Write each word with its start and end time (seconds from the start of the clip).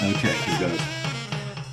Okay, 0.00 0.32
here 0.32 0.68
goes. 0.68 0.80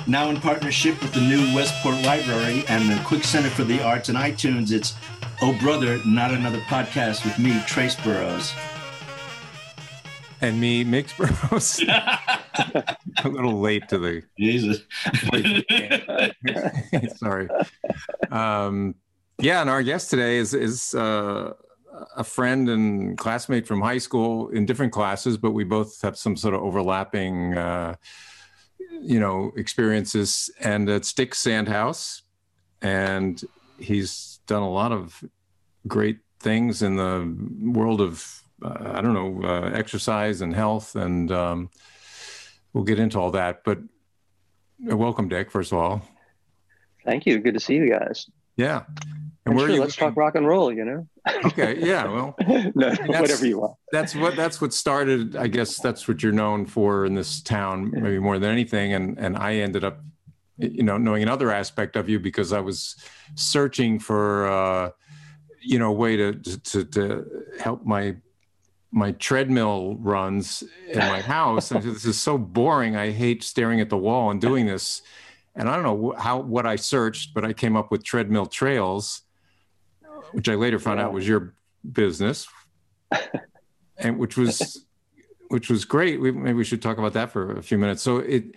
Now 0.07 0.29
in 0.29 0.39
partnership 0.41 0.99
with 1.01 1.13
the 1.13 1.21
new 1.21 1.53
Westport 1.55 2.01
Library 2.03 2.63
and 2.67 2.89
the 2.89 2.99
Quick 3.05 3.23
Center 3.23 3.49
for 3.49 3.63
the 3.63 3.83
Arts 3.83 4.09
and 4.09 4.17
iTunes, 4.17 4.71
it's 4.71 4.95
Oh 5.43 5.55
Brother, 5.59 5.99
Not 6.05 6.31
Another 6.31 6.59
Podcast 6.61 7.23
with 7.23 7.37
me, 7.37 7.61
Trace 7.67 7.95
Burroughs. 7.95 8.53
And 10.41 10.59
me, 10.59 10.83
Miggs 10.83 11.13
Burroughs. 11.13 11.81
a 11.87 12.97
little 13.25 13.59
late 13.59 13.87
to 13.89 13.99
the. 13.99 14.23
Jesus. 14.39 14.81
Sorry. 17.17 17.47
Um, 18.31 18.95
yeah, 19.37 19.61
and 19.61 19.69
our 19.69 19.83
guest 19.83 20.09
today 20.09 20.37
is 20.37 20.53
is 20.53 20.95
uh, 20.95 21.53
a 22.15 22.23
friend 22.23 22.69
and 22.69 23.17
classmate 23.17 23.67
from 23.67 23.81
high 23.81 23.97
school 23.97 24.49
in 24.49 24.65
different 24.65 24.91
classes, 24.91 25.37
but 25.37 25.51
we 25.51 25.63
both 25.63 26.01
have 26.01 26.17
some 26.17 26.35
sort 26.35 26.53
of 26.53 26.61
overlapping, 26.61 27.57
uh, 27.57 27.95
you 29.01 29.19
know, 29.19 29.51
experiences. 29.55 30.49
And 30.59 30.89
it's 30.89 31.13
Dick 31.13 31.33
Sandhaus, 31.33 32.21
and 32.81 33.41
he's 33.79 34.39
done 34.47 34.63
a 34.63 34.69
lot 34.69 34.91
of 34.91 35.23
great 35.87 36.19
things 36.39 36.81
in 36.81 36.95
the 36.95 37.35
world 37.71 38.01
of 38.01 38.41
uh, 38.63 38.93
I 38.95 39.01
don't 39.01 39.13
know 39.13 39.47
uh, 39.47 39.69
exercise 39.73 40.41
and 40.41 40.55
health, 40.55 40.95
and 40.95 41.31
um, 41.31 41.69
we'll 42.73 42.83
get 42.83 42.99
into 42.99 43.19
all 43.19 43.31
that. 43.31 43.63
But 43.63 43.79
uh, 44.89 44.95
welcome, 44.95 45.27
Dick. 45.27 45.51
First 45.51 45.71
of 45.71 45.77
all, 45.77 46.01
thank 47.03 47.25
you. 47.25 47.39
Good 47.39 47.53
to 47.55 47.59
see 47.59 47.75
you 47.75 47.89
guys. 47.89 48.27
Yeah. 48.55 48.83
And, 49.47 49.59
sure, 49.59 49.69
let's 49.79 49.95
talk 49.95 50.17
rock 50.17 50.35
and 50.35 50.47
roll. 50.47 50.73
You 50.73 50.85
know. 50.85 51.07
okay. 51.45 51.77
Yeah. 51.79 52.05
Well. 52.15 52.35
no, 52.75 52.95
whatever 53.05 53.45
you 53.45 53.59
want. 53.59 53.75
That's 53.91 54.15
what 54.15 54.35
that's 54.35 54.59
what 54.59 54.73
started. 54.73 55.35
I 55.35 55.47
guess 55.47 55.77
that's 55.77 56.07
what 56.07 56.23
you're 56.23 56.31
known 56.31 56.65
for 56.65 57.05
in 57.05 57.13
this 57.13 57.41
town, 57.41 57.91
maybe 57.91 58.19
more 58.19 58.39
than 58.39 58.49
anything. 58.49 58.93
And 58.93 59.17
and 59.19 59.37
I 59.37 59.55
ended 59.55 59.83
up, 59.83 59.99
you 60.57 60.83
know, 60.83 60.97
knowing 60.97 61.23
another 61.23 61.51
aspect 61.51 61.95
of 61.95 62.09
you 62.09 62.19
because 62.19 62.53
I 62.53 62.59
was 62.59 62.95
searching 63.35 63.99
for, 63.99 64.47
uh, 64.47 64.89
you 65.61 65.77
know, 65.77 65.89
a 65.89 65.93
way 65.93 66.15
to 66.15 66.33
to 66.33 66.85
to 66.85 67.25
help 67.59 67.85
my 67.85 68.15
my 68.95 69.11
treadmill 69.11 69.97
runs 69.99 70.63
in 70.87 70.99
my 70.99 71.21
house. 71.35 71.69
and 71.69 71.83
this 71.83 72.05
is 72.05 72.19
so 72.19 72.37
boring. 72.37 72.95
I 72.95 73.11
hate 73.11 73.43
staring 73.43 73.81
at 73.81 73.89
the 73.89 73.97
wall 73.97 74.31
and 74.31 74.39
doing 74.39 74.65
this. 74.65 75.01
And 75.53 75.69
I 75.69 75.75
don't 75.75 75.83
know 75.83 76.15
how 76.17 76.39
what 76.39 76.65
I 76.65 76.77
searched, 76.77 77.33
but 77.33 77.45
I 77.45 77.53
came 77.53 77.75
up 77.75 77.91
with 77.91 78.03
treadmill 78.03 78.45
trails, 78.45 79.21
which 80.35 80.49
I 80.49 80.55
later 80.55 80.79
found 80.79 80.99
yeah. 80.99 81.05
out 81.05 81.13
was 81.13 81.25
your 81.25 81.53
business, 81.89 82.47
and 83.97 84.19
which 84.19 84.35
was 84.35 84.85
which 85.47 85.69
was 85.69 85.85
great. 85.85 86.19
We, 86.19 86.31
maybe 86.31 86.53
we 86.53 86.65
should 86.65 86.81
talk 86.81 86.97
about 86.97 87.13
that 87.13 87.31
for 87.31 87.57
a 87.57 87.63
few 87.63 87.77
minutes. 87.77 88.01
So 88.01 88.17
it 88.17 88.55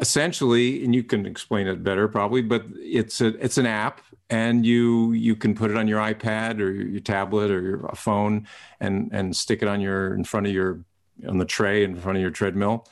essentially, 0.00 0.84
and 0.84 0.94
you 0.94 1.02
can 1.02 1.26
explain 1.26 1.66
it 1.66 1.82
better 1.82 2.06
probably, 2.06 2.42
but 2.42 2.64
it's 2.76 3.20
a 3.20 3.28
it's 3.44 3.58
an 3.58 3.66
app, 3.66 4.02
and 4.28 4.64
you 4.64 5.12
you 5.12 5.34
can 5.34 5.52
put 5.54 5.72
it 5.72 5.76
on 5.76 5.88
your 5.88 6.00
iPad 6.00 6.60
or 6.60 6.70
your 6.70 7.00
tablet 7.00 7.50
or 7.50 7.60
your 7.60 7.90
phone, 7.96 8.46
and 8.78 9.10
and 9.12 9.34
stick 9.34 9.62
it 9.62 9.68
on 9.68 9.80
your 9.80 10.14
in 10.14 10.22
front 10.22 10.46
of 10.46 10.52
your 10.52 10.84
on 11.26 11.38
the 11.38 11.44
tray 11.44 11.82
in 11.82 11.96
front 11.96 12.18
of 12.18 12.22
your 12.22 12.30
treadmill, 12.30 12.86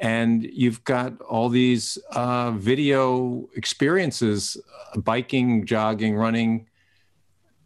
and 0.00 0.44
you've 0.44 0.84
got 0.84 1.20
all 1.22 1.48
these 1.48 1.98
uh, 2.12 2.52
video 2.52 3.48
experiences, 3.56 4.56
uh, 4.94 5.00
biking, 5.00 5.66
jogging, 5.66 6.14
running. 6.14 6.68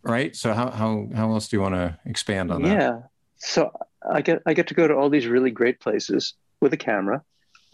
Right. 0.03 0.35
So 0.35 0.53
how 0.55 0.71
how 0.71 1.09
how 1.15 1.33
else 1.33 1.49
do 1.49 1.57
you 1.57 1.61
want 1.61 1.75
to 1.75 1.99
expand 2.07 2.51
on 2.51 2.63
that? 2.63 2.73
Yeah. 2.73 3.01
So 3.37 3.73
I 4.09 4.23
get 4.23 4.43
I 4.47 4.55
get 4.55 4.69
to 4.69 4.75
go 4.75 4.89
to 4.89 4.95
all 4.95 5.11
these 5.11 5.27
really 5.27 5.51
great 5.51 5.81
places 5.81 6.35
with 6.61 6.73
a 6.73 6.77
camera, 6.77 7.23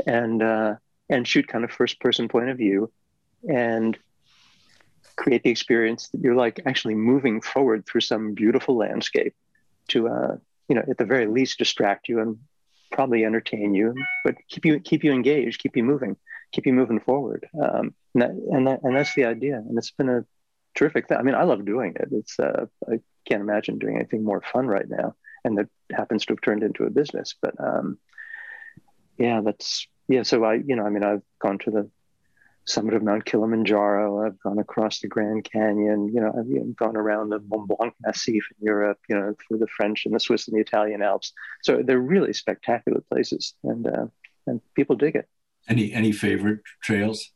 and 0.07 0.43
uh, 0.43 0.75
and 1.09 1.27
shoot 1.27 1.47
kind 1.49 1.65
of 1.65 1.71
first 1.71 2.01
person 2.01 2.29
point 2.29 2.51
of 2.51 2.57
view 2.57 2.93
and 3.49 3.97
create 5.17 5.43
the 5.43 5.51
experience 5.51 6.09
that 6.09 6.21
you're 6.21 6.34
like 6.34 6.61
actually 6.67 6.95
moving 6.95 7.41
forward 7.41 7.87
through 7.87 8.00
some 8.00 8.34
beautiful 8.34 8.77
landscape 8.77 9.34
to 9.89 10.09
uh, 10.09 10.37
you 10.69 10.75
know 10.75 10.83
at 10.89 10.99
the 10.99 11.05
very 11.05 11.27
least 11.27 11.59
distract 11.59 12.09
you 12.09 12.21
and 12.21 12.39
probably 12.93 13.25
entertain 13.25 13.75
you 13.75 13.95
but 14.25 14.37
keep 14.49 14.65
you 14.65 14.79
keep 14.81 15.03
you 15.03 15.12
engaged 15.12 15.61
keep 15.61 15.77
you 15.77 15.83
moving 15.83 16.17
keep 16.53 16.67
you 16.67 16.73
moving 16.73 17.00
forward 17.00 17.49
um, 17.62 17.95
and, 18.15 18.23
that, 18.23 18.31
and, 18.31 18.67
that, 18.67 18.81
and 18.83 18.97
that's 18.97 19.15
the 19.15 19.25
idea 19.25 19.56
and 19.56 19.77
it's 19.77 19.91
been 19.91 20.09
a 20.09 20.25
terrific 20.76 21.09
thing 21.09 21.19
i 21.19 21.22
mean 21.22 21.34
i 21.34 21.42
love 21.42 21.64
doing 21.64 21.94
it 21.97 22.09
it's 22.12 22.38
uh, 22.38 22.66
i 22.91 23.00
can't 23.26 23.42
imagine 23.42 23.78
doing 23.78 23.97
anything 23.97 24.22
more 24.22 24.42
fun 24.53 24.66
right 24.66 24.88
now 24.88 25.14
and 25.44 25.59
that 25.59 25.69
happens 25.92 26.25
to 26.25 26.32
have 26.32 26.41
turned 26.41 26.62
into 26.62 26.84
a 26.84 26.91
business 26.91 27.34
but 27.41 27.54
um, 27.59 27.98
yeah 29.19 29.41
that's 29.44 29.88
yeah, 30.09 30.22
so 30.22 30.44
I, 30.44 30.54
you 30.54 30.76
know, 30.76 30.84
I 30.84 30.91
mean, 30.91 31.04
I've 31.04 31.22
gone 31.41 31.59
to 31.60 31.70
the 31.70 31.91
summit 32.64 32.94
of 32.94 33.03
Mount 33.03 33.25
Kilimanjaro. 33.25 34.25
I've 34.25 34.38
gone 34.41 34.59
across 34.59 35.00
the 35.00 35.09
Grand 35.09 35.44
Canyon. 35.44 36.10
You 36.12 36.20
know, 36.20 36.32
I've 36.38 36.76
gone 36.76 36.97
around 36.97 37.31
the 37.31 37.41
Mont 37.41 37.69
Blanc 37.69 37.94
Massif 38.00 38.44
in 38.58 38.66
Europe. 38.66 38.98
You 39.08 39.16
know, 39.16 39.34
through 39.47 39.58
the 39.58 39.66
French 39.66 40.06
and 40.06 40.14
the 40.14 40.20
Swiss 40.20 40.47
and 40.47 40.56
the 40.56 40.60
Italian 40.60 41.03
Alps. 41.03 41.32
So 41.62 41.82
they're 41.84 41.98
really 41.98 42.32
spectacular 42.32 43.00
places, 43.10 43.54
and 43.64 43.87
uh, 43.87 44.06
and 44.47 44.60
people 44.75 44.97
dig 44.97 45.16
it. 45.16 45.28
Any 45.69 45.93
any 45.93 46.12
favorite 46.12 46.60
trails? 46.82 47.32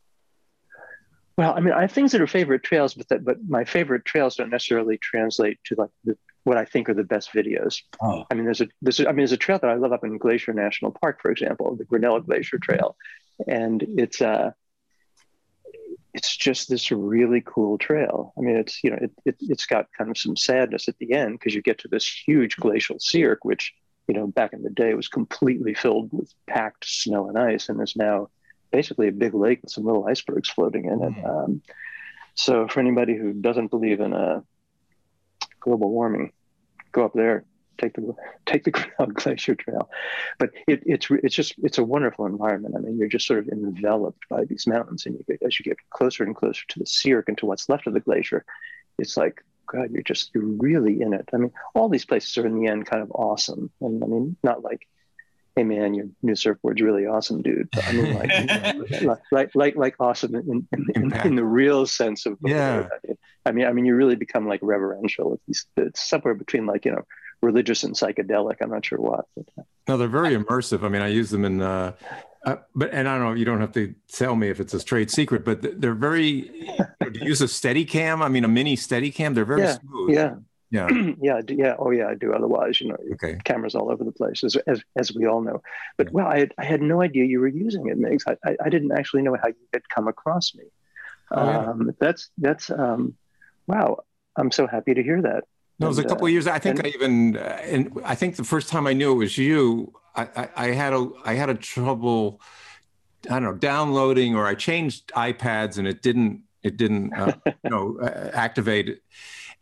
Well, 1.40 1.54
I 1.56 1.60
mean, 1.60 1.72
I 1.72 1.80
have 1.80 1.92
things 1.92 2.12
that 2.12 2.20
are 2.20 2.26
favorite 2.26 2.62
trails, 2.62 2.92
but 2.92 3.08
that 3.08 3.24
but 3.24 3.38
my 3.48 3.64
favorite 3.64 4.04
trails 4.04 4.36
don't 4.36 4.50
necessarily 4.50 4.98
translate 4.98 5.58
to 5.64 5.74
like 5.74 5.88
the, 6.04 6.14
what 6.44 6.58
I 6.58 6.66
think 6.66 6.90
are 6.90 6.94
the 6.94 7.02
best 7.02 7.32
videos. 7.32 7.80
Oh. 8.02 8.26
I 8.30 8.34
mean, 8.34 8.44
there's 8.44 8.60
a 8.60 8.68
there's 8.82 9.00
a, 9.00 9.04
I 9.08 9.12
mean, 9.12 9.20
there's 9.20 9.32
a 9.32 9.38
trail 9.38 9.58
that 9.58 9.70
I 9.70 9.76
love 9.76 9.90
up 9.90 10.04
in 10.04 10.18
Glacier 10.18 10.52
National 10.52 10.90
Park, 10.90 11.22
for 11.22 11.30
example, 11.30 11.74
the 11.76 11.86
Grinnell 11.86 12.20
Glacier 12.20 12.58
Trail, 12.58 12.94
and 13.48 13.82
it's 13.96 14.20
uh 14.20 14.50
it's 16.12 16.36
just 16.36 16.68
this 16.68 16.92
really 16.92 17.42
cool 17.46 17.78
trail. 17.78 18.34
I 18.36 18.42
mean, 18.42 18.56
it's 18.56 18.84
you 18.84 18.90
know 18.90 18.98
it, 19.00 19.12
it 19.24 19.36
has 19.48 19.64
got 19.64 19.86
kind 19.96 20.10
of 20.10 20.18
some 20.18 20.36
sadness 20.36 20.88
at 20.88 20.98
the 20.98 21.14
end 21.14 21.38
because 21.38 21.54
you 21.54 21.62
get 21.62 21.78
to 21.78 21.88
this 21.88 22.06
huge 22.06 22.58
glacial 22.58 22.98
cirque, 23.00 23.46
which 23.46 23.72
you 24.08 24.14
know 24.14 24.26
back 24.26 24.52
in 24.52 24.62
the 24.62 24.68
day 24.68 24.92
was 24.92 25.08
completely 25.08 25.72
filled 25.72 26.10
with 26.12 26.34
packed 26.46 26.84
snow 26.84 27.30
and 27.30 27.38
ice, 27.38 27.70
and 27.70 27.80
is 27.80 27.96
now 27.96 28.28
basically 28.70 29.08
a 29.08 29.12
big 29.12 29.34
lake 29.34 29.60
with 29.62 29.72
some 29.72 29.84
little 29.84 30.06
icebergs 30.06 30.48
floating 30.48 30.84
in 30.86 31.02
it. 31.02 31.14
Mm. 31.14 31.44
Um, 31.44 31.62
so 32.34 32.68
for 32.68 32.80
anybody 32.80 33.16
who 33.16 33.32
doesn't 33.32 33.68
believe 33.68 34.00
in 34.00 34.12
a 34.12 34.42
global 35.60 35.90
warming. 35.90 36.32
Go 36.92 37.04
up 37.04 37.12
there, 37.14 37.44
take 37.78 37.94
the 37.94 38.14
take 38.46 38.64
the 38.64 38.72
Glacier 39.14 39.54
Trail. 39.54 39.88
But 40.38 40.50
it, 40.66 40.82
it's 40.86 41.06
it's 41.10 41.34
just 41.34 41.54
it's 41.62 41.78
a 41.78 41.84
wonderful 41.84 42.26
environment. 42.26 42.74
I 42.76 42.80
mean, 42.80 42.98
you're 42.98 43.08
just 43.08 43.26
sort 43.26 43.40
of 43.40 43.48
enveloped 43.48 44.28
by 44.28 44.44
these 44.44 44.66
mountains, 44.66 45.06
and 45.06 45.14
you 45.14 45.24
get, 45.28 45.46
as 45.46 45.58
you 45.58 45.64
get 45.64 45.76
closer 45.90 46.24
and 46.24 46.34
closer 46.34 46.64
to 46.68 46.78
the 46.78 46.86
cirque 46.86 47.28
and 47.28 47.38
to 47.38 47.46
what's 47.46 47.68
left 47.68 47.86
of 47.86 47.94
the 47.94 48.00
glacier, 48.00 48.44
it's 48.98 49.16
like 49.16 49.44
God, 49.66 49.90
you're 49.92 50.02
just 50.02 50.30
you're 50.34 50.44
really 50.44 51.00
in 51.00 51.12
it. 51.12 51.28
I 51.32 51.36
mean, 51.36 51.52
all 51.74 51.88
these 51.88 52.06
places 52.06 52.36
are 52.38 52.46
in 52.46 52.58
the 52.58 52.68
end 52.68 52.86
kind 52.86 53.02
of 53.02 53.12
awesome, 53.12 53.70
and 53.80 54.02
I 54.02 54.06
mean, 54.06 54.36
not 54.42 54.64
like 54.64 54.88
hey 55.56 55.64
man, 55.64 55.94
your 55.94 56.06
new 56.22 56.34
surfboard's 56.34 56.80
really 56.80 57.06
awesome, 57.06 57.42
dude. 57.42 57.68
But 57.72 57.86
I 57.86 57.92
mean, 57.92 58.14
like, 59.06 59.20
like, 59.32 59.54
like, 59.54 59.76
like, 59.76 59.94
awesome 60.00 60.34
in, 60.34 60.66
in, 60.72 60.86
in, 60.94 61.12
in, 61.12 61.34
the 61.34 61.44
real 61.44 61.86
sense 61.86 62.26
of 62.26 62.38
yeah. 62.44 62.82
word. 62.82 63.18
I 63.46 63.52
mean, 63.52 63.66
I 63.66 63.72
mean, 63.72 63.84
you 63.84 63.94
really 63.94 64.16
become 64.16 64.46
like 64.46 64.60
reverential. 64.62 65.40
It's, 65.48 65.66
it's 65.76 66.08
somewhere 66.08 66.34
between 66.34 66.66
like 66.66 66.84
you 66.84 66.92
know, 66.92 67.04
religious 67.42 67.82
and 67.82 67.94
psychedelic. 67.94 68.56
I'm 68.60 68.70
not 68.70 68.84
sure 68.84 68.98
what. 68.98 69.26
But, 69.36 69.46
uh, 69.58 69.62
no, 69.88 69.96
they're 69.96 70.08
very 70.08 70.36
immersive. 70.36 70.84
I 70.84 70.88
mean, 70.88 71.02
I 71.02 71.08
use 71.08 71.30
them 71.30 71.44
in. 71.44 71.60
Uh, 71.60 71.92
uh, 72.44 72.56
but 72.74 72.90
and 72.92 73.06
I 73.06 73.18
don't 73.18 73.26
know. 73.26 73.34
You 73.34 73.44
don't 73.44 73.60
have 73.60 73.72
to 73.72 73.94
tell 74.08 74.34
me 74.34 74.48
if 74.48 74.60
it's 74.60 74.72
a 74.72 74.82
trade 74.82 75.10
secret, 75.10 75.44
but 75.44 75.80
they're 75.80 75.94
very. 75.94 76.50
you 77.12 77.26
use 77.26 77.40
a 77.42 77.48
steady 77.48 77.84
cam? 77.84 78.22
I 78.22 78.28
mean, 78.28 78.44
a 78.44 78.48
mini 78.48 78.76
steady 78.76 79.10
cam. 79.10 79.34
They're 79.34 79.44
very 79.44 79.62
yeah, 79.62 79.78
smooth. 79.78 80.14
Yeah, 80.14 80.34
yeah. 80.70 80.88
yeah. 81.20 81.40
Yeah. 81.48 81.74
Oh, 81.78 81.90
yeah. 81.90 82.08
I 82.08 82.14
do. 82.14 82.32
Otherwise, 82.32 82.80
you 82.80 82.88
know, 82.88 82.96
okay. 83.12 83.38
cameras 83.44 83.74
all 83.74 83.90
over 83.90 84.04
the 84.04 84.12
place, 84.12 84.44
as, 84.44 84.56
as, 84.66 84.82
as 84.96 85.12
we 85.12 85.26
all 85.26 85.40
know. 85.40 85.62
But 85.96 86.12
well, 86.12 86.26
I 86.26 86.38
had, 86.38 86.54
I 86.58 86.64
had 86.64 86.80
no 86.80 87.02
idea 87.02 87.24
you 87.24 87.40
were 87.40 87.48
using 87.48 87.88
it, 87.88 87.98
Miggs. 87.98 88.24
I, 88.26 88.36
I, 88.44 88.56
I 88.64 88.68
didn't 88.68 88.92
actually 88.92 89.22
know 89.22 89.36
how 89.40 89.48
you 89.48 89.54
had 89.72 89.88
come 89.88 90.08
across 90.08 90.54
me. 90.54 90.64
Oh, 91.32 91.44
yeah. 91.44 91.58
um, 91.58 91.94
that's 92.00 92.30
that's 92.38 92.70
um, 92.70 93.14
wow. 93.66 94.04
I'm 94.36 94.50
so 94.50 94.66
happy 94.66 94.94
to 94.94 95.02
hear 95.02 95.22
that. 95.22 95.44
No, 95.78 95.86
it 95.86 95.90
was 95.90 95.98
a 95.98 96.04
couple 96.04 96.24
uh, 96.24 96.26
of 96.26 96.32
years. 96.32 96.46
I 96.46 96.58
think 96.58 96.78
and, 96.78 96.86
I 96.86 96.90
even, 96.90 97.36
uh, 97.36 97.40
and 97.62 98.00
I 98.04 98.14
think 98.14 98.36
the 98.36 98.44
first 98.44 98.68
time 98.68 98.86
I 98.86 98.92
knew 98.92 99.12
it 99.12 99.16
was 99.16 99.38
you. 99.38 99.92
I, 100.14 100.22
I, 100.36 100.48
I 100.56 100.66
had 100.72 100.92
a 100.92 101.10
I 101.24 101.34
had 101.34 101.50
a 101.50 101.54
trouble. 101.54 102.40
I 103.26 103.34
don't 103.34 103.44
know 103.44 103.54
downloading, 103.54 104.34
or 104.34 104.46
I 104.46 104.54
changed 104.54 105.12
iPads 105.12 105.78
and 105.78 105.86
it 105.86 106.02
didn't 106.02 106.42
it 106.62 106.76
didn't 106.76 107.14
uh, 107.14 107.32
you 107.46 107.70
know 107.70 107.98
uh, 108.00 108.30
activate 108.34 109.00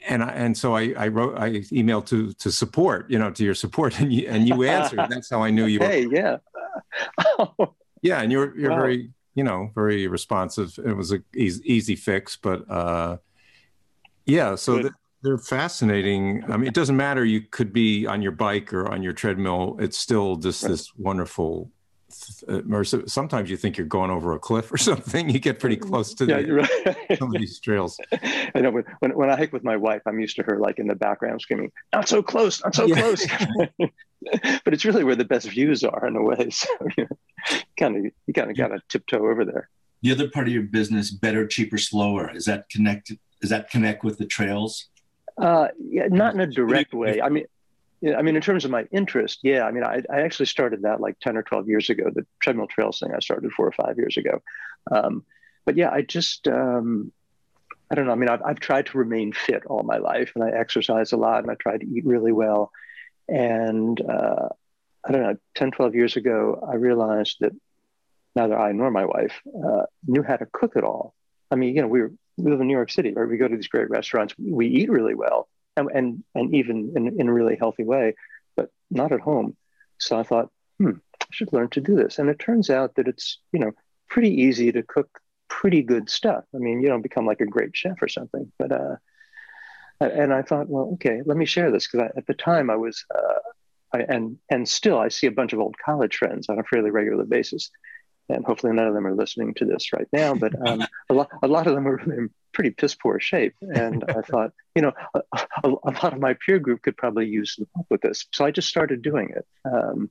and 0.06 0.22
I, 0.22 0.28
and 0.28 0.56
so 0.56 0.76
I, 0.76 0.94
I 0.96 1.08
wrote 1.08 1.38
I 1.38 1.50
emailed 1.50 2.06
to 2.06 2.32
to 2.34 2.52
support 2.52 3.10
you 3.10 3.18
know 3.18 3.30
to 3.30 3.44
your 3.44 3.54
support 3.54 3.98
and 4.00 4.12
you 4.12 4.28
and 4.28 4.48
you 4.48 4.62
answered. 4.64 5.00
That's 5.08 5.30
how 5.30 5.42
I 5.42 5.50
knew 5.50 5.66
you 5.66 5.80
were 5.80 5.86
hey 5.86 6.06
yeah. 6.10 6.36
Yeah 8.02 8.20
and 8.22 8.30
you're 8.30 8.56
you're 8.56 8.70
wow. 8.70 8.76
very 8.76 9.10
you 9.34 9.44
know 9.44 9.70
very 9.74 10.06
responsive. 10.06 10.78
It 10.84 10.92
was 10.92 11.12
a 11.12 11.22
easy, 11.34 11.62
easy 11.64 11.96
fix 11.96 12.36
but 12.36 12.68
uh 12.70 13.16
yeah 14.24 14.54
so 14.54 14.82
the, 14.82 14.90
they're 15.22 15.38
fascinating. 15.38 16.44
I 16.48 16.56
mean 16.56 16.68
it 16.68 16.74
doesn't 16.74 16.96
matter. 16.96 17.24
You 17.24 17.40
could 17.40 17.72
be 17.72 18.06
on 18.06 18.22
your 18.22 18.32
bike 18.32 18.72
or 18.72 18.88
on 18.88 19.02
your 19.02 19.12
treadmill. 19.12 19.76
It's 19.80 19.98
still 19.98 20.36
just 20.36 20.66
this 20.66 20.94
wonderful 20.94 21.72
or 22.70 22.84
sometimes 22.84 23.50
you 23.50 23.56
think 23.56 23.76
you're 23.76 23.86
going 23.86 24.10
over 24.10 24.32
a 24.32 24.38
cliff 24.38 24.72
or 24.72 24.76
something. 24.90 25.28
You 25.28 25.38
get 25.38 25.58
pretty 25.58 25.76
close 25.76 26.14
to 26.14 26.26
yeah, 26.26 26.42
the, 26.42 26.52
right. 26.54 27.18
some 27.18 27.34
of 27.34 27.40
these 27.40 27.58
trails. 27.60 27.98
I 28.54 28.60
know 28.60 28.70
when, 28.70 28.84
when, 29.00 29.10
when 29.12 29.30
I 29.30 29.36
hike 29.36 29.52
with 29.52 29.64
my 29.64 29.76
wife, 29.76 30.02
I'm 30.06 30.20
used 30.20 30.36
to 30.36 30.42
her 30.44 30.58
like 30.58 30.78
in 30.78 30.86
the 30.86 30.94
background 30.94 31.40
screaming, 31.40 31.72
"Not 31.92 32.08
so 32.08 32.22
close, 32.22 32.62
not 32.62 32.74
so 32.74 32.86
yeah. 32.86 33.00
close." 33.00 33.26
but 34.64 34.74
it's 34.74 34.84
really 34.84 35.04
where 35.04 35.16
the 35.16 35.24
best 35.24 35.48
views 35.48 35.84
are 35.84 36.06
in 36.06 36.16
a 36.16 36.22
way. 36.22 36.50
So 36.50 36.68
you 36.96 37.04
know, 37.04 37.58
kind 37.78 37.96
of 37.96 38.12
you 38.26 38.34
kind 38.34 38.50
of 38.50 38.56
got 38.56 38.68
to 38.68 38.80
tiptoe 38.88 39.28
over 39.28 39.44
there. 39.44 39.68
The 40.02 40.12
other 40.12 40.28
part 40.28 40.46
of 40.46 40.52
your 40.52 40.62
business, 40.62 41.10
better, 41.10 41.46
cheaper, 41.46 41.78
slower, 41.78 42.30
is 42.34 42.44
that 42.44 42.68
connected? 42.68 43.18
Does 43.40 43.50
that 43.50 43.70
connect 43.70 44.04
with 44.04 44.18
the 44.18 44.26
trails? 44.26 44.86
Uh, 45.36 45.68
yeah, 45.78 46.08
not 46.08 46.34
in 46.34 46.40
a 46.40 46.46
direct 46.46 46.92
way. 46.92 47.20
I 47.20 47.28
mean, 47.28 47.44
yeah, 48.00 48.16
I 48.16 48.22
mean, 48.22 48.36
in 48.36 48.42
terms 48.42 48.64
of 48.64 48.70
my 48.70 48.86
interest, 48.92 49.40
yeah. 49.42 49.64
I 49.64 49.72
mean, 49.72 49.82
I, 49.82 50.02
I 50.10 50.20
actually 50.20 50.46
started 50.46 50.82
that 50.82 51.00
like 51.00 51.18
10 51.20 51.36
or 51.36 51.42
12 51.42 51.68
years 51.68 51.90
ago. 51.90 52.04
The 52.14 52.26
treadmill 52.40 52.68
trails 52.68 53.00
thing 53.00 53.12
I 53.14 53.18
started 53.18 53.50
four 53.52 53.66
or 53.66 53.72
five 53.72 53.96
years 53.96 54.16
ago. 54.16 54.40
Um, 54.90 55.24
but 55.64 55.76
yeah, 55.76 55.90
I 55.90 56.02
just, 56.02 56.46
um, 56.46 57.12
I 57.90 57.94
don't 57.94 58.06
know. 58.06 58.12
I 58.12 58.16
mean, 58.16 58.28
I've, 58.28 58.42
I've 58.42 58.60
tried 58.60 58.86
to 58.86 58.98
remain 58.98 59.32
fit 59.32 59.66
all 59.66 59.82
my 59.82 59.98
life 59.98 60.32
and 60.34 60.44
I 60.44 60.50
exercise 60.50 61.12
a 61.12 61.16
lot 61.16 61.42
and 61.42 61.50
I 61.50 61.54
try 61.54 61.76
to 61.76 61.86
eat 61.86 62.06
really 62.06 62.32
well. 62.32 62.70
And 63.28 64.00
uh, 64.00 64.48
I 65.04 65.12
don't 65.12 65.22
know, 65.22 65.36
10, 65.56 65.72
12 65.72 65.94
years 65.94 66.16
ago, 66.16 66.66
I 66.70 66.76
realized 66.76 67.38
that 67.40 67.52
neither 68.36 68.56
I 68.56 68.72
nor 68.72 68.90
my 68.90 69.06
wife 69.06 69.40
uh, 69.46 69.82
knew 70.06 70.22
how 70.22 70.36
to 70.36 70.46
cook 70.52 70.76
at 70.76 70.84
all. 70.84 71.14
I 71.50 71.56
mean, 71.56 71.74
you 71.74 71.82
know, 71.82 71.88
we, 71.88 72.02
were, 72.02 72.12
we 72.36 72.50
live 72.50 72.60
in 72.60 72.68
New 72.68 72.74
York 72.74 72.90
City, 72.90 73.12
right? 73.12 73.28
We 73.28 73.38
go 73.38 73.48
to 73.48 73.56
these 73.56 73.68
great 73.68 73.90
restaurants, 73.90 74.34
we 74.38 74.68
eat 74.68 74.90
really 74.90 75.14
well 75.14 75.48
and 75.78 75.88
and, 75.94 76.24
and 76.34 76.54
even 76.54 76.92
in, 76.96 77.20
in 77.20 77.28
a 77.28 77.32
really 77.32 77.56
healthy 77.56 77.84
way, 77.84 78.14
but 78.56 78.70
not 78.90 79.12
at 79.12 79.20
home. 79.20 79.56
So 79.98 80.18
I 80.18 80.22
thought, 80.22 80.50
hmm, 80.78 80.92
I 81.20 81.26
should 81.30 81.52
learn 81.52 81.70
to 81.70 81.80
do 81.80 81.96
this. 81.96 82.18
And 82.18 82.28
it 82.28 82.38
turns 82.38 82.70
out 82.70 82.94
that 82.96 83.08
it's 83.08 83.38
you 83.52 83.60
know 83.60 83.72
pretty 84.08 84.42
easy 84.42 84.72
to 84.72 84.82
cook 84.82 85.20
pretty 85.48 85.82
good 85.82 86.08
stuff. 86.10 86.44
I 86.54 86.58
mean, 86.58 86.80
you 86.80 86.88
don't 86.88 87.02
become 87.02 87.26
like 87.26 87.40
a 87.40 87.46
great 87.46 87.76
chef 87.76 88.00
or 88.02 88.08
something, 88.08 88.52
but 88.58 88.72
uh, 88.72 88.96
and 90.00 90.32
I 90.32 90.42
thought, 90.42 90.68
well, 90.68 90.90
okay, 90.94 91.22
let 91.26 91.36
me 91.36 91.44
share 91.44 91.70
this 91.70 91.88
because 91.88 92.10
at 92.16 92.26
the 92.26 92.34
time 92.34 92.70
I 92.70 92.76
was, 92.76 93.04
uh, 93.14 93.40
I, 93.94 94.00
and 94.02 94.38
and 94.50 94.68
still 94.68 94.98
I 94.98 95.08
see 95.08 95.26
a 95.26 95.32
bunch 95.32 95.52
of 95.52 95.60
old 95.60 95.76
college 95.84 96.16
friends 96.16 96.48
on 96.48 96.58
a 96.58 96.64
fairly 96.64 96.90
regular 96.90 97.24
basis, 97.24 97.70
and 98.28 98.44
hopefully 98.44 98.72
none 98.72 98.86
of 98.86 98.94
them 98.94 99.06
are 99.06 99.14
listening 99.14 99.54
to 99.54 99.64
this 99.64 99.92
right 99.92 100.08
now. 100.12 100.34
But 100.34 100.54
um, 100.66 100.84
a 101.08 101.14
lot 101.14 101.30
a 101.42 101.48
lot 101.48 101.66
of 101.66 101.74
them 101.74 101.88
are 101.88 101.98
in 101.98 102.30
pretty 102.52 102.70
piss 102.70 102.94
poor 102.94 103.20
shape, 103.20 103.54
and 103.60 104.04
I 104.08 104.20
thought, 104.22 104.52
you 104.74 104.82
know, 104.82 104.92
a, 105.14 105.22
a, 105.32 105.68
a, 105.84 105.90
lot 105.90 106.12
of 106.12 106.18
my 106.18 106.34
peer 106.34 106.58
group 106.58 106.82
could 106.82 106.96
probably 106.96 107.26
use 107.26 107.54
some 107.54 107.66
help 107.74 107.86
with 107.90 108.00
this. 108.00 108.26
So 108.32 108.44
I 108.44 108.50
just 108.50 108.68
started 108.68 109.02
doing 109.02 109.30
it, 109.30 109.46
um, 109.64 110.10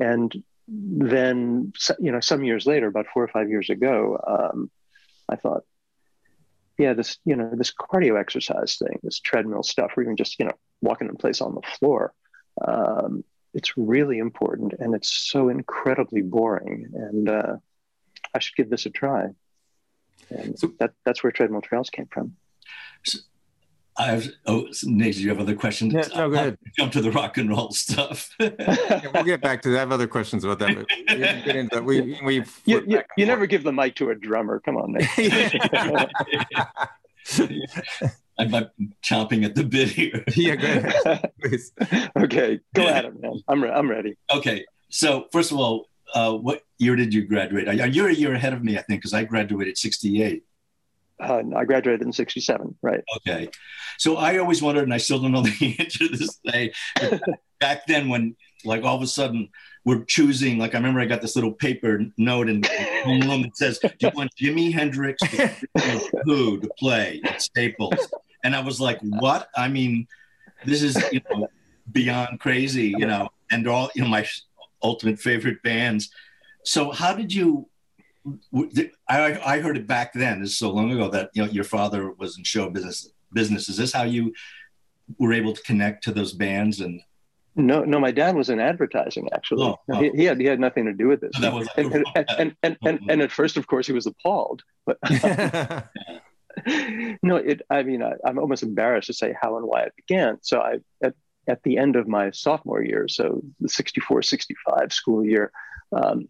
and 0.00 0.34
then 0.66 1.72
you 1.98 2.12
know, 2.12 2.20
some 2.20 2.44
years 2.44 2.66
later, 2.66 2.88
about 2.88 3.06
four 3.12 3.22
or 3.22 3.28
five 3.28 3.48
years 3.48 3.70
ago, 3.70 4.18
um, 4.26 4.70
I 5.28 5.36
thought, 5.36 5.62
yeah, 6.78 6.94
this 6.94 7.18
you 7.24 7.36
know, 7.36 7.50
this 7.54 7.72
cardio 7.72 8.18
exercise 8.20 8.76
thing, 8.76 8.98
this 9.02 9.20
treadmill 9.20 9.62
stuff, 9.62 9.92
or 9.96 10.02
even 10.02 10.16
just 10.16 10.38
you 10.38 10.46
know, 10.46 10.58
walking 10.80 11.08
in 11.08 11.16
place 11.16 11.40
on 11.40 11.54
the 11.54 11.62
floor. 11.78 12.12
Um, 12.60 13.24
it's 13.58 13.76
really 13.76 14.18
important 14.18 14.72
and 14.78 14.94
it's 14.94 15.12
so 15.12 15.48
incredibly 15.48 16.22
boring 16.22 16.86
and 16.94 17.28
uh, 17.28 17.56
i 18.32 18.38
should 18.38 18.54
give 18.56 18.70
this 18.70 18.86
a 18.86 18.90
try 18.90 19.26
and 20.30 20.56
so, 20.56 20.72
that, 20.78 20.92
that's 21.04 21.24
where 21.24 21.32
treadmill 21.32 21.60
trails 21.60 21.90
came 21.90 22.06
from 22.06 22.36
so 23.04 23.18
I 24.00 24.12
have, 24.12 24.28
oh, 24.46 24.68
Nate, 24.84 25.16
do 25.16 25.22
you 25.22 25.28
have 25.30 25.40
other 25.40 25.56
questions? 25.56 25.92
Yeah, 25.92 26.06
no, 26.14 26.30
go 26.30 26.36
ahead. 26.36 26.58
Jump 26.78 26.92
to 26.92 27.00
the 27.00 27.10
rock 27.10 27.36
and 27.36 27.50
roll 27.50 27.72
stuff. 27.72 28.32
yeah, 28.40 29.00
we'll 29.12 29.24
get 29.24 29.40
back 29.40 29.60
to 29.62 29.70
that. 29.70 29.76
I 29.76 29.80
have 29.80 29.90
other 29.90 30.06
questions 30.06 30.44
about 30.44 30.60
that. 30.60 30.76
But 30.76 30.86
we 31.08 31.16
get 31.16 31.56
into 31.56 31.74
that. 31.74 31.84
We, 31.84 32.16
we 32.24 32.44
you, 32.64 32.84
you, 32.86 33.02
you 33.16 33.26
never 33.26 33.46
give 33.46 33.64
the 33.64 33.72
mic 33.72 33.96
to 33.96 34.10
a 34.10 34.14
drummer. 34.14 34.60
Come 34.60 34.76
on, 34.76 34.92
Nate. 34.92 35.60
I'm, 38.38 38.50
chomping 39.02 39.44
at 39.44 39.54
the 39.54 39.64
bit 39.64 39.88
here. 39.88 40.24
yeah, 40.34 40.56
go 40.56 40.66
ahead, 40.66 41.32
please. 41.40 41.72
okay, 42.16 42.60
go 42.74 42.86
at 42.86 43.04
it, 43.04 43.20
man. 43.20 43.40
I'm 43.48 43.62
re- 43.62 43.70
I'm 43.70 43.90
ready. 43.90 44.16
Okay, 44.32 44.64
so 44.90 45.26
first 45.32 45.50
of 45.50 45.58
all, 45.58 45.88
uh, 46.14 46.32
what 46.32 46.62
year 46.78 46.96
did 46.96 47.12
you 47.12 47.26
graduate? 47.26 47.66
You're 47.92 48.08
a 48.08 48.14
year 48.14 48.34
ahead 48.34 48.52
of 48.52 48.62
me, 48.62 48.78
I 48.78 48.82
think, 48.82 49.00
because 49.00 49.14
I 49.14 49.24
graduated 49.24 49.76
'68. 49.76 50.44
Uh, 51.20 51.42
I 51.56 51.64
graduated 51.64 52.02
in 52.02 52.12
'67, 52.12 52.76
right? 52.82 53.02
Okay, 53.16 53.48
so 53.98 54.16
I 54.16 54.38
always 54.38 54.62
wondered, 54.62 54.84
and 54.84 54.94
I 54.94 54.98
still 54.98 55.20
don't 55.20 55.32
know 55.32 55.42
the 55.42 55.76
answer 55.78 56.08
to 56.08 56.16
this 56.16 56.38
day. 56.44 56.72
back 57.60 57.86
then, 57.86 58.08
when 58.08 58.36
like 58.64 58.84
all 58.84 58.96
of 58.96 59.02
a 59.02 59.06
sudden 59.06 59.48
we're 59.84 60.04
choosing, 60.04 60.58
like 60.58 60.74
I 60.74 60.78
remember 60.78 61.00
I 61.00 61.06
got 61.06 61.22
this 61.22 61.34
little 61.34 61.52
paper 61.52 62.04
note 62.16 62.48
in 62.48 62.62
home 63.04 63.20
room 63.20 63.42
that 63.42 63.56
says, 63.56 63.78
"Do 63.78 63.90
you 64.00 64.10
want 64.14 64.30
Jimi 64.40 64.72
Hendrix 64.72 65.20
who 66.24 66.60
to 66.60 66.70
play 66.78 67.20
at 67.24 67.42
Staples?" 67.42 67.94
And 68.44 68.54
I 68.54 68.60
was 68.60 68.80
like, 68.80 68.98
"What?" 69.00 69.48
I 69.56 69.68
mean, 69.68 70.06
this 70.64 70.82
is 70.82 70.96
you 71.12 71.20
know 71.30 71.48
beyond 71.90 72.40
crazy, 72.40 72.94
you 72.96 73.06
know, 73.06 73.30
and 73.50 73.66
all 73.66 73.90
you 73.94 74.02
know 74.02 74.08
my 74.08 74.26
ultimate 74.82 75.18
favorite 75.18 75.62
bands. 75.62 76.10
So 76.64 76.90
how 76.90 77.14
did 77.14 77.32
you? 77.32 77.68
I, 79.08 79.40
I 79.44 79.60
heard 79.60 79.78
it 79.78 79.86
back 79.86 80.12
then. 80.12 80.40
This 80.40 80.50
is 80.50 80.58
so 80.58 80.70
long 80.70 80.92
ago 80.92 81.08
that 81.08 81.30
you 81.34 81.44
know 81.44 81.50
your 81.50 81.64
father 81.64 82.12
was 82.12 82.36
in 82.36 82.44
show 82.44 82.68
business. 82.70 83.10
Business 83.32 83.68
is 83.68 83.76
this 83.76 83.92
how 83.92 84.04
you 84.04 84.32
were 85.18 85.32
able 85.32 85.52
to 85.52 85.62
connect 85.62 86.04
to 86.04 86.12
those 86.12 86.32
bands 86.32 86.80
and 86.80 87.00
no, 87.58 87.82
no, 87.82 87.98
my 87.98 88.12
dad 88.12 88.36
was 88.36 88.50
in 88.50 88.60
advertising 88.60 89.28
actually. 89.34 89.64
Oh, 89.64 89.80
oh. 89.90 90.00
He, 90.00 90.10
he, 90.10 90.24
had 90.24 90.38
he 90.40 90.46
had 90.46 90.60
nothing 90.60 90.84
to 90.84 90.92
do 90.92 91.08
with 91.08 91.20
this. 91.20 91.32
Oh, 91.38 91.40
so 91.40 91.48
like 91.56 91.68
and, 91.76 91.94
and, 91.94 92.06
and, 92.38 92.56
and, 92.62 92.76
and, 92.82 93.00
and, 93.10 93.22
at 93.22 93.32
first, 93.32 93.56
of 93.56 93.66
course, 93.66 93.84
he 93.86 93.92
was 93.92 94.06
appalled. 94.06 94.62
But 94.86 94.98
no, 97.22 97.36
it. 97.36 97.62
I 97.70 97.82
mean, 97.82 98.02
I, 98.02 98.14
am 98.26 98.38
almost 98.38 98.62
embarrassed 98.62 99.08
to 99.08 99.14
say 99.14 99.34
how 99.40 99.56
and 99.56 99.66
why 99.66 99.82
it 99.82 99.92
began. 99.96 100.38
So 100.42 100.60
I 100.60 100.78
at, 101.02 101.14
at 101.46 101.62
the 101.62 101.78
end 101.78 101.96
of 101.96 102.08
my 102.08 102.30
sophomore 102.30 102.82
year, 102.82 103.08
so 103.08 103.42
the 103.60 103.68
64, 103.68 104.22
65 104.22 104.92
school 104.92 105.24
year, 105.24 105.52
um, 105.92 106.28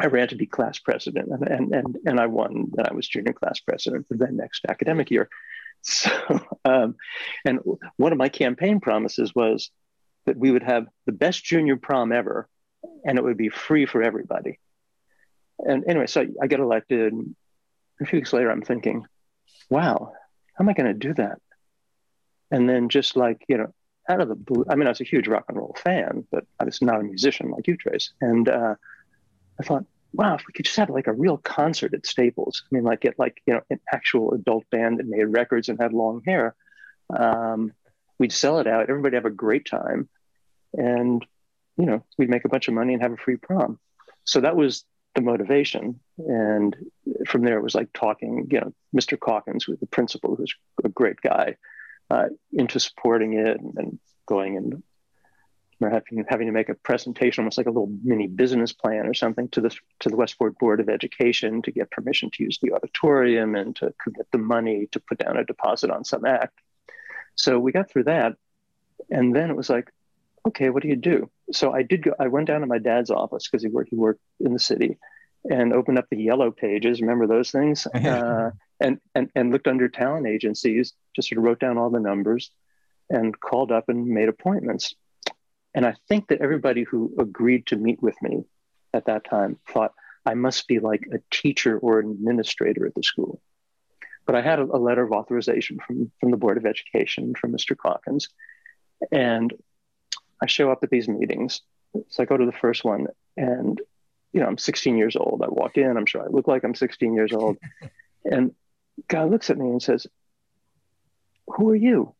I 0.00 0.06
ran 0.06 0.28
to 0.28 0.36
be 0.36 0.46
class 0.46 0.78
president, 0.78 1.28
and 1.30 1.46
and 1.48 1.74
and, 1.74 1.96
and 2.06 2.20
I 2.20 2.26
won. 2.26 2.70
And 2.76 2.86
I 2.86 2.94
was 2.94 3.08
junior 3.08 3.32
class 3.32 3.60
president 3.60 4.06
for 4.08 4.16
the 4.16 4.28
next 4.30 4.64
academic 4.68 5.10
year. 5.10 5.28
So, 5.88 6.10
um, 6.64 6.96
and 7.44 7.60
one 7.96 8.10
of 8.10 8.18
my 8.18 8.28
campaign 8.28 8.80
promises 8.80 9.32
was 9.36 9.70
that 10.24 10.36
we 10.36 10.50
would 10.50 10.64
have 10.64 10.86
the 11.04 11.12
best 11.12 11.44
junior 11.44 11.76
prom 11.76 12.10
ever 12.10 12.48
and 13.04 13.18
it 13.18 13.24
would 13.24 13.36
be 13.36 13.48
free 13.48 13.86
for 13.86 14.02
everybody. 14.02 14.58
And 15.58 15.84
anyway, 15.88 16.06
so 16.06 16.26
I 16.40 16.46
get 16.46 16.60
elected. 16.60 17.14
A 18.00 18.04
few 18.04 18.18
weeks 18.18 18.32
later, 18.32 18.50
I'm 18.50 18.62
thinking, 18.62 19.06
wow, 19.68 20.12
how 20.54 20.62
am 20.62 20.68
I 20.68 20.72
going 20.72 20.86
to 20.86 20.94
do 20.94 21.14
that? 21.14 21.40
And 22.50 22.68
then 22.68 22.88
just 22.88 23.16
like, 23.16 23.44
you 23.48 23.58
know, 23.58 23.74
out 24.08 24.20
of 24.20 24.28
the 24.28 24.36
blue, 24.36 24.64
I 24.68 24.76
mean, 24.76 24.86
I 24.86 24.90
was 24.90 25.00
a 25.00 25.04
huge 25.04 25.26
rock 25.26 25.46
and 25.48 25.58
roll 25.58 25.76
fan, 25.82 26.26
but 26.30 26.44
I 26.60 26.64
was 26.64 26.80
not 26.80 27.00
a 27.00 27.04
musician 27.04 27.50
like 27.50 27.66
you, 27.66 27.76
Trace. 27.76 28.12
And 28.20 28.48
uh, 28.48 28.76
I 29.60 29.62
thought, 29.64 29.84
wow, 30.12 30.36
if 30.36 30.44
we 30.46 30.52
could 30.52 30.64
just 30.64 30.76
have 30.76 30.90
like 30.90 31.08
a 31.08 31.12
real 31.12 31.38
concert 31.38 31.92
at 31.92 32.06
Staples, 32.06 32.62
I 32.64 32.74
mean, 32.74 32.84
like 32.84 33.00
get 33.00 33.18
like, 33.18 33.42
you 33.46 33.54
know, 33.54 33.62
an 33.70 33.80
actual 33.92 34.32
adult 34.32 34.64
band 34.70 34.98
that 34.98 35.06
made 35.06 35.24
records 35.24 35.68
and 35.68 35.80
had 35.80 35.92
long 35.92 36.22
hair. 36.24 36.54
Um, 37.10 37.72
we'd 38.18 38.32
sell 38.32 38.60
it 38.60 38.66
out. 38.66 38.88
Everybody 38.88 39.16
have 39.16 39.24
a 39.24 39.30
great 39.30 39.66
time 39.66 40.08
and 40.76 41.24
you 41.76 41.86
know 41.86 42.04
we'd 42.18 42.30
make 42.30 42.44
a 42.44 42.48
bunch 42.48 42.68
of 42.68 42.74
money 42.74 42.92
and 42.92 43.02
have 43.02 43.12
a 43.12 43.16
free 43.16 43.36
prom 43.36 43.78
so 44.24 44.40
that 44.40 44.56
was 44.56 44.84
the 45.16 45.22
motivation. 45.22 45.98
And 46.18 46.76
from 47.26 47.42
there 47.42 47.58
it 47.58 47.62
was 47.62 47.74
like 47.74 47.92
talking 47.92 48.46
you 48.50 48.60
know 48.60 48.72
mr 48.94 49.18
calkins 49.20 49.66
with 49.66 49.80
the 49.80 49.86
principal 49.86 50.36
who's 50.36 50.54
a 50.84 50.88
great 50.88 51.20
guy 51.20 51.56
uh, 52.10 52.26
into 52.52 52.78
supporting 52.78 53.34
it 53.34 53.58
and, 53.60 53.74
and 53.76 53.98
going 54.26 54.56
and 54.56 54.82
having, 55.80 56.24
having 56.28 56.46
to 56.46 56.52
make 56.52 56.68
a 56.68 56.74
presentation 56.74 57.42
almost 57.42 57.58
like 57.58 57.66
a 57.66 57.70
little 57.70 57.92
mini 58.02 58.26
business 58.26 58.72
plan 58.72 59.06
or 59.06 59.14
something 59.14 59.48
to 59.48 59.60
the 59.60 59.70
to 60.00 60.08
the 60.08 60.16
westport 60.16 60.58
board 60.58 60.80
of 60.80 60.88
education 60.88 61.62
to 61.62 61.70
get 61.70 61.90
permission 61.90 62.30
to 62.30 62.44
use 62.44 62.58
the 62.62 62.72
auditorium 62.72 63.54
and 63.54 63.76
to 63.76 63.92
commit 64.02 64.26
the 64.32 64.38
money 64.38 64.86
to 64.92 65.00
put 65.00 65.18
down 65.18 65.36
a 65.36 65.44
deposit 65.44 65.90
on 65.90 66.04
some 66.04 66.24
act. 66.24 66.58
So 67.34 67.58
we 67.58 67.72
got 67.72 67.90
through 67.90 68.04
that. 68.04 68.36
And 69.10 69.34
then 69.36 69.50
it 69.50 69.56
was 69.56 69.68
like 69.68 69.92
okay, 70.46 70.70
what 70.70 70.82
do 70.82 70.88
you 70.88 70.96
do? 70.96 71.28
So 71.52 71.72
I 71.72 71.82
did 71.82 72.02
go, 72.02 72.12
I 72.18 72.28
went 72.28 72.48
down 72.48 72.60
to 72.60 72.66
my 72.66 72.78
dad's 72.78 73.10
office 73.10 73.48
because 73.48 73.62
he 73.62 73.68
worked, 73.68 73.90
he 73.90 73.96
worked 73.96 74.20
in 74.40 74.52
the 74.52 74.58
city 74.58 74.98
and 75.48 75.72
opened 75.72 75.98
up 75.98 76.06
the 76.10 76.20
yellow 76.20 76.50
pages. 76.50 77.00
Remember 77.00 77.26
those 77.26 77.50
things? 77.50 77.86
uh, 77.94 78.50
and, 78.80 78.98
and, 79.14 79.30
and 79.34 79.52
looked 79.52 79.68
under 79.68 79.88
talent 79.88 80.26
agencies, 80.26 80.92
just 81.14 81.28
sort 81.28 81.38
of 81.38 81.44
wrote 81.44 81.60
down 81.60 81.78
all 81.78 81.90
the 81.90 82.00
numbers 82.00 82.50
and 83.08 83.38
called 83.38 83.70
up 83.70 83.88
and 83.88 84.06
made 84.06 84.28
appointments. 84.28 84.94
And 85.74 85.86
I 85.86 85.94
think 86.08 86.28
that 86.28 86.40
everybody 86.40 86.82
who 86.82 87.14
agreed 87.18 87.66
to 87.66 87.76
meet 87.76 88.02
with 88.02 88.20
me 88.22 88.44
at 88.92 89.06
that 89.06 89.24
time 89.24 89.58
thought 89.68 89.92
I 90.24 90.34
must 90.34 90.66
be 90.66 90.80
like 90.80 91.06
a 91.12 91.18
teacher 91.30 91.78
or 91.78 92.00
an 92.00 92.10
administrator 92.10 92.86
at 92.86 92.94
the 92.94 93.02
school. 93.02 93.40
But 94.26 94.34
I 94.34 94.42
had 94.42 94.58
a, 94.58 94.64
a 94.64 94.78
letter 94.78 95.04
of 95.04 95.12
authorization 95.12 95.78
from, 95.86 96.10
from 96.18 96.30
the 96.32 96.36
Board 96.36 96.56
of 96.56 96.66
Education, 96.66 97.34
from 97.34 97.52
Mr. 97.52 97.76
Calkins. 97.80 98.28
And 99.12 99.52
I 100.42 100.46
show 100.46 100.70
up 100.70 100.80
at 100.82 100.90
these 100.90 101.08
meetings. 101.08 101.60
So 102.08 102.22
I 102.22 102.26
go 102.26 102.36
to 102.36 102.46
the 102.46 102.52
first 102.52 102.84
one, 102.84 103.06
and 103.36 103.80
you 104.32 104.40
know, 104.40 104.46
I'm 104.46 104.58
16 104.58 104.98
years 104.98 105.16
old. 105.16 105.42
I 105.42 105.48
walk 105.48 105.78
in, 105.78 105.96
I'm 105.96 106.06
sure 106.06 106.22
I 106.22 106.28
look 106.28 106.46
like 106.46 106.62
I'm 106.62 106.74
16 106.74 107.14
years 107.14 107.32
old. 107.32 107.56
and 108.24 108.54
guy 109.08 109.24
looks 109.24 109.50
at 109.50 109.58
me 109.58 109.68
and 109.70 109.82
says, 109.82 110.06
Who 111.46 111.70
are 111.70 111.76
you? 111.76 112.14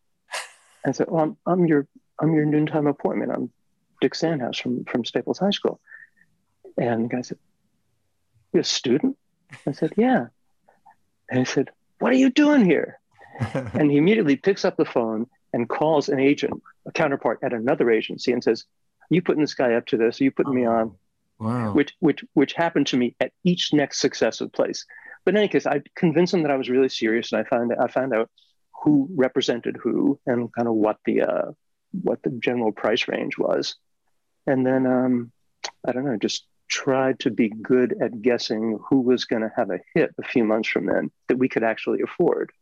I 0.84 0.92
said, 0.92 1.08
Well, 1.10 1.22
I'm, 1.22 1.36
I'm 1.46 1.66
your 1.66 1.86
I'm 2.18 2.32
your 2.32 2.46
noontime 2.46 2.86
appointment. 2.86 3.32
I'm 3.32 3.50
Dick 4.00 4.14
Sandhaus 4.14 4.60
from, 4.60 4.84
from 4.84 5.04
Staples 5.04 5.38
High 5.38 5.50
School. 5.50 5.80
And 6.78 7.04
the 7.04 7.08
guy 7.16 7.22
said, 7.22 7.38
You're 8.52 8.62
a 8.62 8.64
student? 8.64 9.16
I 9.66 9.72
said, 9.72 9.92
Yeah. 9.96 10.28
And 11.28 11.40
he 11.40 11.44
said, 11.44 11.70
What 11.98 12.12
are 12.12 12.16
you 12.16 12.30
doing 12.30 12.64
here? 12.64 12.98
and 13.40 13.90
he 13.90 13.98
immediately 13.98 14.36
picks 14.36 14.64
up 14.64 14.76
the 14.76 14.86
phone 14.86 15.26
and 15.56 15.70
calls 15.70 16.10
an 16.10 16.20
agent, 16.20 16.62
a 16.86 16.92
counterpart 16.92 17.38
at 17.42 17.54
another 17.54 17.90
agency, 17.90 18.30
and 18.30 18.44
says, 18.44 18.66
"You 19.08 19.22
putting 19.22 19.40
this 19.40 19.54
guy 19.54 19.72
up 19.72 19.86
to 19.86 19.96
this? 19.96 20.20
Are 20.20 20.24
you 20.24 20.30
putting 20.30 20.52
oh, 20.52 20.54
me 20.54 20.66
on?" 20.66 20.94
Wow. 21.38 21.72
Which 21.72 21.94
which 22.00 22.22
which 22.34 22.52
happened 22.52 22.86
to 22.88 22.98
me 22.98 23.16
at 23.20 23.32
each 23.42 23.72
next 23.72 24.00
successive 24.00 24.52
place. 24.52 24.84
But 25.24 25.32
in 25.32 25.38
any 25.38 25.48
case, 25.48 25.66
I 25.66 25.80
convinced 25.96 26.34
him 26.34 26.42
that 26.42 26.50
I 26.50 26.56
was 26.56 26.68
really 26.68 26.90
serious, 26.90 27.32
and 27.32 27.40
I 27.40 27.48
found 27.48 27.72
I 27.80 27.88
found 27.88 28.12
out 28.14 28.30
who 28.82 29.08
represented 29.16 29.78
who 29.82 30.20
and 30.26 30.52
kind 30.52 30.68
of 30.68 30.74
what 30.74 30.98
the 31.06 31.22
uh, 31.22 31.52
what 32.02 32.22
the 32.22 32.30
general 32.30 32.70
price 32.70 33.08
range 33.08 33.38
was, 33.38 33.76
and 34.46 34.66
then 34.66 34.86
um, 34.86 35.32
I 35.86 35.92
don't 35.92 36.04
know, 36.04 36.18
just 36.18 36.46
tried 36.68 37.18
to 37.20 37.30
be 37.30 37.48
good 37.48 37.96
at 38.02 38.20
guessing 38.20 38.78
who 38.90 39.00
was 39.00 39.24
going 39.24 39.42
to 39.42 39.52
have 39.56 39.70
a 39.70 39.80
hit 39.94 40.14
a 40.18 40.22
few 40.22 40.44
months 40.44 40.68
from 40.68 40.84
then 40.84 41.10
that 41.28 41.38
we 41.38 41.48
could 41.48 41.62
actually 41.62 42.02
afford. 42.02 42.52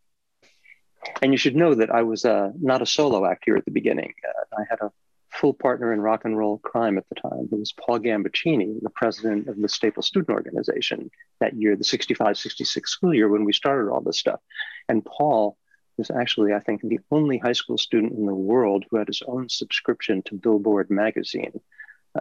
And 1.21 1.31
you 1.31 1.37
should 1.37 1.55
know 1.55 1.75
that 1.75 1.91
I 1.91 2.03
was 2.03 2.25
uh, 2.25 2.51
not 2.59 2.81
a 2.81 2.85
solo 2.85 3.25
act 3.25 3.43
here 3.45 3.55
at 3.57 3.65
the 3.65 3.71
beginning. 3.71 4.13
Uh, 4.27 4.61
I 4.61 4.63
had 4.69 4.79
a 4.81 4.91
full 5.29 5.53
partner 5.53 5.91
in 5.91 6.01
rock 6.01 6.23
and 6.25 6.37
roll 6.37 6.59
crime 6.59 6.97
at 6.97 7.07
the 7.09 7.15
time. 7.15 7.49
It 7.51 7.59
was 7.59 7.73
Paul 7.73 7.99
Gambaccini, 7.99 8.81
the 8.81 8.89
president 8.89 9.47
of 9.47 9.59
the 9.59 9.67
Staples 9.67 10.07
Student 10.07 10.29
Organization 10.29 11.11
that 11.39 11.55
year, 11.55 11.75
the 11.75 11.83
65 11.83 12.37
66 12.37 12.89
school 12.89 13.13
year 13.13 13.27
when 13.27 13.45
we 13.45 13.53
started 13.53 13.91
all 13.91 14.01
this 14.01 14.19
stuff. 14.19 14.39
And 14.87 15.03
Paul 15.05 15.57
was 15.97 16.09
actually, 16.11 16.53
I 16.53 16.59
think, 16.59 16.81
the 16.81 16.99
only 17.11 17.37
high 17.37 17.53
school 17.53 17.77
student 17.77 18.13
in 18.13 18.25
the 18.25 18.35
world 18.35 18.85
who 18.89 18.97
had 18.97 19.07
his 19.07 19.21
own 19.27 19.49
subscription 19.49 20.21
to 20.23 20.35
Billboard 20.35 20.89
magazine. 20.89 21.59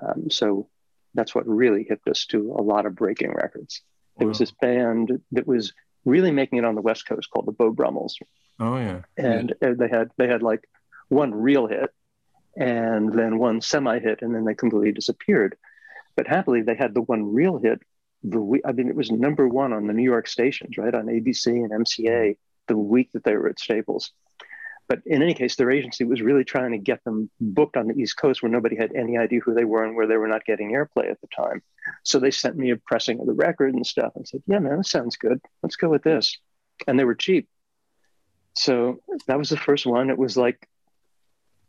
Um, 0.00 0.30
so 0.30 0.68
that's 1.14 1.34
what 1.34 1.46
really 1.46 1.84
hit 1.88 2.00
us 2.08 2.26
to 2.26 2.54
a 2.58 2.62
lot 2.62 2.86
of 2.86 2.94
breaking 2.94 3.32
records. 3.32 3.82
There 4.16 4.28
was 4.28 4.38
this 4.38 4.52
band 4.52 5.20
that 5.32 5.46
was 5.46 5.72
really 6.04 6.30
making 6.30 6.58
it 6.58 6.64
on 6.64 6.76
the 6.76 6.80
West 6.80 7.06
Coast 7.06 7.30
called 7.30 7.46
the 7.46 7.52
Beau 7.52 7.72
Brummels. 7.72 8.18
Oh 8.60 8.76
yeah. 8.76 9.02
And 9.16 9.54
yeah. 9.60 9.74
they 9.76 9.88
had 9.88 10.10
they 10.16 10.28
had 10.28 10.42
like 10.42 10.68
one 11.08 11.34
real 11.34 11.66
hit 11.66 11.90
and 12.56 13.12
then 13.12 13.38
one 13.38 13.60
semi 13.60 13.98
hit 13.98 14.22
and 14.22 14.34
then 14.34 14.44
they 14.44 14.54
completely 14.54 14.92
disappeared. 14.92 15.56
But 16.16 16.26
happily 16.26 16.62
they 16.62 16.76
had 16.76 16.94
the 16.94 17.02
one 17.02 17.32
real 17.32 17.58
hit 17.58 17.82
the 18.22 18.40
week 18.40 18.62
I 18.64 18.72
mean 18.72 18.88
it 18.88 18.96
was 18.96 19.10
number 19.10 19.46
1 19.46 19.72
on 19.72 19.86
the 19.86 19.92
New 19.92 20.04
York 20.04 20.28
stations, 20.28 20.78
right? 20.78 20.94
On 20.94 21.06
ABC 21.06 21.46
and 21.46 21.70
MCA 21.70 22.36
the 22.66 22.76
week 22.76 23.10
that 23.12 23.24
they 23.24 23.36
were 23.36 23.48
at 23.48 23.58
Staples. 23.58 24.12
But 24.86 25.00
in 25.06 25.22
any 25.22 25.34
case, 25.34 25.56
their 25.56 25.70
agency 25.70 26.04
was 26.04 26.20
really 26.20 26.44
trying 26.44 26.72
to 26.72 26.78
get 26.78 27.02
them 27.04 27.30
booked 27.40 27.76
on 27.76 27.88
the 27.88 27.94
East 27.94 28.18
Coast 28.18 28.42
where 28.42 28.52
nobody 28.52 28.76
had 28.76 28.94
any 28.94 29.16
idea 29.16 29.40
who 29.40 29.54
they 29.54 29.64
were 29.64 29.82
and 29.84 29.96
where 29.96 30.06
they 30.06 30.18
were 30.18 30.28
not 30.28 30.44
getting 30.44 30.72
airplay 30.72 31.10
at 31.10 31.20
the 31.20 31.28
time. 31.34 31.62
So 32.02 32.18
they 32.18 32.30
sent 32.30 32.56
me 32.56 32.70
a 32.70 32.76
pressing 32.76 33.18
of 33.20 33.26
the 33.26 33.32
record 33.32 33.74
and 33.74 33.86
stuff 33.86 34.12
and 34.14 34.28
said, 34.28 34.42
Yeah, 34.46 34.58
man, 34.58 34.78
that 34.78 34.86
sounds 34.86 35.16
good. 35.16 35.40
Let's 35.62 35.76
go 35.76 35.88
with 35.88 36.02
this. 36.02 36.38
And 36.86 36.98
they 36.98 37.04
were 37.04 37.14
cheap. 37.14 37.48
So 38.54 39.00
that 39.26 39.38
was 39.38 39.50
the 39.50 39.56
first 39.56 39.86
one. 39.86 40.10
It 40.10 40.18
was 40.18 40.36
like 40.36 40.68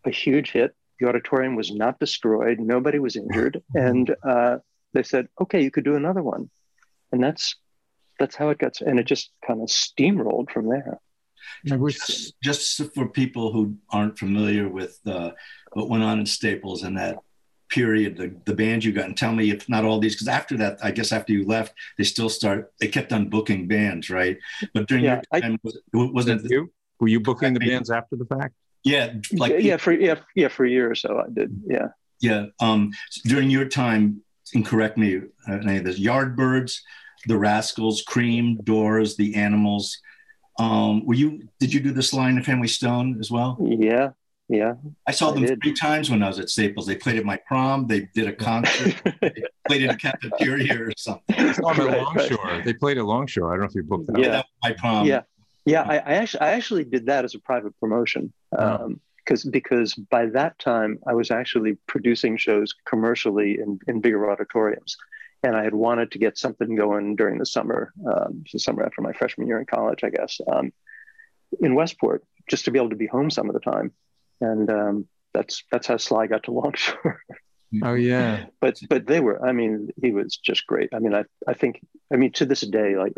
a 0.06 0.12
huge 0.12 0.52
hit. 0.52 0.76
The 1.00 1.08
auditorium 1.08 1.56
was 1.56 1.72
not 1.72 2.00
destroyed, 2.00 2.60
nobody 2.60 3.00
was 3.00 3.16
injured. 3.16 3.62
And 3.74 4.16
uh, 4.24 4.58
they 4.94 5.04
said, 5.04 5.28
Okay, 5.42 5.62
you 5.62 5.72
could 5.72 5.84
do 5.84 5.96
another 5.96 6.24
one. 6.24 6.50
And 7.12 7.24
that's 7.24 7.56
that's 8.20 8.36
how 8.36 8.50
it 8.50 8.58
got 8.58 8.80
and 8.80 8.98
it 8.98 9.04
just 9.04 9.32
kind 9.46 9.62
of 9.62 9.68
steamrolled 9.68 10.50
from 10.50 10.70
there 10.70 11.00
just, 11.66 12.34
just, 12.42 12.94
for 12.94 13.08
people 13.08 13.52
who 13.52 13.76
aren't 13.90 14.18
familiar 14.18 14.68
with 14.68 15.00
uh, 15.06 15.32
what 15.74 15.90
went 15.90 16.04
on 16.04 16.20
in 16.20 16.26
Staples 16.26 16.84
in 16.84 16.96
that 16.96 17.18
period, 17.70 18.18
the, 18.18 18.36
the 18.46 18.56
band 18.56 18.84
you 18.84 18.92
got, 18.92 19.06
and 19.06 19.18
tell 19.18 19.34
me 19.34 19.52
if 19.52 19.68
not 19.68 19.84
all 19.84 20.00
these, 20.00 20.16
because 20.16 20.28
after 20.28 20.58
that, 20.58 20.78
I 20.84 20.92
guess 20.92 21.12
after 21.12 21.34
you 21.34 21.46
left, 21.46 21.74
they 21.98 22.04
still 22.04 22.30
start, 22.30 22.74
they 22.80 22.88
kept 22.88 23.12
on 23.12 23.30
booking 23.30 23.68
bands, 23.68 24.10
right? 24.10 24.38
But 24.74 24.88
during 24.88 25.06
yeah, 25.06 25.22
your 25.32 25.42
time, 25.42 25.54
I, 25.54 25.60
was, 25.64 25.78
wasn't 25.94 26.46
it 26.46 26.52
you? 26.52 26.72
Were 27.00 27.08
you 27.08 27.20
booking 27.20 27.54
the 27.54 27.60
bands 27.60 27.90
after 27.92 28.16
the 28.16 28.26
fact? 28.26 28.54
Yeah, 28.84 29.14
like 29.34 29.56
yeah, 29.60 29.78
for 29.78 29.94
yeah, 29.94 30.16
yeah, 30.36 30.48
for 30.48 30.66
a 30.66 30.70
year 30.70 30.90
or 30.90 30.96
so, 30.96 31.20
I 31.20 31.30
did. 31.34 31.60
Yeah, 31.66 31.88
yeah. 32.22 32.46
Um, 32.60 32.92
during 33.24 33.50
your 33.50 33.68
time, 33.68 34.22
and 34.54 34.66
correct 34.66 34.98
me, 34.98 35.22
uh, 35.50 35.54
any 35.54 35.78
of 35.78 35.86
this, 35.86 36.00
Yardbirds, 36.00 36.80
the 37.26 37.38
Rascals, 37.38 38.04
Cream, 38.04 38.58
Doors, 38.64 39.16
the 39.16 39.36
Animals, 39.36 39.98
um, 40.60 41.06
were 41.06 41.16
you? 41.16 41.48
Did 41.60 41.74
you 41.74 41.80
do 41.80 41.92
this 41.92 42.14
line 42.14 42.38
of 42.38 42.46
the 42.46 42.52
Family 42.52 42.68
Stone 42.68 43.18
as 43.20 43.30
well? 43.30 43.58
Yeah, 43.60 44.10
yeah. 44.48 44.76
I 45.06 45.12
saw 45.12 45.32
them 45.32 45.46
three 45.62 45.74
times 45.74 46.10
when 46.10 46.24
I 46.24 46.28
was 46.28 46.40
at 46.40 46.50
Staples. 46.50 46.86
They 46.86 46.96
played 46.96 47.18
at 47.18 47.26
my 47.26 47.38
prom. 47.48 47.88
They 47.88 48.02
did 48.14 48.28
a 48.28 48.34
concert. 48.36 48.96
they 49.22 49.44
played 49.68 49.82
in 49.82 49.90
a 49.90 49.98
cafeteria 49.98 50.80
or 50.80 50.92
something. 50.98 51.36
I 51.36 51.52
saw 51.52 51.74
them 51.74 51.90
at 51.90 52.02
Longshore. 52.04 52.38
Right. 52.44 52.66
They 52.66 52.74
played 52.74 52.98
at 52.98 53.06
Longshore. 53.06 53.50
I 53.50 53.56
don't 53.56 53.62
know 53.62 53.68
if 53.68 53.76
you 53.76 53.84
booked 53.84 54.08
that. 54.08 54.20
Yeah, 54.20 54.30
that 54.30 54.46
my 54.64 54.72
prom. 54.74 55.06
Yeah, 55.06 55.22
yeah. 55.66 55.82
I, 55.82 55.98
I, 55.98 56.14
actually, 56.14 56.42
I 56.42 56.52
actually 56.52 56.84
did 56.86 57.08
that 57.08 57.26
as 57.26 57.36
a 57.36 57.40
private 57.40 57.80
promotion. 57.80 58.34
Oh. 58.58 58.66
Um, 58.66 59.02
because 59.24 59.44
because 59.44 59.96
by 59.96 60.28
that 60.28 60.60
time 60.60 61.00
I 61.08 61.16
was 61.16 61.32
actually 61.32 61.80
producing 61.88 62.38
shows 62.38 62.76
commercially 62.86 63.58
in, 63.60 63.80
in 63.88 64.00
bigger 64.00 64.30
auditoriums 64.30 64.98
and 65.46 65.56
I 65.56 65.64
had 65.64 65.74
wanted 65.74 66.12
to 66.12 66.20
get 66.20 66.38
something 66.38 66.76
going 66.76 67.16
during 67.16 67.38
the 67.38 67.46
summer, 67.46 67.94
um, 68.06 68.44
the 68.52 68.60
summer 68.60 68.84
after 68.84 69.02
my 69.02 69.14
freshman 69.14 69.48
year 69.48 69.60
in 69.60 69.66
college, 69.66 70.04
I 70.04 70.10
guess, 70.10 70.42
um, 70.52 70.74
in 71.60 71.76
Westport, 71.76 72.24
just 72.50 72.66
to 72.66 72.72
be 72.72 72.80
able 72.80 72.90
to 72.90 72.96
be 72.96 73.08
home 73.08 73.30
some 73.30 73.48
of 73.48 73.54
the 73.54 73.60
time, 73.60 73.92
and 74.42 74.70
um, 74.70 75.08
that's 75.34 75.64
that's 75.72 75.88
how 75.88 75.98
Sly 75.98 76.28
got 76.28 76.44
to 76.44 76.52
Longshore. 76.52 77.22
oh 77.84 77.94
yeah, 77.94 78.46
but 78.60 78.80
but 78.90 79.06
they 79.06 79.20
were. 79.20 79.44
I 79.46 79.52
mean, 79.52 79.90
he 80.02 80.12
was 80.12 80.38
just 80.38 80.66
great. 80.66 80.90
I 80.94 81.00
mean, 81.00 81.14
I 81.14 81.26
I 81.48 81.54
think 81.54 81.80
I 82.12 82.18
mean 82.18 82.32
to 82.34 82.46
this 82.46 82.62
day, 82.62 82.96
like 82.98 83.14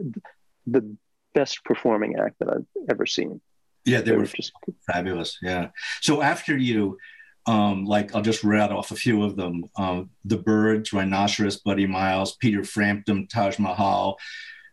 the 0.66 0.98
best 1.38 1.64
performing 1.64 2.16
act 2.18 2.40
that 2.40 2.50
I've 2.50 2.66
ever 2.90 3.06
seen. 3.06 3.40
Yeah, 3.86 4.00
they, 4.00 4.06
they 4.06 4.12
were, 4.14 4.24
were 4.24 4.26
just 4.26 4.54
fabulous. 4.92 5.38
Yeah. 5.42 5.70
So 6.02 6.22
after 6.22 6.58
you 6.58 6.98
um, 7.46 7.86
like 7.86 8.14
I'll 8.14 8.22
just 8.22 8.44
read 8.44 8.72
off 8.72 8.92
a 8.92 8.96
few 8.96 9.24
of 9.24 9.38
them: 9.38 9.64
um, 9.78 10.10
the 10.26 10.38
Birds, 10.38 10.92
Rhinoceros, 10.92 11.58
Buddy 11.58 11.88
Miles, 11.88 12.36
Peter 12.36 12.64
Frampton, 12.64 13.28
Taj 13.28 13.58
Mahal. 13.58 14.18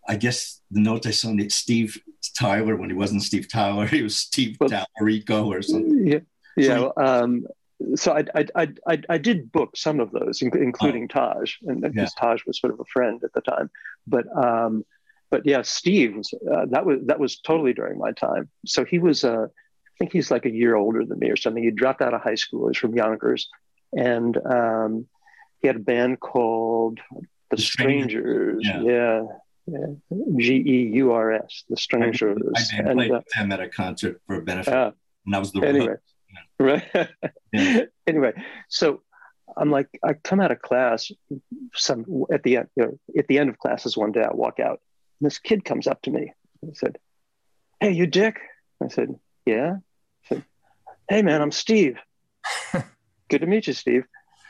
I 0.09 0.17
guess 0.17 0.61
the 0.71 0.81
note 0.81 1.07
I 1.07 1.13
saw 1.13 1.35
that 1.37 1.53
Steve 1.53 1.97
Tyler 2.37 2.77
when 2.77 2.91
he 2.91 2.97
wasn't 2.97 3.23
Steve 3.23 3.49
Tyler, 3.49 3.87
he 3.99 4.03
was 4.03 4.17
Steve 4.17 4.57
well, 4.59 4.71
Tallarico 4.71 5.47
or 5.47 5.63
something. 5.63 6.07
Yeah, 6.07 6.19
yeah. 6.57 6.67
So, 6.67 6.93
um, 6.97 7.47
so 7.95 8.13
I, 8.13 8.25
I, 8.57 8.69
I, 8.87 8.99
I, 9.09 9.19
did 9.19 9.53
book 9.53 9.77
some 9.77 10.01
of 10.01 10.11
those, 10.11 10.43
including 10.43 11.05
oh, 11.05 11.15
Taj, 11.15 11.55
and 11.67 11.81
because 11.81 12.15
yeah. 12.17 12.21
Taj 12.21 12.45
was 12.47 12.59
sort 12.59 12.73
of 12.73 12.81
a 12.81 12.85
friend 12.93 13.23
at 13.23 13.33
the 13.35 13.41
time. 13.41 13.71
But 14.07 14.25
um, 14.37 14.85
but 15.35 15.45
yeah, 15.45 15.63
Steve 15.63 16.15
was 16.15 16.33
uh, 16.33 16.67
that 16.71 16.87
was 16.87 17.01
that 17.07 17.19
was 17.19 17.41
totally 17.41 17.73
during 17.73 17.99
my 17.99 18.13
time. 18.13 18.49
So 18.67 18.85
he 18.85 19.01
was 19.01 19.25
uh, 19.25 19.47
I 19.49 19.95
think 19.99 20.13
he's 20.13 20.31
like 20.31 20.47
a 20.47 20.51
year 20.51 20.77
older 20.77 21.05
than 21.05 21.19
me 21.19 21.29
or 21.29 21.35
something. 21.35 21.61
He 21.61 21.73
dropped 21.73 22.03
out 22.03 22.15
of 22.15 22.21
high 22.21 22.37
school. 22.37 22.69
He's 22.69 22.79
from 22.79 22.95
Yonkers, 22.95 23.49
and 23.93 24.39
um, 24.47 25.09
he 25.61 25.67
had 25.67 25.75
a 25.75 25.81
band 25.81 26.21
called 26.21 27.01
The, 27.51 27.57
Strangeurs. 27.57 28.61
Yeah. 28.61 28.83
yeah. 28.83 29.23
yeah. 29.67 29.87
G 30.37 30.55
E 30.55 30.91
U 30.99 31.11
R 31.11 31.33
S, 31.33 31.65
The 31.69 31.75
Strangeurs. 31.75 32.53
I, 32.55 32.77
I 32.77 32.79
and, 32.91 32.97
played 32.97 33.11
uh, 33.11 33.21
them 33.35 33.51
at 33.51 33.59
a 33.59 33.69
concert 33.69 34.23
for 34.29 34.37
a 34.37 34.43
benefit. 34.43 34.73
Uh, 34.73 34.93
and 35.25 35.35
that 35.35 35.41
was 35.41 35.51
the 35.51 35.67
anyway, 35.67 35.97
right. 36.61 36.85
yeah. 37.53 37.81
anyway, 38.07 38.35
so 38.69 39.03
I'm 39.57 39.73
like, 39.73 39.89
I 40.05 40.13
come 40.13 40.41
out 40.41 40.53
of 40.53 40.63
class, 40.63 41.11
some 41.75 42.25
at 42.33 42.45
the 42.45 42.59
end, 42.59 42.69
you 42.77 42.85
know, 42.85 42.99
at 43.19 43.27
the 43.27 43.41
end 43.41 43.51
of 43.51 43.59
classes 43.59 43.97
one 43.97 44.13
day, 44.13 44.23
I 44.23 44.33
walk 44.33 44.61
out, 44.61 44.81
this 45.25 45.39
kid 45.39 45.65
comes 45.65 45.87
up 45.87 46.03
to 46.03 46.11
me 46.11 46.33
and 46.63 46.77
said, 46.77 46.99
"Hey, 47.81 47.93
you 47.93 48.07
Dick?" 48.07 48.41
I 48.83 48.89
said, 48.89 49.19
yeah. 49.47 49.77
Said, 50.29 50.45
hey, 51.09 51.23
man, 51.23 51.43
I'm 51.43 51.53
Steve. 51.53 51.99
Good 53.29 53.41
to 53.41 53.47
meet 53.47 53.67
you, 53.67 53.73
Steve. 53.73 54.05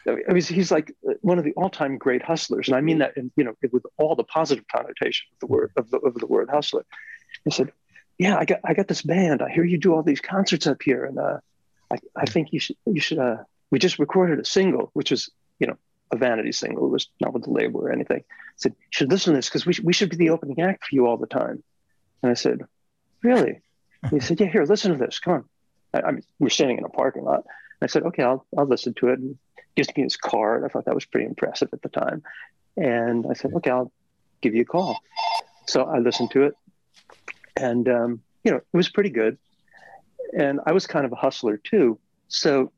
I 0.06 0.32
mean, 0.32 0.42
he's 0.42 0.70
like 0.70 0.92
one 1.22 1.38
of 1.38 1.44
the 1.44 1.52
all-time 1.52 1.96
great 1.96 2.22
hustlers, 2.22 2.68
and 2.68 2.76
I 2.76 2.82
mean 2.82 2.98
that, 2.98 3.16
in, 3.16 3.30
you 3.36 3.44
know, 3.44 3.54
with 3.72 3.86
all 3.96 4.14
the 4.14 4.24
positive 4.24 4.66
connotation 4.68 5.26
of 5.32 5.40
the 5.40 5.46
word 5.46 5.72
of 5.76 5.90
the, 5.90 5.96
of 5.98 6.14
the 6.14 6.26
word 6.26 6.50
hustler. 6.50 6.84
He 7.44 7.50
said, 7.50 7.72
"Yeah, 8.18 8.36
I 8.36 8.44
got 8.44 8.60
I 8.64 8.74
got 8.74 8.86
this 8.86 9.00
band. 9.00 9.40
I 9.40 9.48
hear 9.48 9.64
you 9.64 9.78
do 9.78 9.94
all 9.94 10.02
these 10.02 10.20
concerts 10.20 10.66
up 10.66 10.82
here, 10.82 11.06
and 11.06 11.18
uh, 11.18 11.38
I 11.90 11.96
I 12.14 12.26
think 12.26 12.52
you 12.52 12.60
should 12.60 12.76
you 12.84 13.00
should. 13.00 13.18
Uh, 13.18 13.44
we 13.70 13.78
just 13.78 13.98
recorded 13.98 14.38
a 14.38 14.44
single, 14.44 14.90
which 14.92 15.10
is 15.10 15.30
you 15.58 15.68
know 15.68 15.78
a 16.12 16.16
vanity 16.16 16.52
single. 16.52 16.86
It 16.86 16.90
was 16.90 17.08
not 17.20 17.32
with 17.32 17.44
the 17.44 17.50
label 17.50 17.80
or 17.80 17.92
anything. 17.92 18.20
I 18.28 18.56
said, 18.56 18.72
you 18.78 18.86
should 18.90 19.10
listen 19.10 19.32
to 19.32 19.38
this 19.38 19.48
because 19.48 19.66
we, 19.66 19.72
sh- 19.72 19.80
we 19.80 19.92
should 19.92 20.10
be 20.10 20.16
the 20.16 20.30
opening 20.30 20.60
act 20.60 20.84
for 20.84 20.94
you 20.94 21.06
all 21.06 21.16
the 21.16 21.26
time. 21.26 21.62
And 22.22 22.30
I 22.30 22.34
said, 22.34 22.60
really? 23.22 23.60
he 24.10 24.20
said, 24.20 24.40
"Yeah, 24.40 24.48
here, 24.48 24.64
listen 24.64 24.92
to 24.92 24.98
this. 24.98 25.18
Come 25.18 25.32
on." 25.34 25.44
I, 25.92 26.08
I 26.08 26.10
mean, 26.12 26.22
we're 26.38 26.50
standing 26.50 26.78
in 26.78 26.84
a 26.84 26.88
parking 26.88 27.24
lot. 27.24 27.44
I 27.80 27.86
said, 27.86 28.02
"Okay, 28.04 28.22
I'll 28.22 28.46
I'll 28.56 28.66
listen 28.66 28.94
to 28.94 29.08
it." 29.08 29.18
And 29.18 29.38
he 29.56 29.82
gives 29.82 29.94
me 29.96 30.02
his 30.02 30.16
card. 30.16 30.64
I 30.64 30.68
thought 30.68 30.84
that 30.86 30.94
was 30.94 31.04
pretty 31.04 31.26
impressive 31.26 31.68
at 31.72 31.82
the 31.82 31.88
time. 31.88 32.22
And 32.76 33.26
I 33.28 33.34
said, 33.34 33.52
okay, 33.54 33.70
I'll 33.70 33.92
give 34.40 34.54
you 34.54 34.62
a 34.62 34.66
call. 34.66 34.98
So 35.66 35.84
I 35.84 35.98
listened 35.98 36.32
to 36.32 36.42
it, 36.42 36.54
and 37.56 37.88
um, 37.88 38.20
you 38.42 38.50
know, 38.50 38.58
it 38.58 38.66
was 38.72 38.88
pretty 38.88 39.10
good. 39.10 39.38
And 40.36 40.60
I 40.66 40.72
was 40.72 40.86
kind 40.86 41.06
of 41.06 41.12
a 41.12 41.16
hustler 41.16 41.56
too, 41.56 41.98
so 42.28 42.72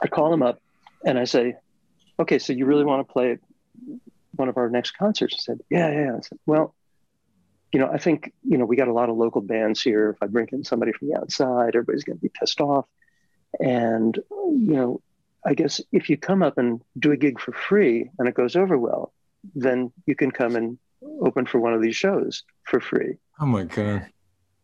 I 0.00 0.08
call 0.08 0.32
him 0.32 0.42
up 0.42 0.60
and 1.04 1.18
I 1.18 1.24
say, 1.24 1.56
okay, 2.20 2.38
so 2.38 2.52
you 2.52 2.66
really 2.66 2.84
want 2.84 3.06
to 3.06 3.12
play 3.12 3.38
one 4.36 4.48
of 4.48 4.56
our 4.56 4.70
next 4.70 4.92
concerts? 4.92 5.34
I 5.38 5.40
said, 5.40 5.60
yeah, 5.70 5.90
yeah. 5.90 6.16
I 6.16 6.20
said, 6.20 6.38
well, 6.46 6.74
you 7.72 7.80
know, 7.80 7.88
I 7.92 7.98
think, 7.98 8.32
you 8.42 8.58
know, 8.58 8.64
we 8.64 8.76
got 8.76 8.88
a 8.88 8.92
lot 8.92 9.08
of 9.08 9.16
local 9.16 9.40
bands 9.40 9.82
here. 9.82 10.10
If 10.10 10.22
I 10.22 10.26
bring 10.26 10.48
in 10.52 10.64
somebody 10.64 10.92
from 10.92 11.08
the 11.08 11.16
outside, 11.16 11.68
everybody's 11.68 12.04
going 12.04 12.18
to 12.18 12.22
be 12.22 12.30
pissed 12.30 12.60
off. 12.60 12.86
And, 13.58 14.16
you 14.30 14.74
know, 14.74 15.00
I 15.44 15.54
guess 15.54 15.80
if 15.92 16.10
you 16.10 16.16
come 16.16 16.42
up 16.42 16.58
and 16.58 16.82
do 16.98 17.12
a 17.12 17.16
gig 17.16 17.40
for 17.40 17.52
free 17.52 18.10
and 18.18 18.28
it 18.28 18.34
goes 18.34 18.56
over 18.56 18.76
well, 18.76 19.12
then 19.54 19.92
you 20.06 20.14
can 20.14 20.30
come 20.30 20.56
and 20.56 20.78
open 21.22 21.46
for 21.46 21.58
one 21.58 21.72
of 21.72 21.80
these 21.80 21.96
shows 21.96 22.44
for 22.64 22.80
free. 22.80 23.14
Oh 23.40 23.46
my 23.46 23.64
God. 23.64 24.06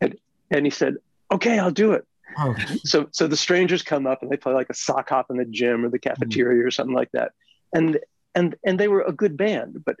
And, 0.01 0.17
and 0.51 0.65
he 0.65 0.69
said, 0.69 0.97
okay, 1.31 1.57
I'll 1.57 1.71
do 1.71 1.93
it. 1.93 2.05
Oh. 2.37 2.55
So, 2.83 3.07
so 3.11 3.27
the 3.27 3.35
Strangeurs 3.35 3.83
come 3.83 4.05
up 4.05 4.21
and 4.21 4.29
they 4.29 4.37
play 4.37 4.53
like 4.53 4.69
a 4.69 4.75
sock 4.75 5.09
hop 5.09 5.27
in 5.31 5.37
the 5.37 5.45
gym 5.45 5.83
or 5.83 5.89
the 5.89 5.97
cafeteria 5.97 6.63
mm. 6.63 6.67
or 6.67 6.71
something 6.71 6.95
like 6.95 7.11
that. 7.13 7.31
And, 7.73 7.99
and, 8.35 8.55
and 8.65 8.79
they 8.79 8.87
were 8.87 9.01
a 9.01 9.11
good 9.11 9.37
band, 9.37 9.83
but 9.83 9.95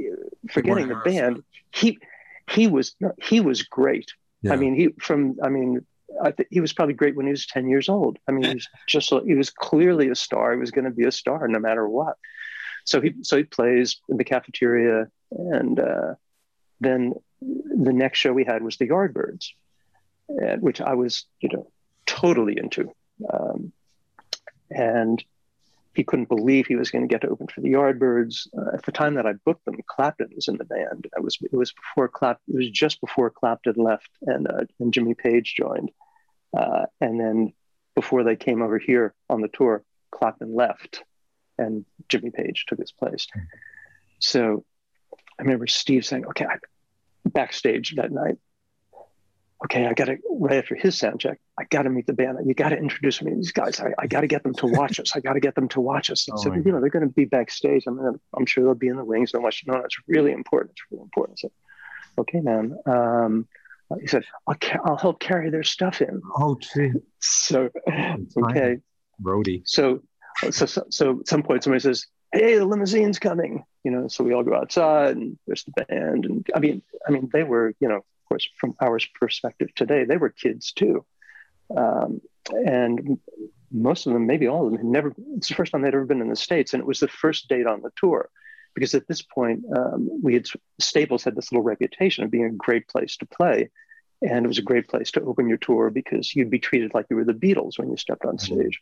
uh, 0.00 0.04
forgetting 0.50 0.88
the 0.88 0.96
band, 0.96 1.42
he, 1.72 1.98
he 2.50 2.66
was, 2.66 2.94
he 3.22 3.40
was 3.40 3.62
great. 3.62 4.12
Yeah. 4.42 4.52
I 4.52 4.56
mean, 4.56 4.74
he 4.74 4.88
from, 5.00 5.36
I 5.42 5.48
mean, 5.48 5.84
I 6.22 6.30
think 6.30 6.48
he 6.50 6.60
was 6.60 6.72
probably 6.72 6.94
great 6.94 7.16
when 7.16 7.26
he 7.26 7.32
was 7.32 7.46
10 7.46 7.68
years 7.68 7.88
old. 7.88 8.18
I 8.26 8.32
mean, 8.32 8.44
he 8.44 8.54
was 8.54 8.68
just, 8.86 9.12
he 9.26 9.34
was 9.34 9.50
clearly 9.50 10.08
a 10.08 10.14
star. 10.14 10.52
He 10.52 10.58
was 10.58 10.70
going 10.70 10.84
to 10.84 10.90
be 10.90 11.04
a 11.04 11.12
star 11.12 11.46
no 11.48 11.58
matter 11.58 11.88
what. 11.88 12.16
So 12.84 13.00
he, 13.00 13.14
so 13.22 13.36
he 13.36 13.44
plays 13.44 14.00
in 14.08 14.16
the 14.16 14.24
cafeteria 14.24 15.08
and 15.30 15.78
uh, 15.78 16.14
then 16.80 17.14
the 17.40 17.92
next 17.92 18.18
show 18.18 18.32
we 18.32 18.44
had 18.44 18.62
was 18.62 18.76
the 18.76 18.88
Yardbirds, 18.88 19.50
and, 20.28 20.62
which 20.62 20.80
I 20.80 20.94
was, 20.94 21.24
you 21.40 21.50
know, 21.52 21.70
totally 22.06 22.56
into. 22.58 22.92
Um, 23.32 23.72
and 24.70 25.22
he 25.98 26.04
couldn't 26.04 26.28
believe 26.28 26.64
he 26.64 26.76
was 26.76 26.92
going 26.92 27.02
to 27.02 27.12
get 27.12 27.22
to 27.22 27.28
open 27.28 27.48
for 27.48 27.60
the 27.60 27.72
Yardbirds. 27.72 28.46
Uh, 28.56 28.72
at 28.72 28.84
the 28.84 28.92
time 28.92 29.14
that 29.14 29.26
I 29.26 29.32
booked 29.44 29.64
them, 29.64 29.74
Clapton 29.88 30.28
was 30.32 30.46
in 30.46 30.56
the 30.56 30.64
band. 30.64 31.08
It 31.16 31.24
was 31.24 31.36
it 31.42 31.56
was 31.56 31.72
before 31.72 32.06
Clap. 32.06 32.38
It 32.46 32.54
was 32.54 32.70
just 32.70 33.00
before 33.00 33.30
Clapton 33.30 33.74
left 33.76 34.08
and 34.22 34.46
uh, 34.46 34.66
and 34.78 34.94
Jimmy 34.94 35.14
Page 35.14 35.56
joined, 35.56 35.90
uh, 36.56 36.86
and 37.00 37.18
then 37.18 37.52
before 37.96 38.22
they 38.22 38.36
came 38.36 38.62
over 38.62 38.78
here 38.78 39.12
on 39.28 39.40
the 39.40 39.48
tour, 39.48 39.82
Clapton 40.12 40.54
left, 40.54 41.02
and 41.58 41.84
Jimmy 42.08 42.30
Page 42.30 42.66
took 42.68 42.78
his 42.78 42.92
place. 42.92 43.26
So 44.20 44.64
I 45.36 45.42
remember 45.42 45.66
Steve 45.66 46.06
saying, 46.06 46.26
"Okay, 46.26 46.44
I, 46.44 46.58
backstage 47.24 47.96
that 47.96 48.12
night. 48.12 48.38
Okay, 49.64 49.86
I 49.86 49.92
got 49.92 50.04
to 50.04 50.18
right 50.30 50.58
after 50.58 50.76
his 50.76 50.96
sound 50.96 51.20
check. 51.20 51.40
I 51.58 51.64
got 51.64 51.82
to 51.82 51.90
meet 51.90 52.06
the 52.06 52.12
band. 52.12 52.38
You 52.46 52.54
got 52.54 52.68
to 52.68 52.76
introduce 52.76 53.20
me 53.20 53.32
to 53.32 53.36
these 53.36 53.50
guys. 53.50 53.80
I, 53.80 53.92
I 53.98 54.06
got 54.06 54.20
to 54.20 54.28
get 54.28 54.44
them 54.44 54.54
to 54.54 54.66
watch 54.66 55.00
us. 55.00 55.16
I 55.16 55.20
got 55.20 55.32
to 55.32 55.40
get 55.40 55.56
them 55.56 55.68
to 55.70 55.80
watch 55.80 56.10
us. 56.10 56.28
And 56.28 56.38
oh 56.38 56.42
so 56.42 56.54
you 56.54 56.70
know 56.70 56.80
they're 56.80 56.90
going 56.90 57.06
to 57.06 57.12
be 57.12 57.24
backstage. 57.24 57.84
I'm 57.86 57.96
gonna, 57.96 58.20
I'm 58.36 58.46
sure 58.46 58.62
they'll 58.62 58.74
be 58.74 58.88
in 58.88 58.96
the 58.96 59.04
wings 59.04 59.34
and 59.34 59.42
watch. 59.42 59.64
No, 59.66 59.76
it's 59.78 59.96
really 60.06 60.30
important. 60.32 60.72
It's 60.72 60.82
really 60.92 61.02
important. 61.02 61.38
I 61.38 61.42
said, 61.42 61.50
okay, 62.18 62.40
man. 62.40 62.78
Um, 62.86 63.48
he 64.00 64.06
said, 64.06 64.24
I'll, 64.46 64.54
ca- 64.54 64.80
I'll 64.84 64.96
help 64.96 65.18
carry 65.18 65.50
their 65.50 65.62
stuff 65.62 66.02
in. 66.02 66.20
Oh, 66.36 66.56
gee. 66.60 66.92
So, 67.20 67.70
okay. 67.88 68.78
Brody. 69.18 69.62
So, 69.64 70.02
so, 70.50 70.66
so, 70.66 70.84
so 70.90 71.20
at 71.20 71.28
some 71.28 71.42
point 71.42 71.64
somebody 71.64 71.80
says, 71.80 72.06
hey, 72.32 72.58
the 72.58 72.66
limousine's 72.66 73.18
coming. 73.18 73.64
You 73.84 73.90
know, 73.90 74.08
so 74.08 74.22
we 74.22 74.34
all 74.34 74.44
go 74.44 74.54
outside 74.54 75.16
and 75.16 75.38
there's 75.46 75.64
the 75.64 75.72
band. 75.72 76.26
And 76.26 76.46
I 76.54 76.60
mean, 76.60 76.82
I 77.06 77.10
mean, 77.10 77.30
they 77.32 77.42
were, 77.42 77.74
you 77.80 77.88
know, 77.88 78.04
course, 78.28 78.48
from 78.56 78.74
our 78.80 78.98
perspective 79.18 79.74
today, 79.74 80.04
they 80.04 80.16
were 80.16 80.30
kids 80.30 80.72
too. 80.72 81.04
Um, 81.76 82.20
and 82.50 83.18
most 83.70 84.06
of 84.06 84.12
them, 84.12 84.26
maybe 84.26 84.48
all 84.48 84.64
of 84.64 84.72
them, 84.72 84.78
had 84.78 84.86
never, 84.86 85.14
it's 85.36 85.48
the 85.48 85.54
first 85.54 85.72
time 85.72 85.82
they'd 85.82 85.94
ever 85.94 86.06
been 86.06 86.22
in 86.22 86.30
the 86.30 86.36
States. 86.36 86.72
And 86.72 86.80
it 86.80 86.86
was 86.86 87.00
the 87.00 87.08
first 87.08 87.48
date 87.48 87.66
on 87.66 87.82
the 87.82 87.92
tour. 87.96 88.30
Because 88.74 88.94
at 88.94 89.08
this 89.08 89.22
point, 89.22 89.64
um, 89.76 90.08
we 90.22 90.34
had, 90.34 90.46
Staples 90.78 91.24
had 91.24 91.34
this 91.34 91.50
little 91.50 91.64
reputation 91.64 92.24
of 92.24 92.30
being 92.30 92.44
a 92.44 92.50
great 92.50 92.86
place 92.88 93.16
to 93.16 93.26
play. 93.26 93.70
And 94.22 94.44
it 94.44 94.48
was 94.48 94.58
a 94.58 94.62
great 94.62 94.88
place 94.88 95.10
to 95.12 95.22
open 95.22 95.48
your 95.48 95.58
tour 95.58 95.90
because 95.90 96.34
you'd 96.34 96.50
be 96.50 96.58
treated 96.58 96.92
like 96.94 97.06
you 97.10 97.16
were 97.16 97.24
the 97.24 97.32
Beatles 97.32 97.78
when 97.78 97.90
you 97.90 97.96
stepped 97.96 98.24
on 98.24 98.36
mm-hmm. 98.36 98.54
stage. 98.54 98.80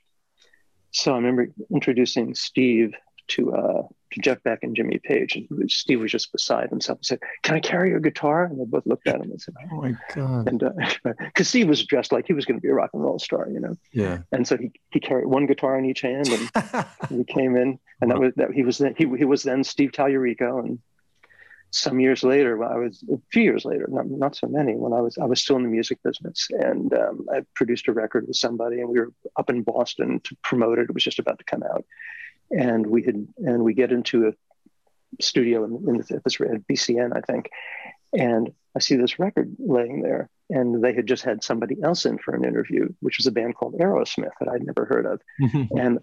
So 0.91 1.13
I 1.13 1.17
remember 1.17 1.49
introducing 1.73 2.35
Steve 2.35 2.95
to 3.29 3.55
uh, 3.55 3.83
to 4.13 4.21
Jeff 4.21 4.43
Beck 4.43 4.61
and 4.63 4.75
Jimmy 4.77 4.99
Page, 4.99 5.37
and 5.37 5.71
Steve 5.71 6.01
was 6.01 6.13
just 6.13 6.33
beside 6.33 6.71
himself. 6.71 6.99
He 7.01 7.07
said, 7.07 7.21
"Can 7.43 7.55
I 7.55 7.61
carry 7.61 7.91
your 7.91 8.01
guitar?" 8.01 8.45
And 8.45 8.61
they 8.61 8.65
both 8.65 8.87
looked 8.87 9.07
at 9.07 9.17
him 9.17 9.31
and 9.31 9.41
said, 9.41 9.55
"Oh 9.71 9.77
my 9.77 9.95
god!" 10.15 10.49
And 10.49 10.59
because 10.59 11.47
uh, 11.47 11.51
Steve 11.51 11.69
was 11.69 11.85
dressed 11.85 12.13
like 12.13 12.27
he 12.27 12.33
was 12.33 12.45
going 12.45 12.59
to 12.59 12.63
be 12.63 12.69
a 12.69 12.75
rock 12.75 12.91
and 12.93 13.03
roll 13.03 13.19
star, 13.19 13.49
you 13.51 13.61
know. 13.61 13.75
Yeah. 13.93 14.19
And 14.33 14.47
so 14.47 14.57
he 14.57 14.71
he 14.91 15.01
carried 15.01 15.27
one 15.27 15.47
guitar 15.47 15.79
in 15.79 15.85
each 15.85 16.01
hand, 16.01 16.29
and 16.29 16.87
he 17.09 17.25
came 17.25 17.57
in, 17.57 17.79
and 18.01 18.11
that 18.11 18.19
was 18.19 18.33
that 18.37 18.53
he 18.53 18.63
was 18.63 18.79
then, 18.79 18.95
he 18.97 19.07
he 19.17 19.25
was 19.25 19.43
then 19.43 19.65
Steve 19.65 19.93
Tallarico, 19.93 20.61
and 20.61 20.79
some 21.71 22.01
years 22.01 22.23
later, 22.23 22.63
I 22.65 22.77
was 22.77 23.05
a 23.13 23.19
few 23.33 23.43
years 23.43 23.65
later, 23.65 23.87
not, 23.89 24.09
not 24.09 24.37
so 24.37 24.47
many, 24.47 24.75
when 24.75 24.93
I 24.93 25.01
was 25.01 25.19
I 25.19 25.25
was 25.25 25.41
still 25.41 25.57
in 25.57 25.63
the 25.63 25.69
music 25.69 25.99
business, 26.03 26.49
and 26.51 26.93
um, 26.95 27.27
I 27.33 27.43
produced 27.55 27.89
a 27.89 27.93
record 27.93 28.27
with 28.27 28.37
somebody, 28.37 28.81
and 28.81 28.89
we 28.89 28.99
were 28.99 29.13
up 29.37 29.51
in 29.51 29.63
Boston 29.63 30.21
to 30.25 30.37
promote 30.43 30.79
it. 30.79 30.89
It 30.89 30.95
was 30.95 31.05
just 31.05 31.19
about 31.19 31.39
to 31.39 31.45
come 31.45 31.63
out, 31.63 31.85
and 32.51 32.87
we 32.87 33.03
had 33.03 33.27
and 33.39 33.65
we 33.65 33.75
get 33.75 33.93
into 33.93 34.29
a 34.29 34.33
studio 35.21 35.65
in, 35.65 35.85
in 35.89 35.97
this 35.97 36.11
at 36.11 36.23
BCN, 36.25 37.17
I 37.17 37.21
think, 37.21 37.51
and 38.13 38.53
I 38.75 38.81
see 38.81 38.97
this 38.97 39.19
record 39.19 39.57
laying 39.59 40.03
there, 40.03 40.29
and 40.51 40.83
they 40.83 40.95
had 40.95 41.07
just 41.07 41.25
had 41.25 41.43
somebody 41.43 41.83
else 41.83 42.05
in 42.07 42.19
for 42.19 42.35
an 42.35 42.45
interview, 42.45 42.89
which 43.01 43.19
was 43.19 43.27
a 43.27 43.33
band 43.33 43.55
called 43.55 43.75
Aerosmith 43.79 44.33
that 44.41 44.49
I'd 44.49 44.65
never 44.65 44.85
heard 44.85 45.07
of, 45.07 45.21
mm-hmm. 45.41 45.77
and 45.77 45.99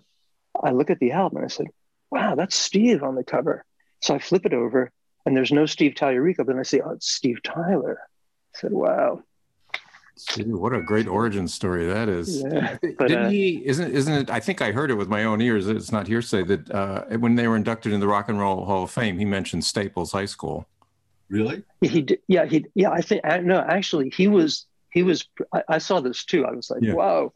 I 0.61 0.71
look 0.71 0.89
at 0.89 0.99
the 0.99 1.11
album 1.11 1.37
and 1.37 1.45
I 1.45 1.49
said, 1.49 1.67
"Wow, 2.11 2.35
that's 2.35 2.55
Steve 2.55 3.03
on 3.03 3.15
the 3.15 3.23
cover." 3.23 3.65
So 4.01 4.15
I 4.15 4.19
flip 4.19 4.45
it 4.45 4.53
over, 4.53 4.91
and 5.25 5.35
there's 5.35 5.51
no 5.51 5.65
Steve 5.65 5.93
Tallarico, 5.93 6.37
but 6.37 6.47
then 6.47 6.59
I 6.59 6.63
say, 6.63 6.81
"Oh, 6.81 6.91
it's 6.91 7.11
Steve 7.11 7.41
Tyler." 7.43 7.99
I 8.55 8.59
said, 8.59 8.71
"Wow." 8.71 9.23
What 10.45 10.73
a 10.73 10.81
great 10.81 11.07
origin 11.07 11.47
story 11.47 11.85
that 11.87 12.07
is. 12.09 12.41
Yeah, 12.41 12.77
but, 12.97 13.07
Didn't 13.07 13.25
uh, 13.25 13.29
he? 13.29 13.65
Isn't 13.65 13.91
isn't 13.91 14.13
it? 14.13 14.29
I 14.29 14.39
think 14.39 14.61
I 14.61 14.71
heard 14.71 14.91
it 14.91 14.95
with 14.95 15.09
my 15.09 15.23
own 15.23 15.41
ears. 15.41 15.67
It's 15.67 15.91
not 15.91 16.07
hearsay 16.07 16.43
that 16.43 16.71
uh, 16.71 17.05
when 17.17 17.35
they 17.35 17.47
were 17.47 17.55
inducted 17.55 17.93
in 17.93 17.99
the 17.99 18.07
Rock 18.07 18.29
and 18.29 18.39
Roll 18.39 18.65
Hall 18.65 18.83
of 18.83 18.91
Fame, 18.91 19.17
he 19.17 19.25
mentioned 19.25 19.65
Staples 19.65 20.11
High 20.11 20.25
School. 20.25 20.67
Really? 21.29 21.63
He 21.81 22.01
did. 22.01 22.19
Yeah. 22.27 22.45
He. 22.45 22.65
Yeah. 22.75 22.91
I 22.91 23.01
think. 23.01 23.23
No. 23.43 23.59
Actually, 23.59 24.09
he 24.09 24.27
was. 24.27 24.67
He 24.91 25.03
was. 25.03 25.25
I, 25.53 25.63
I 25.67 25.77
saw 25.79 25.99
this 25.99 26.25
too. 26.25 26.45
I 26.45 26.51
was 26.51 26.69
like, 26.69 26.83
yeah. 26.83 26.93
wow. 26.93 27.33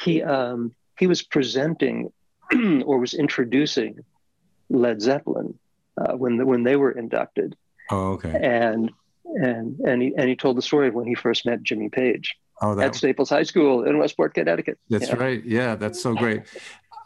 He. 0.00 0.22
Um. 0.22 0.74
He 0.98 1.06
was 1.06 1.22
presenting, 1.22 2.10
or 2.86 2.98
was 2.98 3.12
introducing, 3.12 3.98
Led 4.70 5.02
Zeppelin, 5.02 5.58
uh, 6.00 6.14
when 6.14 6.38
the, 6.38 6.46
when 6.46 6.62
they 6.62 6.76
were 6.76 6.90
inducted. 6.90 7.54
Oh, 7.90 8.12
okay. 8.12 8.30
And 8.30 8.90
and 9.34 9.78
and 9.80 10.02
he 10.02 10.14
and 10.16 10.28
he 10.28 10.36
told 10.36 10.56
the 10.56 10.62
story 10.62 10.88
of 10.88 10.94
when 10.94 11.06
he 11.06 11.14
first 11.14 11.46
met 11.46 11.62
Jimmy 11.62 11.88
Page 11.88 12.34
oh, 12.62 12.74
that, 12.74 12.86
at 12.86 12.94
Staples 12.94 13.30
High 13.30 13.42
School 13.42 13.84
in 13.84 13.98
Westport, 13.98 14.34
Connecticut. 14.34 14.78
That's 14.88 15.08
yeah. 15.08 15.16
right. 15.16 15.44
Yeah, 15.44 15.74
that's 15.74 16.02
so 16.02 16.14
great. 16.14 16.42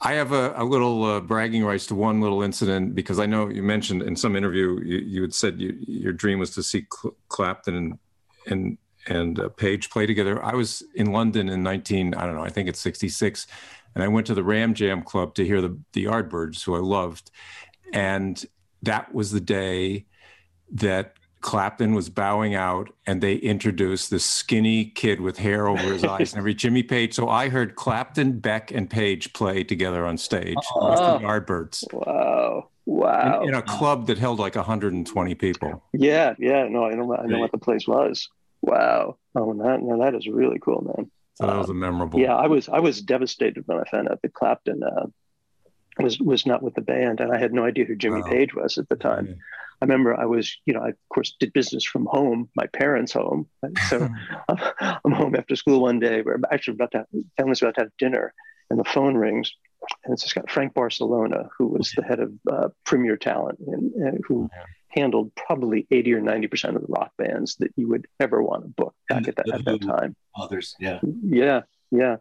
I 0.02 0.12
have 0.14 0.32
a, 0.32 0.54
a 0.56 0.64
little 0.64 1.04
uh, 1.04 1.20
bragging 1.20 1.64
rights 1.64 1.86
to 1.86 1.94
one 1.94 2.20
little 2.20 2.42
incident 2.42 2.94
because 2.94 3.18
I 3.18 3.26
know 3.26 3.50
you 3.50 3.62
mentioned 3.62 4.02
in 4.02 4.16
some 4.16 4.34
interview 4.34 4.80
you, 4.82 4.98
you 4.98 5.22
had 5.22 5.34
said 5.34 5.60
you, 5.60 5.76
your 5.86 6.12
dream 6.12 6.38
was 6.38 6.50
to 6.54 6.62
see 6.62 6.86
Cl- 6.92 7.16
Clapton 7.28 7.74
and 7.74 7.98
and 8.46 8.78
and 9.06 9.38
uh, 9.38 9.48
Page 9.50 9.90
play 9.90 10.06
together. 10.06 10.42
I 10.42 10.54
was 10.54 10.82
in 10.94 11.12
London 11.12 11.48
in 11.48 11.62
19 11.62 12.14
I 12.14 12.26
don't 12.26 12.34
know 12.34 12.44
I 12.44 12.48
think 12.48 12.68
it's 12.68 12.80
66, 12.80 13.46
and 13.94 14.04
I 14.04 14.08
went 14.08 14.26
to 14.28 14.34
the 14.34 14.44
Ram 14.44 14.72
Jam 14.74 15.02
Club 15.02 15.34
to 15.34 15.44
hear 15.44 15.60
the 15.60 15.78
the 15.92 16.06
Yardbirds, 16.06 16.64
who 16.64 16.74
I 16.74 16.80
loved, 16.80 17.30
and 17.92 18.42
that 18.82 19.14
was 19.14 19.32
the 19.32 19.40
day 19.40 20.06
that 20.72 21.14
Clapton 21.40 21.94
was 21.94 22.08
bowing 22.08 22.54
out, 22.54 22.90
and 23.06 23.22
they 23.22 23.36
introduced 23.36 24.10
this 24.10 24.24
skinny 24.24 24.86
kid 24.86 25.20
with 25.20 25.38
hair 25.38 25.68
over 25.68 25.82
his 25.82 26.04
eyes 26.16 26.32
and 26.32 26.38
every 26.38 26.54
Jimmy 26.54 26.82
Page. 26.82 27.14
So 27.14 27.28
I 27.28 27.48
heard 27.48 27.76
Clapton, 27.76 28.38
Beck, 28.40 28.70
and 28.70 28.88
Page 28.88 29.32
play 29.32 29.64
together 29.64 30.06
on 30.06 30.18
stage 30.18 30.56
oh, 30.74 30.90
with 30.90 30.98
the 30.98 31.26
Yardbirds. 31.26 31.92
Wow. 31.92 32.68
Wow. 32.86 33.42
In, 33.42 33.50
in, 33.50 33.54
a 33.54 33.62
club 33.62 34.06
that 34.08 34.18
held 34.18 34.38
like 34.38 34.56
120 34.56 35.34
people. 35.36 35.82
Yeah, 35.92 36.34
yeah. 36.38 36.66
No, 36.68 36.86
I 36.86 36.94
know 36.94 37.14
I 37.14 37.26
know 37.26 37.38
what 37.38 37.52
the 37.52 37.58
place 37.58 37.86
was. 37.86 38.28
Wow. 38.62 39.16
Oh 39.34 39.54
that 39.54 39.80
no, 39.80 40.00
that 40.00 40.14
is 40.14 40.26
really 40.26 40.58
cool, 40.58 40.92
man. 40.96 41.10
So 41.34 41.46
that 41.46 41.56
was 41.56 41.70
a 41.70 41.74
memorable. 41.74 42.18
Yeah, 42.18 42.34
I 42.34 42.48
was 42.48 42.68
I 42.68 42.80
was 42.80 43.00
devastated 43.00 43.62
when 43.66 43.78
I 43.78 43.84
found 43.84 44.08
out 44.08 44.20
that 44.22 44.34
Clapton 44.34 44.82
uh, 44.82 45.06
was 45.98 46.18
was 46.18 46.46
not 46.46 46.62
with 46.62 46.74
the 46.74 46.80
band, 46.80 47.20
and 47.20 47.32
I 47.32 47.38
had 47.38 47.52
no 47.52 47.64
idea 47.64 47.84
who 47.84 47.96
Jimmy 47.96 48.22
Page 48.22 48.54
was 48.54 48.76
at 48.76 48.88
the 48.88 48.96
time. 48.96 49.26
Yeah. 49.26 49.34
I 49.80 49.86
remember 49.86 50.18
I 50.18 50.26
was, 50.26 50.56
you 50.66 50.74
know, 50.74 50.80
I 50.80 50.88
of 50.90 50.96
course 51.12 51.34
did 51.40 51.52
business 51.52 51.84
from 51.84 52.06
home, 52.06 52.50
my 52.54 52.66
parents' 52.66 53.12
home. 53.12 53.48
So 53.88 54.08
I'm 54.48 55.12
home 55.12 55.34
after 55.36 55.56
school 55.56 55.80
one 55.80 55.98
day. 55.98 56.22
We're 56.22 56.38
actually 56.52 56.74
about 56.74 56.92
to 56.92 56.98
have, 56.98 57.06
family's 57.36 57.62
about 57.62 57.76
to 57.76 57.82
have 57.82 57.90
dinner, 57.98 58.34
and 58.68 58.78
the 58.78 58.84
phone 58.84 59.16
rings. 59.16 59.52
and 60.04 60.12
it's 60.12 60.32
got 60.32 60.50
Frank 60.50 60.74
Barsalona, 60.74 61.48
who 61.56 61.68
was 61.68 61.92
the 61.96 62.02
head 62.02 62.20
of 62.20 62.32
uh, 62.50 62.68
Premier 62.84 63.16
Talent 63.16 63.58
and, 63.66 63.92
and 63.94 64.24
who 64.26 64.50
yeah. 64.52 64.64
handled 64.88 65.34
probably 65.34 65.86
80 65.90 66.14
or 66.14 66.20
90% 66.20 66.76
of 66.76 66.82
the 66.82 66.86
rock 66.88 67.12
bands 67.16 67.56
that 67.56 67.72
you 67.76 67.88
would 67.88 68.06
ever 68.20 68.42
want 68.42 68.64
to 68.64 68.68
book 68.68 68.94
back 69.08 69.28
at 69.28 69.36
that, 69.36 69.50
at 69.50 69.64
that 69.64 69.82
time. 69.82 70.14
Others, 70.36 70.76
yeah. 70.78 71.00
Yeah, 71.24 71.62
yeah. 71.90 72.16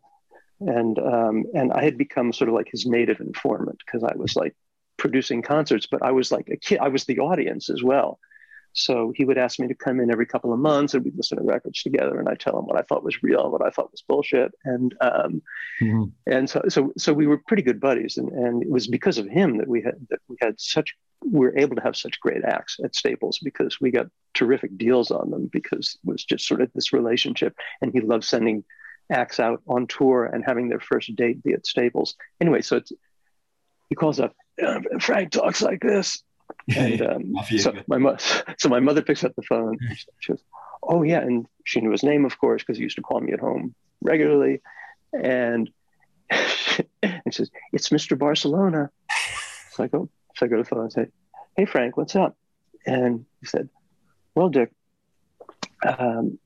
And, 0.62 0.98
um, 1.00 1.46
and 1.54 1.72
I 1.72 1.84
had 1.84 1.98
become 1.98 2.34
sort 2.34 2.50
of 2.50 2.56
like 2.56 2.70
his 2.72 2.86
native 2.86 3.20
informant 3.20 3.80
because 3.86 4.04
I 4.04 4.16
was 4.16 4.36
like 4.36 4.56
producing 5.00 5.42
concerts, 5.42 5.88
but 5.90 6.04
I 6.04 6.12
was 6.12 6.32
like 6.32 6.50
a 6.50 6.58
kid, 6.58 6.80
I 6.80 6.90
was 6.90 7.06
the 7.06 7.20
audience 7.20 7.70
as 7.70 7.82
well. 7.82 8.20
So 8.74 9.12
he 9.16 9.26
would 9.26 9.40
ask 9.40 9.60
me 9.60 9.68
to 9.68 9.74
come 9.74 10.00
in 10.00 10.12
every 10.12 10.28
couple 10.28 10.54
of 10.54 10.60
months 10.60 10.94
and 10.94 11.04
we'd 11.04 11.18
listen 11.18 11.40
to 11.40 11.44
records 11.44 11.82
together 11.82 12.20
and 12.20 12.30
I 12.30 12.36
tell 12.36 12.58
him 12.58 12.66
what 12.66 12.78
I 12.78 12.84
thought 12.84 13.04
was 13.04 13.24
real, 13.24 13.44
and 13.44 13.52
what 13.52 13.66
I 13.66 13.72
thought 13.72 13.92
was 13.92 14.04
bullshit. 14.08 14.52
And, 14.64 14.94
um, 15.02 15.42
mm-hmm. 15.82 16.04
and 16.28 16.48
so, 16.48 16.62
so, 16.70 16.94
so 16.96 17.12
we 17.12 17.26
were 17.26 17.42
pretty 17.48 17.64
good 17.64 17.80
buddies. 17.80 18.18
And, 18.18 18.30
and 18.30 18.62
it 18.62 18.70
was 18.70 18.88
because 18.88 19.18
of 19.18 19.28
him 19.28 19.58
that 19.58 19.68
we 19.68 19.82
had, 19.82 19.96
that 20.12 20.20
we 20.28 20.38
had 20.40 20.60
such, 20.60 20.94
we 21.24 21.40
were 21.40 21.58
able 21.58 21.76
to 21.78 21.82
have 21.82 21.98
such 21.98 22.20
great 22.20 22.46
acts 22.46 22.78
at 22.84 22.96
Staples 22.96 23.40
because 23.40 23.82
we 23.82 23.90
got 23.90 24.06
terrific 24.36 24.78
deals 24.78 25.10
on 25.10 25.32
them 25.32 25.50
because 25.52 25.98
it 26.04 26.08
was 26.08 26.24
just 26.24 26.46
sort 26.46 26.62
of 26.62 26.72
this 26.74 26.94
relationship. 26.94 27.56
And 27.82 27.92
he 27.92 28.02
loved 28.02 28.24
sending 28.24 28.64
acts 29.12 29.40
out 29.40 29.64
on 29.68 29.88
tour 29.88 30.26
and 30.26 30.44
having 30.46 30.70
their 30.70 30.80
first 30.80 31.16
date 31.16 31.44
be 31.44 31.54
at 31.54 31.66
Staples. 31.66 32.16
Anyway, 32.40 32.62
so 32.62 32.78
it's, 32.78 32.92
he 33.90 33.96
calls 33.96 34.20
up, 34.20 34.36
Frank 35.00 35.32
talks 35.32 35.62
like 35.62 35.82
this 35.82 36.24
and 36.76 37.02
um, 37.02 37.34
so 37.58 37.74
my 37.88 37.98
mo- 37.98 38.18
so 38.58 38.70
my 38.70 38.80
mother 38.80 39.02
picks 39.02 39.24
up 39.24 39.36
the 39.36 39.42
phone. 39.42 39.78
She 40.20 40.34
goes, 40.34 40.44
"Oh 40.84 41.04
yeah," 41.04 41.22
and 41.22 41.48
she 41.64 41.82
knew 41.82 41.92
his 41.92 42.04
name, 42.04 42.26
of 42.26 42.38
course, 42.40 42.62
because 42.62 42.78
he 42.78 42.84
used 42.84 42.96
to 42.98 43.02
call 43.02 43.22
me 43.22 43.34
at 43.34 43.40
home 43.40 43.74
regularly. 44.02 44.62
And 45.14 45.70
and 46.30 47.22
she 47.26 47.32
says, 47.32 47.52
"It's 47.74 47.90
Mr. 47.90 48.18
Barsalona." 48.18 48.90
So 49.72 49.84
I 49.84 49.88
go, 49.88 50.10
so 50.36 50.46
I 50.46 50.50
go 50.50 50.58
to 50.58 50.64
the 50.64 50.70
phone 50.70 50.82
and 50.82 50.94
say, 50.94 51.08
"Hey 51.56 51.66
Frank, 51.66 51.98
what's 51.98 52.16
up?" 52.16 52.38
And 52.86 53.26
he 53.42 53.48
said, 53.48 53.70
"Well, 54.36 54.50
Dick, 54.50 54.72
um, 55.88 56.38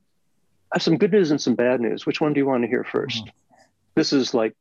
I 0.71 0.77
have 0.77 0.83
some 0.83 0.97
good 0.97 1.11
news 1.11 1.31
and 1.31 1.41
some 1.41 1.55
bad 1.55 1.81
news. 1.81 2.05
Which 2.05 2.21
one 2.21 2.33
do 2.33 2.39
you 2.39 2.45
want 2.45 2.63
to 2.63 2.69
hear 2.69 2.83
first? 2.83 3.25
Mm-hmm. 3.25 3.55
This 3.95 4.13
is 4.13 4.33
like 4.33 4.55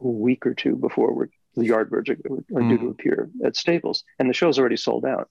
a 0.00 0.06
week 0.06 0.46
or 0.46 0.54
two 0.54 0.76
before 0.76 1.12
we're 1.12 1.28
the 1.56 1.68
Yardbirds 1.68 2.08
are, 2.10 2.58
are 2.58 2.62
mm. 2.62 2.68
due 2.68 2.78
to 2.78 2.84
hmm. 2.84 2.90
appear 2.90 3.30
at 3.44 3.56
Staples, 3.56 4.04
and 4.18 4.28
the 4.28 4.34
show's 4.34 4.58
already 4.58 4.76
sold 4.76 5.04
out. 5.04 5.30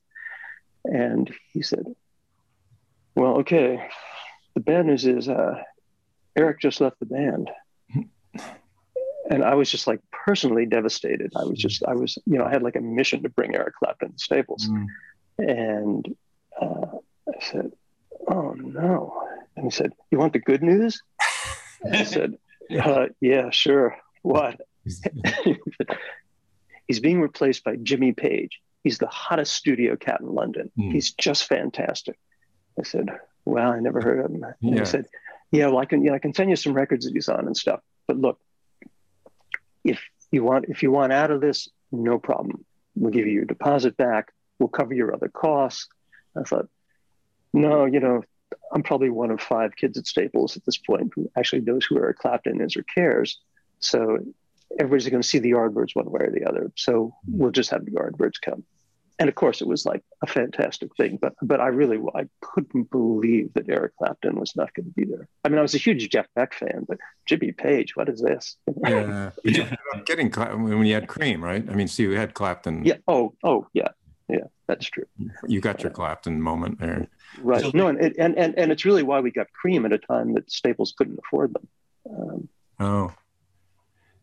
And 0.84 1.32
he 1.54 1.62
said, 1.62 1.86
"Well, 3.16 3.38
okay. 3.40 3.88
The 4.56 4.62
bad 4.62 4.86
news 4.86 5.06
is 5.06 5.30
uh, 5.30 5.62
Eric 6.36 6.60
just 6.62 6.82
left 6.82 7.00
the 7.00 7.06
band." 7.06 7.52
and 9.30 9.44
I 9.44 9.56
was 9.56 9.70
just 9.70 9.88
like 9.88 10.00
personally 10.12 10.66
devastated. 10.66 11.32
I 11.36 11.44
was 11.44 11.60
just, 11.60 11.84
I 11.86 11.94
was, 11.94 12.18
you 12.26 12.38
know, 12.38 12.46
I 12.46 12.52
had 12.52 12.64
like 12.64 12.76
a 12.76 12.82
mission 12.82 13.24
to 13.24 13.30
bring 13.30 13.56
Eric 13.56 13.76
Clapton 13.76 14.14
to 14.14 14.18
Staples, 14.18 14.68
mm. 14.68 14.88
and 15.38 16.16
uh, 16.60 16.98
I 17.28 17.44
said, 17.44 17.72
"Oh 18.28 18.54
no!" 18.54 19.24
And 19.56 19.66
he 19.66 19.72
said, 19.72 19.94
"You 20.12 20.18
want 20.18 20.34
the 20.34 20.40
good 20.40 20.64
news?" 20.64 21.02
I 21.92 22.04
said, 22.04 22.38
uh, 22.80 23.08
"Yeah, 23.22 23.52
sure. 23.52 23.98
What?" 24.24 24.60
He's 26.88 27.00
being 27.00 27.20
replaced 27.20 27.64
by 27.64 27.78
Jimmy 27.78 28.12
Page. 28.12 28.62
He's 28.84 29.00
the 29.00 29.08
hottest 29.08 29.54
studio 29.54 29.96
cat 29.96 30.22
in 30.22 30.34
London. 30.34 30.72
Mm. 30.78 30.92
He's 30.92 31.12
just 31.12 31.48
fantastic. 31.48 32.20
I 32.80 32.84
said, 32.84 33.10
Wow, 33.46 33.72
I 33.72 33.80
never 33.80 34.02
heard 34.02 34.26
of 34.26 34.32
him. 34.32 34.46
And 34.62 34.80
he 34.80 34.86
said, 34.86 35.08
Yeah, 35.52 35.68
well, 35.68 35.80
I 35.80 35.86
can, 35.86 36.04
you 36.04 36.10
know, 36.10 36.16
I 36.16 36.20
can 36.20 36.34
send 36.34 36.50
you 36.50 36.56
some 36.56 36.74
records 36.74 37.06
that 37.06 37.14
he's 37.14 37.30
on 37.30 37.48
and 37.48 37.58
stuff. 37.58 37.82
But 38.08 38.18
look, 38.18 38.40
if 39.84 40.00
you 40.32 40.44
want, 40.44 40.66
if 40.68 40.84
you 40.84 40.92
want 40.92 41.14
out 41.14 41.32
of 41.32 41.42
this, 41.42 41.70
no 41.92 42.20
problem. 42.20 42.66
We'll 42.96 43.12
give 43.12 43.26
you 43.26 43.34
your 43.34 43.46
deposit 43.46 43.98
back. 43.98 44.32
We'll 44.60 44.70
cover 44.70 44.94
your 44.94 45.14
other 45.14 45.30
costs. 45.30 45.88
I 46.38 46.44
thought, 46.44 46.68
no, 47.54 47.86
you 47.86 48.00
know, 48.00 48.24
I'm 48.72 48.84
probably 48.84 49.10
one 49.10 49.32
of 49.32 49.42
five 49.42 49.76
kids 49.76 49.98
at 49.98 50.08
Staples 50.08 50.58
at 50.58 50.66
this 50.66 50.78
point 50.78 51.12
who 51.16 51.30
actually 51.38 51.62
knows 51.62 51.86
who 51.86 51.98
Eric 51.98 52.20
Clapton 52.20 52.62
is 52.62 52.76
or 52.76 52.84
cares. 52.84 53.40
So 53.80 54.20
everybody's 54.80 55.10
going 55.10 55.22
to 55.22 55.28
see 55.28 55.40
the 55.40 55.52
Yardbirds 55.52 55.96
one 55.96 56.10
way 56.10 56.22
or 56.22 56.32
the 56.32 56.46
other. 56.46 56.72
So 56.76 57.14
we'll 57.28 57.52
just 57.52 57.70
have 57.72 57.86
the 57.86 57.92
Yardbirds 57.92 58.42
come. 58.44 58.64
And 59.18 59.30
of 59.30 59.36
course, 59.36 59.62
it 59.62 59.68
was 59.68 59.86
like 59.86 60.04
a 60.22 60.28
fantastic 60.28 60.94
thing. 60.98 61.18
But 61.22 61.36
but 61.42 61.62
I 61.62 61.68
really 61.68 61.98
I 62.16 62.26
couldn't 62.42 62.92
believe 62.92 63.54
that 63.54 63.70
Eric 63.70 63.96
Clapton 63.98 64.38
was 64.38 64.58
not 64.58 64.74
going 64.74 64.88
to 64.88 64.92
be 64.92 65.06
there. 65.06 65.30
I 65.46 65.50
mean, 65.50 65.58
I 65.58 65.62
was 65.62 65.74
a 65.74 65.78
huge 65.78 66.10
Jeff 66.10 66.28
Beck 66.36 66.54
fan, 66.54 66.86
but 66.86 66.98
Jimmy 67.26 67.54
Page, 67.54 67.96
what 67.96 68.10
is 68.10 68.22
this? 68.22 68.58
yeah, 68.84 69.32
yeah. 69.46 69.76
getting 70.06 70.30
when 70.32 70.86
you 70.86 70.94
had 70.94 71.08
Cream, 71.08 71.42
right? 71.42 71.66
I 71.70 71.76
mean, 71.76 71.88
see, 71.88 72.04
you 72.04 72.18
had 72.18 72.34
Clapton. 72.34 72.84
Yeah. 72.84 72.98
Oh, 73.08 73.34
oh, 73.42 73.68
yeah, 73.74 73.88
yeah. 74.28 74.48
That's 74.68 74.88
true. 74.88 75.06
You 75.48 75.62
got 75.62 75.82
your 75.82 75.92
Clapton 75.92 76.42
moment 76.42 76.80
there. 76.80 77.08
Right. 77.40 77.74
No, 77.74 77.88
and 77.88 78.00
and 78.00 78.38
and 78.38 78.58
and 78.58 78.72
it's 78.72 78.84
really 78.84 79.04
why 79.04 79.22
we 79.22 79.32
got 79.32 79.48
Cream 79.54 79.86
at 79.86 79.94
a 79.94 79.98
time 79.98 80.34
that 80.34 80.52
Staples 80.52 80.94
couldn't 80.98 81.20
afford 81.26 81.54
them. 81.54 81.68
Um, 82.10 82.50
oh. 82.82 83.14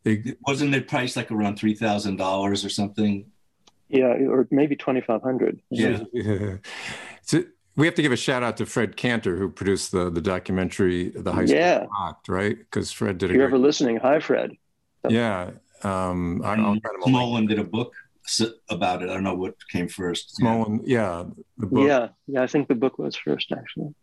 They, 0.05 0.35
Wasn't 0.47 0.75
it 0.75 0.89
priced 0.89 1.17
like 1.17 1.31
around 1.31 1.57
three 1.57 1.75
thousand 1.75 2.17
dollars 2.17 2.65
or 2.65 2.69
something? 2.69 3.27
Yeah, 3.89 4.07
or 4.07 4.49
maybe 4.51 4.77
twenty 4.77 5.01
five 5.01 5.23
hundred. 5.23 5.61
Yeah. 5.71 6.01
yeah. 6.13 6.57
So 7.25 7.45
we 7.77 7.87
have 7.87 7.95
to 7.95 8.03
give 8.03 8.11
a 8.11 8.17
shout 8.17 8.43
out 8.43 8.57
to 8.57 8.67
Fred 8.67 8.97
Cantor 8.97 9.37
who 9.37 9.49
produced 9.49 9.93
the 9.93 10.11
the 10.11 10.21
documentary 10.21 11.11
The 11.11 11.33
High 11.33 11.47
School 11.47 11.57
yeah. 11.57 11.87
Rocked, 12.01 12.29
right? 12.29 12.59
Because 12.59 12.91
Fred 12.91 13.19
did. 13.19 13.31
If 13.31 13.37
you're 13.37 13.47
great... 13.49 13.57
ever 13.57 13.59
listening, 13.59 13.99
hi 13.99 14.19
Fred. 14.19 14.57
Yeah, 15.09 15.53
um, 15.85 16.43
I, 16.45 16.57
will 16.57 16.81
Smolin 17.07 17.49
did 17.49 17.61
a 17.61 17.65
book 17.65 17.95
about 18.69 19.03
it. 19.03 19.11
I 19.11 19.15
don't 19.15 19.25
know 19.25 19.35
what 19.35 19.55
came 19.69 19.87
first. 19.87 20.37
Smolin, 20.41 20.81
yeah, 20.85 21.19
yeah, 21.19 21.25
the 21.59 21.67
book. 21.67 21.89
Yeah, 21.89 22.09
yeah, 22.27 22.43
I 22.43 22.49
think 22.49 22.67
the 22.67 22.75
book 22.75 22.99
was 22.99 23.15
first 23.15 23.53
actually 23.53 23.95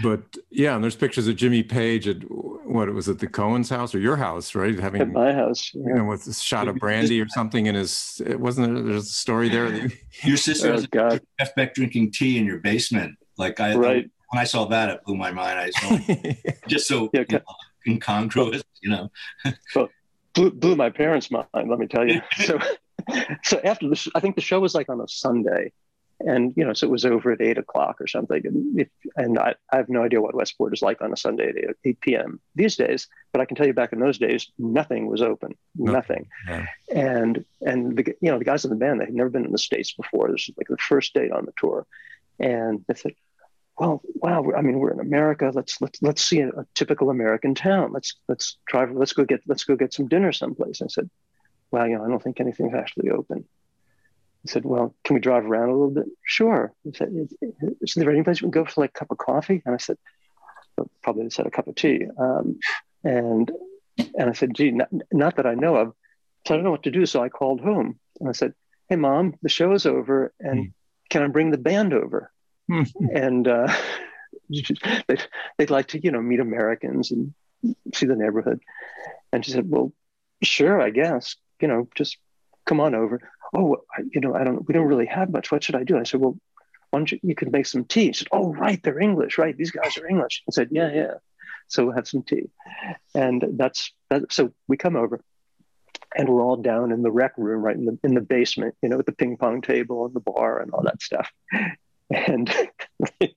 but 0.00 0.22
yeah, 0.50 0.74
and 0.74 0.82
there's 0.82 0.96
pictures 0.96 1.28
of 1.28 1.36
Jimmy 1.36 1.62
Page 1.62 2.08
at 2.08 2.18
what 2.30 2.88
it 2.88 2.92
was 2.92 3.08
at 3.08 3.18
the 3.18 3.26
Cohen's 3.26 3.68
house 3.68 3.94
or 3.94 3.98
your 3.98 4.16
house, 4.16 4.54
right? 4.54 4.78
Having 4.78 5.02
at 5.02 5.10
my 5.10 5.32
house, 5.32 5.70
yeah. 5.74 5.82
you 5.86 5.94
know, 5.94 6.04
with 6.04 6.26
a 6.26 6.32
shot 6.32 6.68
of 6.68 6.76
brandy 6.76 7.20
or 7.20 7.28
something 7.28 7.66
in 7.66 7.74
his. 7.74 8.22
It 8.24 8.40
wasn't 8.40 8.74
there, 8.74 8.82
there's 8.84 9.06
a 9.06 9.12
story 9.12 9.48
there. 9.48 9.70
That, 9.70 9.92
your 10.24 10.36
sister 10.36 10.72
was 10.72 10.86
oh, 10.96 11.18
Jeff 11.38 11.54
Beck 11.54 11.74
drinking 11.74 12.12
tea 12.12 12.38
in 12.38 12.46
your 12.46 12.58
basement. 12.58 13.16
Like 13.36 13.60
I, 13.60 13.74
right. 13.74 14.10
when 14.30 14.40
I 14.40 14.44
saw 14.44 14.64
that, 14.66 14.88
it 14.88 15.04
blew 15.04 15.16
my 15.16 15.30
mind. 15.30 15.58
I 15.58 15.70
saw 15.70 15.98
just 16.68 16.88
so 16.88 17.10
yeah, 17.12 17.24
you 17.28 17.38
know, 17.38 17.44
incongruous, 17.86 18.62
you 18.80 18.90
know. 18.90 19.10
well, 19.74 19.88
blew, 20.34 20.52
blew 20.52 20.76
my 20.76 20.90
parents' 20.90 21.30
mind. 21.30 21.46
Let 21.54 21.78
me 21.78 21.86
tell 21.86 22.08
you. 22.08 22.22
So, 22.36 22.58
so 23.42 23.60
after 23.64 23.88
the, 23.88 24.10
I 24.14 24.20
think 24.20 24.36
the 24.36 24.42
show 24.42 24.60
was 24.60 24.74
like 24.74 24.88
on 24.88 25.00
a 25.00 25.08
Sunday 25.08 25.72
and 26.20 26.52
you 26.56 26.64
know, 26.64 26.72
so 26.72 26.86
it 26.86 26.90
was 26.90 27.04
over 27.04 27.32
at 27.32 27.40
eight 27.40 27.58
o'clock 27.58 28.00
or 28.00 28.06
something. 28.06 28.46
And, 28.46 28.80
if, 28.80 28.88
and 29.16 29.38
I, 29.38 29.54
I, 29.72 29.76
have 29.76 29.88
no 29.88 30.02
idea 30.02 30.20
what 30.20 30.34
Westport 30.34 30.72
is 30.72 30.82
like 30.82 31.02
on 31.02 31.12
a 31.12 31.16
Sunday 31.16 31.48
at 31.48 31.56
8, 31.56 31.70
8, 31.84 32.00
p.m. 32.00 32.40
these 32.54 32.76
days, 32.76 33.08
but 33.32 33.40
I 33.40 33.44
can 33.44 33.56
tell 33.56 33.66
you 33.66 33.72
back 33.72 33.92
in 33.92 34.00
those 34.00 34.18
days, 34.18 34.50
nothing 34.58 35.06
was 35.06 35.22
open, 35.22 35.54
nothing. 35.74 36.28
And 36.94 37.44
and 37.60 37.96
the 37.96 38.14
you 38.20 38.30
know 38.30 38.38
the 38.38 38.44
guys 38.44 38.64
in 38.64 38.70
the 38.70 38.76
band 38.76 39.00
they 39.00 39.06
had 39.06 39.14
never 39.14 39.30
been 39.30 39.44
in 39.44 39.52
the 39.52 39.58
states 39.58 39.92
before. 39.92 40.30
This 40.30 40.48
was 40.48 40.54
like 40.56 40.68
the 40.68 40.76
first 40.76 41.14
date 41.14 41.32
on 41.32 41.44
the 41.44 41.52
tour, 41.56 41.86
and 42.38 42.84
they 42.86 42.94
said, 42.94 43.14
"Well, 43.78 44.02
wow, 44.14 44.52
I 44.56 44.62
mean, 44.62 44.78
we're 44.78 44.92
in 44.92 45.00
America. 45.00 45.50
Let's 45.54 45.80
let's 45.80 46.00
let's 46.02 46.24
see 46.24 46.40
a, 46.40 46.48
a 46.50 46.66
typical 46.74 47.10
American 47.10 47.54
town. 47.54 47.92
Let's 47.92 48.14
let's 48.28 48.58
drive. 48.66 48.92
Let's 48.92 49.12
go 49.12 49.24
get 49.24 49.42
let's 49.46 49.64
go 49.64 49.76
get 49.76 49.94
some 49.94 50.08
dinner 50.08 50.32
someplace." 50.32 50.82
I 50.82 50.88
said, 50.88 51.10
"Well, 51.70 51.86
you 51.86 51.96
know, 51.96 52.04
I 52.04 52.08
don't 52.08 52.22
think 52.22 52.40
anything's 52.40 52.74
actually 52.74 53.10
open." 53.10 53.44
He 54.42 54.48
said, 54.48 54.64
Well, 54.64 54.94
can 55.04 55.14
we 55.14 55.20
drive 55.20 55.44
around 55.44 55.68
a 55.68 55.72
little 55.72 55.90
bit? 55.90 56.06
Sure. 56.24 56.72
He 56.84 56.92
said, 56.92 57.10
Is 57.80 57.94
there 57.94 58.10
any 58.10 58.22
place 58.22 58.42
we 58.42 58.50
can 58.50 58.50
go 58.50 58.64
for 58.64 58.80
like 58.80 58.90
a 58.90 58.98
cup 58.98 59.10
of 59.10 59.18
coffee? 59.18 59.62
And 59.64 59.74
I 59.74 59.78
said, 59.78 59.96
Probably 61.02 61.30
said 61.30 61.46
a 61.46 61.50
cup 61.50 61.68
of 61.68 61.76
tea. 61.76 62.06
Um, 62.18 62.58
and 63.04 63.50
and 64.18 64.30
I 64.30 64.32
said, 64.32 64.54
Gee, 64.54 64.72
not, 64.72 64.88
not, 65.12 65.36
that 65.36 65.46
I 65.46 65.54
know 65.54 65.76
of. 65.76 65.92
So 66.46 66.54
I 66.54 66.56
don't 66.56 66.64
know 66.64 66.70
what 66.72 66.84
to 66.84 66.90
do. 66.90 67.06
So 67.06 67.22
I 67.22 67.28
called 67.28 67.60
home 67.60 67.98
and 68.18 68.28
I 68.28 68.32
said, 68.32 68.54
Hey, 68.88 68.96
mom, 68.96 69.34
the 69.42 69.48
show 69.48 69.72
is 69.72 69.86
over. 69.86 70.32
And 70.40 70.66
mm. 70.66 70.72
can 71.08 71.22
I 71.22 71.28
bring 71.28 71.50
the 71.50 71.58
band 71.58 71.94
over? 71.94 72.32
and 72.68 73.46
uh, 73.46 73.72
they'd, 75.08 75.26
they'd 75.58 75.70
like 75.70 75.88
to, 75.88 76.02
you 76.02 76.10
know, 76.10 76.22
meet 76.22 76.40
Americans 76.40 77.12
and 77.12 77.34
see 77.94 78.06
the 78.06 78.16
neighborhood. 78.16 78.60
And 79.32 79.44
she 79.44 79.52
said, 79.52 79.70
Well, 79.70 79.92
sure, 80.42 80.80
I 80.80 80.90
guess. 80.90 81.36
You 81.60 81.68
know, 81.68 81.88
just 81.94 82.16
come 82.66 82.80
on 82.80 82.96
over 82.96 83.20
oh, 83.54 83.76
you 84.12 84.20
know, 84.20 84.34
I 84.34 84.44
don't, 84.44 84.66
we 84.66 84.72
don't 84.72 84.86
really 84.86 85.06
have 85.06 85.30
much. 85.30 85.50
What 85.50 85.64
should 85.64 85.74
I 85.74 85.84
do? 85.84 85.98
I 85.98 86.04
said, 86.04 86.20
well, 86.20 86.38
why 86.90 86.98
don't 86.98 87.12
you, 87.12 87.20
you 87.22 87.34
could 87.34 87.52
make 87.52 87.66
some 87.66 87.84
tea. 87.84 88.06
He 88.06 88.12
said, 88.12 88.28
oh, 88.32 88.52
right, 88.52 88.82
they're 88.82 89.00
English, 89.00 89.38
right? 89.38 89.56
These 89.56 89.70
guys 89.70 89.96
are 89.96 90.06
English. 90.06 90.42
I 90.48 90.52
said, 90.52 90.68
yeah, 90.70 90.92
yeah. 90.92 91.14
So 91.68 91.84
we'll 91.84 91.94
have 91.94 92.08
some 92.08 92.22
tea. 92.22 92.50
And 93.14 93.44
that's, 93.56 93.92
that, 94.10 94.32
so 94.32 94.52
we 94.68 94.76
come 94.76 94.96
over 94.96 95.20
and 96.14 96.28
we're 96.28 96.42
all 96.42 96.56
down 96.56 96.92
in 96.92 97.02
the 97.02 97.10
rec 97.10 97.32
room, 97.38 97.62
right 97.62 97.76
in 97.76 97.86
the, 97.86 97.98
in 98.04 98.14
the 98.14 98.20
basement, 98.20 98.74
you 98.82 98.88
know, 98.88 98.98
with 98.98 99.06
the 99.06 99.12
ping 99.12 99.36
pong 99.36 99.62
table 99.62 100.04
and 100.04 100.14
the 100.14 100.20
bar 100.20 100.60
and 100.60 100.70
all 100.72 100.82
that 100.84 101.02
stuff. 101.02 101.30
And, 102.14 102.54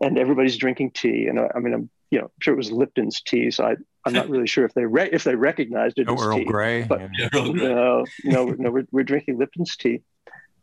and 0.00 0.18
everybody's 0.18 0.58
drinking 0.58 0.90
tea. 0.90 1.26
And 1.26 1.40
I, 1.40 1.52
I 1.54 1.58
mean, 1.60 1.72
I'm, 1.72 1.90
you 2.10 2.18
know, 2.18 2.26
I'm 2.26 2.40
sure 2.40 2.52
it 2.52 2.58
was 2.58 2.70
Lipton's 2.70 3.22
tea. 3.22 3.50
So 3.50 3.64
I, 3.64 3.76
I'm 4.06 4.12
not 4.12 4.28
really 4.28 4.46
sure 4.46 4.64
if 4.64 4.74
they 4.74 4.84
re- 4.84 5.10
if 5.10 5.24
they 5.24 5.34
recognized 5.34 5.98
it 5.98 6.06
no 6.06 6.14
as 6.14 6.22
Earl 6.22 6.38
tea. 6.38 6.44
Grey. 6.44 6.82
But 6.82 7.10
yeah. 7.18 7.28
no, 7.32 8.04
no, 8.24 8.44
no, 8.58 8.70
we're, 8.70 8.86
we're 8.90 9.04
drinking 9.04 9.38
Lipton's 9.38 9.76
tea. 9.76 10.02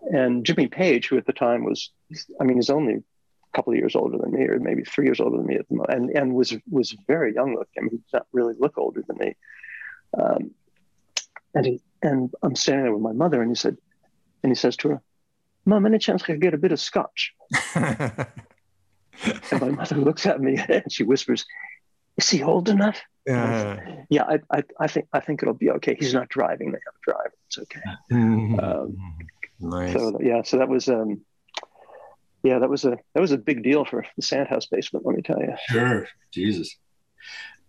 And 0.01 0.45
Jimmy 0.45 0.67
Page, 0.67 1.07
who 1.07 1.17
at 1.17 1.25
the 1.25 1.33
time 1.33 1.63
was, 1.63 1.91
I 2.39 2.43
mean, 2.43 2.57
he's 2.57 2.69
only 2.69 2.95
a 2.95 3.03
couple 3.55 3.73
of 3.73 3.77
years 3.77 3.95
older 3.95 4.17
than 4.17 4.31
me, 4.31 4.45
or 4.45 4.59
maybe 4.59 4.83
three 4.83 5.05
years 5.05 5.19
older 5.19 5.37
than 5.37 5.45
me 5.45 5.55
at 5.55 5.67
the 5.69 5.75
moment, 5.75 5.93
and, 5.93 6.09
and 6.11 6.33
was 6.33 6.53
was 6.69 6.95
very 7.07 7.33
young 7.33 7.55
looking. 7.55 7.73
I 7.77 7.81
mean, 7.81 7.91
he 7.91 7.97
does 7.97 8.13
not 8.13 8.27
really 8.31 8.55
look 8.57 8.77
older 8.77 9.03
than 9.07 9.17
me. 9.17 9.35
Um, 10.17 10.51
and 11.53 11.65
he 11.65 11.81
and 12.01 12.33
I'm 12.41 12.55
standing 12.55 12.85
there 12.85 12.93
with 12.93 13.03
my 13.03 13.13
mother, 13.13 13.41
and 13.41 13.51
he 13.51 13.55
said, 13.55 13.77
and 14.43 14.51
he 14.51 14.55
says 14.55 14.77
to 14.77 14.89
her, 14.89 15.01
"Mom, 15.65 15.85
any 15.85 15.99
chance 15.99 16.23
I 16.23 16.27
could 16.27 16.41
get 16.41 16.53
a 16.53 16.59
bit 16.59 16.71
of 16.71 16.79
scotch?" 16.79 17.33
and 17.75 18.27
my 19.51 19.69
mother 19.69 19.97
looks 19.97 20.25
at 20.25 20.41
me 20.41 20.57
and 20.69 20.91
she 20.91 21.03
whispers, 21.03 21.45
"Is 22.17 22.29
he 22.29 22.43
old 22.43 22.69
enough?" 22.69 23.01
Yeah. 23.25 24.03
Yeah, 24.09 24.23
I, 24.23 24.39
I, 24.51 24.63
I 24.79 24.87
think 24.87 25.07
I 25.13 25.19
think 25.19 25.41
it'll 25.43 25.53
be 25.53 25.69
okay. 25.71 25.95
He's 25.99 26.13
not 26.13 26.29
driving; 26.29 26.71
they 26.71 26.79
have 26.85 26.95
a 26.95 27.11
driver. 27.11 27.33
It's 27.47 27.57
okay. 27.59 27.81
Um, 28.11 29.17
nice. 29.59 29.93
So 29.93 30.19
yeah, 30.21 30.41
so 30.41 30.57
that 30.57 30.67
was 30.67 30.89
um, 30.89 31.21
yeah, 32.43 32.59
that 32.59 32.69
was 32.69 32.85
a 32.85 32.97
that 33.13 33.21
was 33.21 33.31
a 33.31 33.37
big 33.37 33.63
deal 33.63 33.85
for 33.85 34.05
the 34.15 34.23
Sandhaus 34.23 34.69
basement. 34.69 35.05
Let 35.05 35.15
me 35.15 35.21
tell 35.21 35.39
you. 35.39 35.53
Sure, 35.69 36.07
Jesus. 36.31 36.75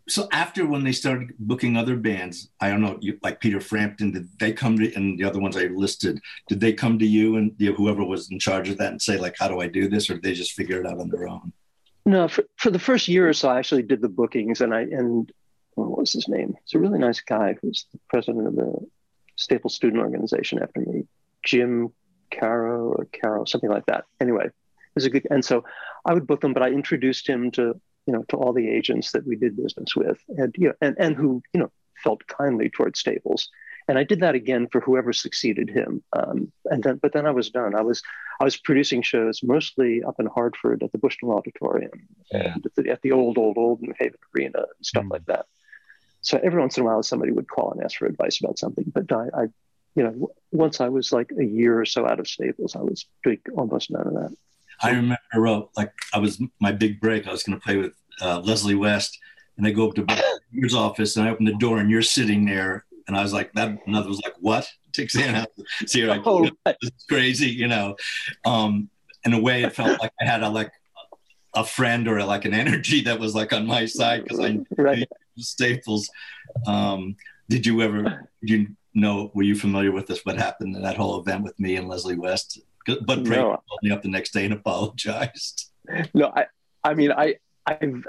So 0.09 0.27
after 0.33 0.67
when 0.67 0.83
they 0.83 0.93
started 0.93 1.33
booking 1.39 1.77
other 1.77 1.97
bands, 1.97 2.51
I 2.61 2.71
don't 2.71 2.81
know, 2.81 2.99
you, 3.01 3.19
like 3.23 3.41
Peter 3.41 3.61
Frampton, 3.61 4.11
did 4.11 4.29
they 4.41 4.53
come 4.53 4.77
to 4.79 4.93
and 4.95 5.17
the 5.17 5.25
other 5.25 5.39
ones 5.39 5.57
I 5.57 5.67
listed? 5.67 6.21
Did 6.49 6.59
they 6.59 6.73
come 6.73 6.99
to 6.99 7.07
you 7.07 7.37
and 7.37 7.55
you 7.59 7.71
know, 7.71 7.77
whoever 7.77 8.03
was 8.05 8.29
in 8.31 8.41
charge 8.41 8.69
of 8.69 8.79
that 8.79 8.91
and 8.91 9.01
say 9.01 9.17
like, 9.17 9.37
how 9.39 9.47
do 9.47 9.61
I 9.61 9.69
do 9.69 9.89
this, 9.89 10.11
or 10.11 10.15
did 10.15 10.25
they 10.25 10.35
just 10.35 10.53
figure 10.53 10.81
it 10.81 10.87
out 10.87 10.99
on 10.99 11.09
their 11.09 11.29
own? 11.29 11.53
No, 12.05 12.27
for, 12.27 12.45
for 12.57 12.71
the 12.71 12.81
first 12.81 13.07
year 13.07 13.29
or 13.29 13.33
so, 13.33 13.49
I 13.49 13.59
actually 13.59 13.85
did 13.85 14.03
the 14.03 14.09
bookings, 14.09 14.61
and 14.61 14.75
I 14.75 14.81
and 14.81 15.31
what 15.75 15.99
was 15.99 16.13
his 16.13 16.29
name? 16.29 16.55
He's 16.65 16.75
a 16.75 16.79
really 16.79 16.99
nice 16.99 17.21
guy 17.21 17.57
who's 17.61 17.87
the 17.93 17.99
president 18.09 18.47
of 18.47 18.57
the 18.57 18.87
Staples 19.37 19.75
Student 19.75 20.03
Organization 20.03 20.63
after 20.63 20.81
me, 20.81 21.05
Jim 21.45 21.91
Caro 22.31 22.89
or 22.93 23.07
Caro, 23.21 23.45
something 23.45 23.71
like 23.71 23.87
that. 23.87 24.05
Anyway, 24.21 24.45
it 24.47 24.53
was 24.95 25.07
a 25.07 25.11
good, 25.11 25.27
and 25.31 25.45
so 25.45 25.65
I 26.05 26.13
would 26.15 26.27
book 26.27 26.41
them, 26.41 26.53
but 26.53 26.63
I 26.63 26.69
introduced 26.71 27.29
him 27.29 27.51
to 27.53 27.81
you 28.07 28.13
know 28.13 28.25
to 28.29 28.37
all 28.37 28.53
the 28.53 28.69
agents 28.69 29.13
that 29.13 29.27
we 29.27 29.37
did 29.37 29.57
business 29.57 29.95
with, 29.97 30.19
and 30.29 30.55
you 30.59 30.69
know, 30.69 30.75
and 30.81 30.97
and 30.99 31.17
who 31.17 31.43
you 31.53 31.61
know 31.61 31.71
felt 32.03 32.27
kindly 32.27 32.69
towards 32.69 32.99
Staples. 33.01 33.49
And 33.89 33.99
I 33.99 34.05
did 34.05 34.21
that 34.21 34.37
again 34.37 34.69
for 34.71 34.81
whoever 34.81 35.13
succeeded 35.13 35.69
him. 35.69 36.05
Um, 36.13 36.53
and 36.67 36.85
then, 36.85 37.01
but 37.03 37.13
then 37.13 37.27
I 37.27 37.33
was 37.33 37.51
done. 37.51 37.75
I 37.75 37.81
was 37.83 38.01
I 38.41 38.45
was 38.45 38.57
producing 38.57 39.03
shows 39.03 39.41
mostly 39.43 40.05
up 40.05 40.21
in 40.21 40.27
Hartford 40.27 40.85
at 40.85 40.93
the 40.93 40.99
Bushnell 40.99 41.33
Auditorium 41.33 41.91
Yeah. 42.33 42.55
and 42.55 42.65
at 42.67 42.75
the, 42.77 42.91
at 42.91 43.03
the 43.03 43.11
old, 43.11 43.39
old, 43.39 43.59
old 43.59 43.83
New 43.83 43.93
Haven 43.99 44.19
Arena 44.37 44.59
and 44.59 44.87
stuff 44.87 45.05
Mm. 45.05 45.11
like 45.11 45.25
that. 45.27 45.47
So 46.23 46.41
every 46.43 46.61
once 46.61 46.77
in 46.77 46.85
a 46.85 46.87
while, 46.87 47.03
somebody 47.03 47.33
would 47.33 47.49
call 47.49 47.73
and 47.73 47.83
ask 47.83 47.99
for 47.99 48.07
advice 48.07 48.41
about 48.41 48.59
something. 48.59 48.85
But 48.95 49.13
I, 49.13 49.27
I 49.35 49.43
you 49.95 50.03
know, 50.05 50.33
once 50.53 50.81
I 50.81 50.89
was 50.89 51.13
like 51.13 51.31
a 51.39 51.45
year 51.45 51.79
or 51.79 51.85
so 51.85 52.07
out 52.07 52.19
of 52.19 52.27
Staples, 52.27 52.75
I 52.77 52.81
was 52.81 53.07
doing 53.23 53.41
almost 53.57 53.91
none 53.91 54.07
of 54.07 54.15
that. 54.15 54.35
I 54.81 54.91
remember, 54.91 55.47
uh, 55.47 55.63
like, 55.77 55.93
I 56.13 56.19
was 56.19 56.43
my 56.61 56.73
big 56.73 57.01
break. 57.01 57.27
I 57.27 57.33
was 57.33 57.43
going 57.43 57.59
to 57.59 57.65
play 57.65 57.77
with 57.77 57.93
uh, 58.21 58.41
Leslie 58.41 58.75
West, 58.75 59.19
and 59.57 59.67
I 59.67 59.71
go 59.71 59.89
up 59.89 59.95
to 59.97 60.07
your 60.51 60.77
office, 60.77 61.17
and 61.17 61.29
I 61.29 61.31
open 61.31 61.45
the 61.45 61.55
door, 61.55 61.79
and 61.79 61.91
you're 61.91 62.03
sitting 62.03 62.45
there, 62.45 62.85
and 63.07 63.17
I 63.17 63.23
was 63.23 63.33
like, 63.33 63.53
that. 63.53 63.79
Another 63.87 64.09
was 64.09 64.21
like, 64.23 64.35
what? 64.41 64.69
Out. 65.19 65.49
See, 65.87 66.05
like, 66.05 66.23
Oh, 66.25 66.43
right. 66.67 66.77
this 66.81 66.91
is 66.97 67.05
crazy, 67.09 67.49
you 67.49 67.67
know. 67.67 67.97
Um, 68.45 68.91
in 69.25 69.33
a 69.33 69.41
way, 69.41 69.63
it 69.63 69.73
felt 69.73 70.01
like 70.01 70.13
I 70.21 70.25
had 70.27 70.43
a 70.43 70.49
like 70.49 70.71
a 71.55 71.65
friend 71.65 72.09
or 72.09 72.23
like 72.25 72.45
an 72.45 72.55
energy 72.55 73.03
that 73.03 73.19
was 73.19 73.35
like 73.35 73.53
on 73.53 73.67
my 73.67 73.87
side 73.87 74.25
because 74.25 74.41
I 74.41 74.59
right. 74.77 75.09
Staples. 75.39 76.09
Um, 76.67 77.17
did 77.49 77.67
you 77.67 77.83
ever? 77.83 78.29
Did 78.41 78.51
you 78.51 78.69
know? 78.95 79.31
Were 79.35 79.43
you 79.43 79.55
familiar 79.55 79.93
with 79.93 80.07
this? 80.07 80.25
What 80.25 80.37
happened 80.37 80.77
in 80.77 80.83
that 80.83 80.97
whole 80.97 81.21
event 81.21 81.43
with 81.45 81.59
me 81.59 81.77
and 81.77 81.89
Leslie 81.89 82.17
West? 82.17 82.61
But 82.87 83.25
Craig 83.25 83.41
No. 83.41 83.63
called 83.69 83.81
me 83.83 83.91
up 83.91 84.03
the 84.03 84.09
next 84.09 84.33
day 84.33 84.45
and 84.45 84.55
apologized. 84.55 85.69
No, 86.15 86.33
I, 86.37 86.47
I 86.85 86.95
mean, 86.95 87.11
I, 87.11 87.35
I've, 87.67 88.07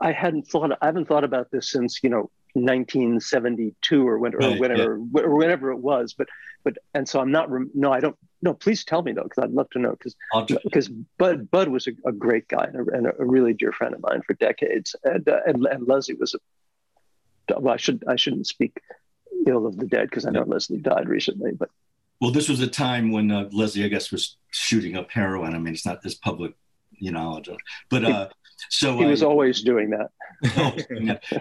I, 0.00 0.12
hadn't 0.12 0.46
thought, 0.46 0.70
I 0.80 0.86
haven't 0.86 1.08
thought 1.08 1.24
about 1.24 1.50
this 1.50 1.68
since 1.68 1.98
you 2.04 2.10
know 2.10 2.30
1972 2.54 4.08
or 4.08 4.18
when, 4.18 4.34
or 4.34 4.38
Right, 4.38 4.60
whenever, 4.60 5.00
or 5.16 5.34
whenever 5.34 5.72
it 5.72 5.78
was. 5.78 6.14
But, 6.16 6.28
but, 6.64 6.78
and 6.94 7.08
so 7.08 7.20
I'm 7.20 7.30
not. 7.30 7.50
Rem- 7.50 7.70
no, 7.74 7.92
I 7.92 8.00
don't. 8.00 8.16
No, 8.40 8.54
please 8.54 8.84
tell 8.84 9.02
me 9.02 9.12
though, 9.12 9.24
because 9.24 9.44
I'd 9.44 9.50
love 9.50 9.70
to 9.70 9.78
know. 9.78 9.92
Because 9.92 10.16
because 10.64 10.88
Bud 10.88 11.50
Bud 11.50 11.68
was 11.68 11.86
a, 11.86 11.92
a 12.06 12.12
great 12.12 12.48
guy 12.48 12.64
and 12.64 12.88
a, 12.88 12.92
and 12.92 13.06
a 13.06 13.24
really 13.24 13.52
dear 13.54 13.72
friend 13.72 13.94
of 13.94 14.02
mine 14.02 14.22
for 14.26 14.34
decades, 14.34 14.96
and 15.04 15.28
uh, 15.28 15.40
and, 15.46 15.66
and 15.66 15.86
Leslie 15.86 16.14
was 16.14 16.34
a. 16.34 16.38
Well, 17.58 17.74
I 17.74 17.76
should 17.76 18.04
I 18.08 18.16
shouldn't 18.16 18.46
speak 18.46 18.80
ill 19.46 19.66
of 19.66 19.76
the 19.76 19.86
dead 19.86 20.08
because 20.08 20.26
I 20.26 20.30
know 20.30 20.44
Leslie 20.44 20.78
died 20.78 21.08
recently, 21.08 21.52
but 21.52 21.70
well, 22.22 22.30
this 22.30 22.48
was 22.48 22.60
a 22.60 22.68
time 22.68 23.10
when 23.10 23.32
uh, 23.32 23.48
Leslie, 23.50 23.84
I 23.84 23.88
guess, 23.88 24.12
was 24.12 24.36
shooting 24.52 24.96
up 24.96 25.10
heroin. 25.10 25.56
I 25.56 25.58
mean, 25.58 25.74
it's 25.74 25.84
not 25.84 26.02
this 26.02 26.14
public, 26.14 26.54
you 27.02 27.10
know, 27.10 27.42
but 27.90 28.04
uh, 28.04 28.28
so 28.70 28.96
he 28.96 29.04
I- 29.04 29.08
was 29.08 29.22
always 29.24 29.62
doing 29.62 29.90
that. 29.90 30.10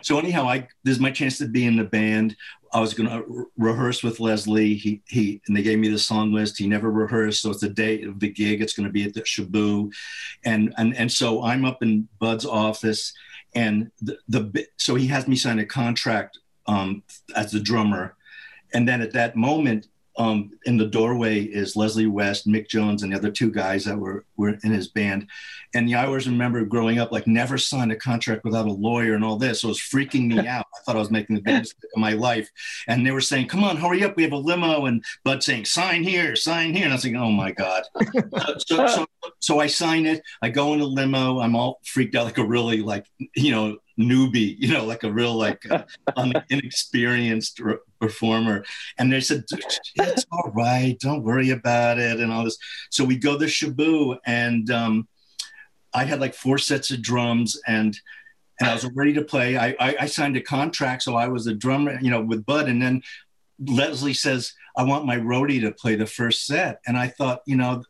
So 0.02 0.18
anyhow, 0.18 0.48
I 0.48 0.68
this 0.84 0.96
is 0.96 1.00
my 1.00 1.12
chance 1.12 1.38
to 1.38 1.48
be 1.48 1.66
in 1.66 1.76
the 1.78 1.84
band. 1.84 2.36
I 2.74 2.80
was 2.80 2.94
going 2.94 3.10
to 3.10 3.24
re- 3.28 3.46
rehearse 3.58 4.02
with 4.02 4.20
Leslie. 4.20 4.74
He 4.74 5.02
he 5.08 5.40
and 5.46 5.56
they 5.56 5.62
gave 5.62 5.78
me 5.78 5.90
the 5.90 6.00
song 6.00 6.34
list. 6.34 6.58
He 6.58 6.68
never 6.68 6.90
rehearsed, 6.90 7.42
so 7.44 7.52
it's 7.52 7.62
the 7.62 7.70
day 7.70 8.02
of 8.04 8.20
the 8.20 8.30
gig. 8.30 8.62
It's 8.62 8.74
going 8.74 8.88
to 8.88 8.94
be 8.94 9.04
at 9.04 9.14
the 9.14 9.22
Shaboo, 9.22 9.92
and 10.46 10.74
and 10.78 10.96
and 10.98 11.12
so 11.12 11.44
I'm 11.44 11.64
up 11.66 11.84
in 11.84 12.08
Bud's 12.20 12.46
office, 12.46 13.14
and 13.54 13.92
the 14.02 14.18
the 14.28 14.66
so 14.78 14.96
he 14.96 15.08
has 15.08 15.28
me 15.28 15.36
sign 15.36 15.60
a 15.60 15.66
contract 15.66 16.40
um, 16.66 17.04
as 17.36 17.52
the 17.52 17.60
drummer, 17.60 18.16
and 18.74 18.88
then 18.88 19.02
at 19.02 19.14
that 19.14 19.36
moment. 19.36 19.88
Um, 20.18 20.52
in 20.66 20.78
the 20.78 20.88
doorway 20.88 21.42
is 21.42 21.76
Leslie 21.76 22.08
West, 22.08 22.48
Mick 22.48 22.68
Jones, 22.68 23.04
and 23.04 23.12
the 23.12 23.18
other 23.18 23.32
two 23.32 23.50
guys 23.50 23.86
that 23.86 23.98
were 23.98 24.26
were 24.36 24.58
in 24.64 24.72
his 24.72 24.88
band. 24.90 25.28
And 25.74 25.90
yeah, 25.90 26.02
I 26.02 26.06
always 26.06 26.28
remember 26.28 26.66
growing 26.66 27.00
up, 27.00 27.12
like 27.12 27.28
never 27.28 27.58
signed 27.58 27.92
a 27.92 27.96
contract 27.96 28.44
without 28.44 28.68
a 28.68 28.72
lawyer 28.72 29.14
and 29.14 29.24
all 29.24 29.38
this. 29.38 29.62
So 29.62 29.68
it 29.68 29.70
was 29.70 29.80
freaking 29.80 30.28
me 30.28 30.40
out. 30.48 30.66
I 30.76 30.84
thought 30.84 30.96
I 30.96 31.00
was 31.00 31.12
making 31.12 31.38
the 31.38 31.42
biggest 31.42 31.76
mistake 31.76 31.92
of 31.96 32.02
my 32.02 32.14
life. 32.14 32.50
And 32.88 33.06
they 33.06 33.12
were 33.12 33.22
saying, 33.22 33.48
come 33.48 33.64
on, 33.64 33.78
hurry 33.78 34.04
up. 34.04 34.18
We 34.18 34.24
have 34.24 34.34
a 34.34 34.38
limo. 34.38 34.86
And 34.86 35.04
Bud 35.24 35.44
saying, 35.44 35.66
sign 35.66 36.04
here, 36.04 36.36
sign 36.36 36.74
here. 36.74 36.84
And 36.84 36.94
I 36.94 36.96
was 36.96 37.06
like, 37.06 37.16
oh 37.16 37.32
my 37.32 37.52
God. 37.52 37.84
so, 38.68 38.88
so, 38.88 39.06
so 39.40 39.60
I 39.60 39.68
sign 39.68 40.06
it. 40.06 40.22
I 40.42 40.50
go 40.50 40.74
in 40.74 40.80
the 40.80 40.86
limo. 40.86 41.40
I'm 41.40 41.56
all 41.56 41.80
freaked 41.86 42.16
out 42.16 42.26
like 42.26 42.38
a 42.38 42.46
really 42.46 42.82
like, 42.82 43.06
you 43.36 43.52
know, 43.52 43.78
newbie, 43.98 44.56
you 44.58 44.74
know, 44.74 44.86
like 44.86 45.04
a 45.04 45.12
real 45.12 45.36
like 45.36 45.66
uh, 45.70 45.84
inexperienced 46.50 47.62
performer. 48.02 48.66
And 48.98 49.14
they 49.14 49.22
said, 49.22 49.46
it's 49.96 50.26
all 50.32 50.52
right. 50.54 50.98
Don't 51.00 51.24
worry 51.24 51.52
about 51.52 52.00
it. 52.00 52.20
And 52.20 52.32
all 52.32 52.44
this. 52.44 52.58
So 52.90 53.06
we 53.06 53.16
go 53.16 53.38
to 53.38 53.46
Shaboo 53.46 54.18
and, 54.26 54.70
um, 54.72 55.08
I 55.94 56.06
had 56.06 56.20
like 56.22 56.34
four 56.34 56.58
sets 56.58 56.92
of 56.92 57.02
drums 57.02 57.60
and 57.68 57.98
and 58.62 58.70
I 58.70 58.74
was 58.76 58.86
ready 58.94 59.14
to 59.14 59.24
play. 59.24 59.58
I, 59.58 59.76
I, 59.80 59.96
I 60.02 60.06
signed 60.06 60.38
a 60.38 60.42
contract, 60.42 61.02
so 61.02 61.16
I 61.16 61.28
was 61.28 61.48
a 61.48 61.54
drummer, 61.54 61.98
you 62.00 62.12
know, 62.12 62.22
with 62.22 62.46
Bud. 62.46 62.70
And 62.70 62.80
then 62.80 63.02
Leslie 63.60 64.14
says, 64.14 64.54
"I 64.78 64.84
want 64.84 65.08
my 65.08 65.18
roadie 65.18 65.62
to 65.62 65.72
play 65.72 65.96
the 65.96 66.06
first 66.06 66.46
set," 66.46 66.80
and 66.86 66.96
I 66.96 67.08
thought, 67.08 67.42
you 67.48 67.56
know, 67.56 67.84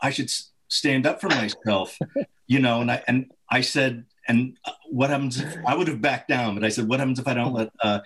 I 0.00 0.10
should 0.10 0.30
stand 0.68 1.06
up 1.06 1.20
for 1.20 1.28
myself, 1.28 1.98
you 2.46 2.58
know. 2.58 2.80
And 2.80 2.90
I 2.90 3.02
and 3.06 3.30
I 3.50 3.60
said, 3.60 4.06
"And 4.26 4.56
uh, 4.64 4.72
what 4.88 5.10
happens 5.10 5.38
if 5.40 5.56
I 5.66 5.76
would 5.76 5.88
have 5.88 6.00
backed 6.00 6.28
down?" 6.28 6.54
But 6.54 6.64
I 6.64 6.70
said, 6.70 6.88
"What 6.88 7.00
happens 7.00 7.18
if 7.18 7.28
I 7.28 7.34
don't 7.34 7.52
let 7.52 7.70
uh, 7.82 8.00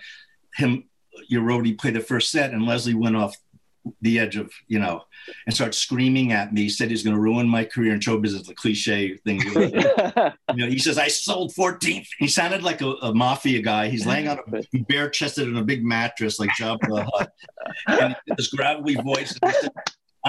him, 0.55 0.89
your 1.27 1.43
roadie, 1.43 1.77
play 1.77 1.91
the 1.91 1.99
first 1.99 2.31
set?" 2.31 2.51
And 2.51 2.65
Leslie 2.65 2.93
went 2.93 3.15
off 3.15 3.35
the 4.01 4.19
edge 4.19 4.35
of 4.35 4.51
you 4.67 4.79
know 4.79 5.03
and 5.45 5.55
started 5.55 5.73
screaming 5.73 6.31
at 6.31 6.53
me 6.53 6.69
said 6.69 6.89
he's 6.89 7.03
going 7.03 7.15
to 7.15 7.21
ruin 7.21 7.47
my 7.47 7.63
career 7.63 7.93
in 7.93 7.99
show 7.99 8.17
business 8.17 8.47
the 8.47 8.53
cliche 8.53 9.15
thing 9.17 9.41
you 9.55 10.31
know 10.55 10.67
he 10.67 10.77
says 10.77 10.97
i 10.97 11.07
sold 11.07 11.53
14th. 11.53 12.07
he 12.17 12.27
sounded 12.27 12.63
like 12.63 12.81
a, 12.81 12.89
a 13.01 13.13
mafia 13.13 13.61
guy 13.61 13.89
he's 13.89 14.05
laying 14.05 14.27
on 14.27 14.39
a 14.53 14.79
bare 14.89 15.09
chested 15.09 15.47
on 15.47 15.57
a 15.57 15.63
big 15.63 15.83
mattress 15.83 16.39
like 16.39 16.49
Jabba 16.59 16.79
the 16.81 17.09
Hutt 17.13 17.31
and 17.87 18.15
this 18.37 18.47
gravelly 18.47 18.95
voice 18.95 19.37
he 19.43 19.51
said, 19.51 19.71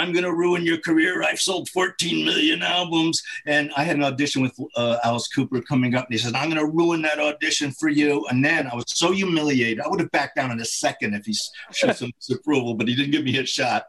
i'm 0.01 0.13
going 0.13 0.25
to 0.25 0.35
ruin 0.35 0.65
your 0.65 0.79
career. 0.79 1.23
I've 1.23 1.41
sold 1.41 1.69
14 1.69 2.25
million 2.25 2.63
albums. 2.63 3.23
And 3.47 3.71
i 3.77 3.83
had 3.85 3.97
an 3.97 4.05
audition 4.05 4.43
with 4.43 4.59
uh, 4.77 4.99
alice 5.05 5.29
cooper 5.29 5.61
coming 5.61 5.95
up 5.95 6.07
and 6.07 6.15
he 6.15 6.19
said 6.19 6.35
i'm 6.35 6.51
going 6.51 6.65
to 6.65 6.73
ruin 6.81 7.03
that 7.03 7.19
audition 7.19 7.71
for 7.73 7.89
you. 7.89 8.27
And 8.31 8.45
then 8.45 8.67
i 8.67 8.75
was 8.75 8.85
so 8.89 9.13
humiliated. 9.13 9.81
I 9.81 9.89
would 9.89 10.01
have 10.01 10.11
backed 10.11 10.37
down 10.37 10.51
in 10.51 10.61
a 10.61 10.65
second 10.65 11.15
if 11.15 11.27
he 11.27 11.35
showed 11.73 11.97
some 11.97 12.13
disapproval 12.21 12.75
but 12.75 12.89
he 12.89 12.95
didn't 12.95 13.13
give 13.13 13.25
me 13.25 13.39
a 13.39 13.47
shot. 13.47 13.85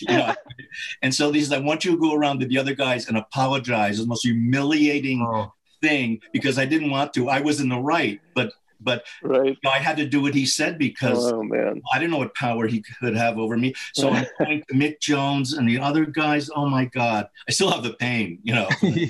You 0.00 0.16
know 0.18 0.34
and 1.02 1.14
so 1.14 1.32
he 1.32 1.40
says 1.40 1.52
i 1.52 1.58
want 1.58 1.84
you 1.84 1.92
to 1.92 1.98
go 1.98 2.14
around 2.14 2.40
to 2.40 2.46
the 2.46 2.58
other 2.58 2.74
guys 2.74 3.08
and 3.08 3.16
apologize. 3.16 3.94
It's 3.96 4.00
the 4.00 4.06
most 4.06 4.24
humiliating 4.24 5.20
Oh, 5.26 5.52
thing 5.84 6.20
because 6.32 6.58
I 6.58 6.64
didn't 6.64 6.90
want 6.90 7.12
to. 7.14 7.28
I 7.28 7.40
was 7.40 7.60
in 7.60 7.68
the 7.68 7.78
right, 7.78 8.20
but 8.34 8.52
but 8.84 9.04
right. 9.22 9.46
you 9.46 9.56
know, 9.64 9.70
I 9.70 9.78
had 9.78 9.96
to 9.96 10.06
do 10.06 10.20
what 10.20 10.34
he 10.34 10.46
said 10.46 10.78
because 10.78 11.32
oh, 11.32 11.42
man. 11.42 11.82
I 11.92 11.98
didn't 11.98 12.12
know 12.12 12.18
what 12.18 12.34
power 12.34 12.66
he 12.66 12.82
could 12.82 13.16
have 13.16 13.38
over 13.38 13.56
me. 13.56 13.74
So 13.94 14.10
I'm 14.10 14.26
going 14.38 14.62
to 14.68 14.74
Mick 14.74 15.00
Jones 15.00 15.54
and 15.54 15.68
the 15.68 15.80
other 15.80 16.04
guys. 16.04 16.50
Oh 16.54 16.68
my 16.68 16.84
God, 16.86 17.28
I 17.48 17.52
still 17.52 17.70
have 17.70 17.82
the 17.82 17.94
pain, 17.94 18.38
you 18.42 18.54
know. 18.54 18.68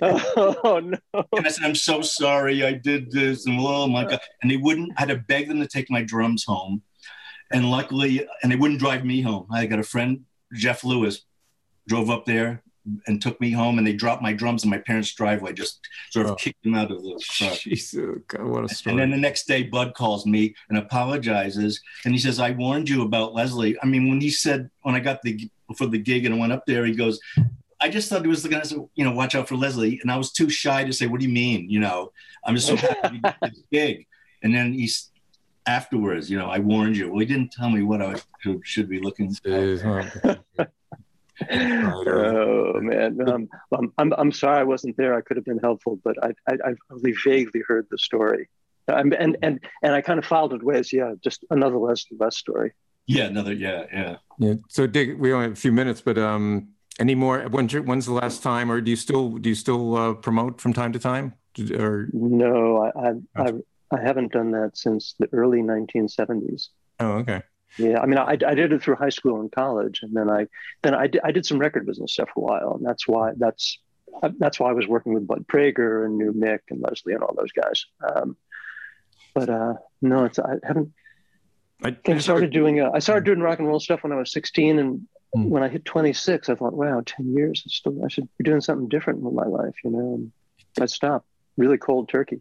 oh 0.65 0.81
no! 0.81 1.25
And 1.33 1.47
I 1.47 1.49
said, 1.49 1.65
I'm 1.65 1.75
so 1.75 2.01
sorry, 2.03 2.65
I 2.65 2.73
did 2.73 3.11
this, 3.11 3.47
and 3.47 3.59
oh 3.61 3.87
my 3.87 4.05
God, 4.05 4.21
and 4.43 4.51
they 4.51 4.57
wouldn't. 4.57 4.93
I 4.97 5.03
had 5.03 5.09
to 5.11 5.17
beg 5.17 5.49
them 5.49 5.61
to 5.61 5.69
take 5.69 5.91
my 5.91 6.03
drums 6.03 6.45
home, 6.45 6.83
and 7.53 7.71
luckily, 7.71 8.27
and 8.43 8.51
they 8.51 8.57
wouldn't 8.57 8.81
drive 8.81 9.05
me 9.05 9.21
home. 9.23 9.47
I 9.53 9.67
got 9.67 9.79
a 9.79 9.85
friend, 9.85 10.25
Jeff 10.55 10.85
Lewis, 10.85 11.23
drove 11.87 12.11
up 12.11 12.25
there 12.25 12.64
and 13.07 13.21
took 13.21 13.41
me 13.41 13.51
home 13.51 13.79
and 13.79 13.87
they 13.87 13.93
dropped 13.93 14.23
my 14.23 14.33
drums 14.33 14.65
in 14.65 14.71
my 14.71 14.79
parents' 14.79 15.15
driveway, 15.15 15.53
just 15.53 15.81
sort 16.11 16.27
of 16.27 16.33
oh. 16.33 16.35
kicked 16.37 16.63
them 16.63 16.75
out 16.75 16.91
of 16.91 17.03
the 17.03 17.19
truck. 17.23 17.59
Jesus, 17.59 18.19
God, 18.29 18.45
what 18.45 18.65
a 18.65 18.69
story. 18.69 18.93
And 18.93 19.01
then 19.01 19.11
the 19.11 19.17
next 19.17 19.47
day, 19.47 19.63
Bud 19.63 19.95
calls 19.95 20.27
me 20.27 20.55
and 20.69 20.79
apologizes. 20.79 21.81
And 22.05 22.13
he 22.15 22.21
says, 22.21 22.41
I 22.41 22.51
warned 22.53 22.89
you 22.89 23.03
about 23.03 23.35
Leslie. 23.35 23.77
I 23.83 23.87
mean, 23.87 24.09
when 24.09 24.21
he 24.21 24.31
said, 24.31 24.71
when 24.83 24.95
I 24.95 25.01
got 25.01 25.23
the, 25.23 25.49
for 25.77 25.87
the 25.87 25.99
gig 25.99 26.27
and 26.27 26.35
I 26.35 26.39
went 26.39 26.53
up 26.53 26.67
there, 26.67 26.85
he 26.85 26.95
goes, 26.95 27.19
I 27.81 27.89
just 27.89 28.09
thought 28.09 28.23
he 28.23 28.29
was 28.29 28.43
to 28.43 28.65
say, 28.65 28.77
you 28.95 29.05
know, 29.05 29.13
watch 29.13 29.35
out 29.35 29.49
for 29.49 29.57
Leslie. 29.57 29.99
And 30.01 30.11
I 30.11 30.17
was 30.17 30.33
too 30.33 30.49
shy 30.49 30.85
to 30.85 30.93
say, 30.93 31.07
what 31.07 31.21
do 31.21 31.27
you 31.27 31.33
mean? 31.33 31.69
You 31.69 31.81
know, 31.81 32.13
I'm 32.45 32.55
just 32.55 32.67
so 32.67 32.77
happy 32.77 33.19
to 33.19 33.23
get 33.23 33.37
this 33.43 33.63
gig. 33.73 34.07
And 34.43 34.55
then 34.55 34.73
he's, 34.73 35.11
afterwards, 35.67 36.31
you 36.31 36.39
know, 36.39 36.47
I 36.47 36.59
warned 36.59 36.97
you. 36.97 37.11
Well, 37.11 37.21
he 37.21 37.27
didn't 37.27 37.53
tell 37.53 37.71
me 37.71 37.83
what 37.83 38.03
I 38.03 38.21
should 38.63 38.89
be 38.89 39.01
looking 39.01 39.33
for. 39.35 39.51
Oh 41.51 42.81
man, 42.81 43.19
um, 43.29 43.49
I'm, 43.73 43.93
I'm 43.99 44.13
I'm 44.15 44.33
sorry 44.33 44.61
I 44.61 44.65
wasn't 44.65 44.97
there. 44.97 45.15
I 45.15 45.21
could 45.21 45.37
have 45.37 45.45
been 45.45 45.59
helpful, 45.59 46.01
but 46.05 46.17
I 46.23 46.33
I, 46.49 46.55
I 46.65 46.75
only 46.91 47.15
vaguely 47.25 47.63
heard 47.67 47.87
the 47.91 47.99
story, 47.99 48.49
um, 48.89 49.13
and 49.19 49.37
and 49.43 49.61
and 49.83 49.95
I 49.95 50.01
kind 50.01 50.19
of 50.19 50.25
followed 50.25 50.53
it 50.53 50.63
away 50.63 50.79
as 50.79 50.93
yeah, 50.93 51.15
just 51.23 51.45
another 51.51 51.79
less 51.79 52.05
less 52.19 52.37
story. 52.37 52.73
Yeah, 53.07 53.25
another 53.25 53.53
yeah 53.53 53.85
yeah 53.93 54.17
yeah. 54.39 54.55
So 54.69 54.87
Dick, 54.87 55.17
we 55.19 55.33
only 55.33 55.45
have 55.45 55.53
a 55.53 55.57
few 55.57 55.73
minutes, 55.73 56.01
but 56.01 56.19
um, 56.19 56.69
any 56.99 57.15
more? 57.15 57.41
When's 57.43 57.75
when's 57.75 58.07
the 58.07 58.13
last 58.13 58.43
time, 58.43 58.71
or 58.71 58.81
do 58.81 58.91
you 58.91 58.97
still 58.97 59.31
do 59.31 59.49
you 59.49 59.55
still 59.55 59.97
uh, 59.97 60.15
promote 60.15 60.61
from 60.61 60.73
time 60.73 60.93
to 60.93 60.99
time? 60.99 61.35
Or 61.79 62.09
no, 62.13 62.91
I 62.97 63.09
I, 63.09 63.47
I 63.47 63.53
I 63.91 64.01
haven't 64.01 64.33
done 64.33 64.51
that 64.53 64.77
since 64.77 65.15
the 65.19 65.29
early 65.33 65.61
1970s. 65.61 66.69
Oh, 67.01 67.13
okay. 67.19 67.43
Yeah, 67.77 68.01
I 68.01 68.07
mean, 68.07 68.19
I, 68.19 68.33
I 68.33 68.55
did 68.55 68.73
it 68.73 68.83
through 68.83 68.97
high 68.97 69.09
school 69.09 69.41
and 69.41 69.51
college, 69.51 70.01
and 70.03 70.15
then 70.15 70.31
I 70.31 70.47
then 70.83 70.95
I 70.95 71.09
did, 71.09 71.21
I 71.25 71.33
did 71.33 71.45
some 71.45 71.59
record 71.59 71.87
business 71.87 72.13
stuff 72.13 72.29
for 72.35 72.41
a 72.41 72.45
while, 72.45 72.75
and 72.77 72.87
that's 72.87 73.09
why 73.09 73.33
that's 73.37 73.79
that's 74.39 74.61
why 74.61 74.71
I 74.71 74.73
was 74.73 74.87
working 74.87 75.13
with 75.15 75.27
Bud 75.27 75.47
Prager 75.49 76.05
and 76.05 76.17
New 76.17 76.33
Mick 76.33 76.61
and 76.71 76.81
Leslie 76.81 77.15
and 77.15 77.23
all 77.23 77.35
those 77.37 77.53
guys. 77.53 77.85
Um, 78.15 78.37
but 79.35 79.49
uh, 79.49 79.75
no, 80.01 80.25
it's 80.25 80.39
I 80.39 80.55
haven't. 80.63 80.93
I, 81.83 81.97
I 82.07 82.19
started 82.19 82.53
doing 82.53 82.81
uh, 82.81 82.91
I 82.95 83.01
started 83.01 83.25
doing 83.25 83.41
rock 83.41 83.59
and 83.59 83.67
roll 83.67 83.81
stuff 83.81 84.05
when 84.05 84.13
I 84.13 84.17
was 84.17 84.33
16, 84.33 84.79
and 84.79 85.01
mm. 85.37 85.49
when 85.49 85.63
I 85.63 85.69
hit 85.69 85.85
26, 85.85 86.49
I 86.49 86.55
thought, 86.55 86.73
wow, 86.73 87.03
10 87.05 87.35
years, 87.35 87.65
still, 87.67 88.03
I 88.05 88.09
should 88.09 88.29
be 88.39 88.45
doing 88.45 88.61
something 88.61 88.89
different 88.89 89.21
with 89.21 89.35
my 89.35 89.45
life, 89.45 89.75
you 89.85 89.91
know. 89.91 90.15
And 90.15 90.33
I 90.81 90.87
stopped. 90.87 91.27
Really 91.57 91.79
cold 91.79 92.09
turkey. 92.09 92.41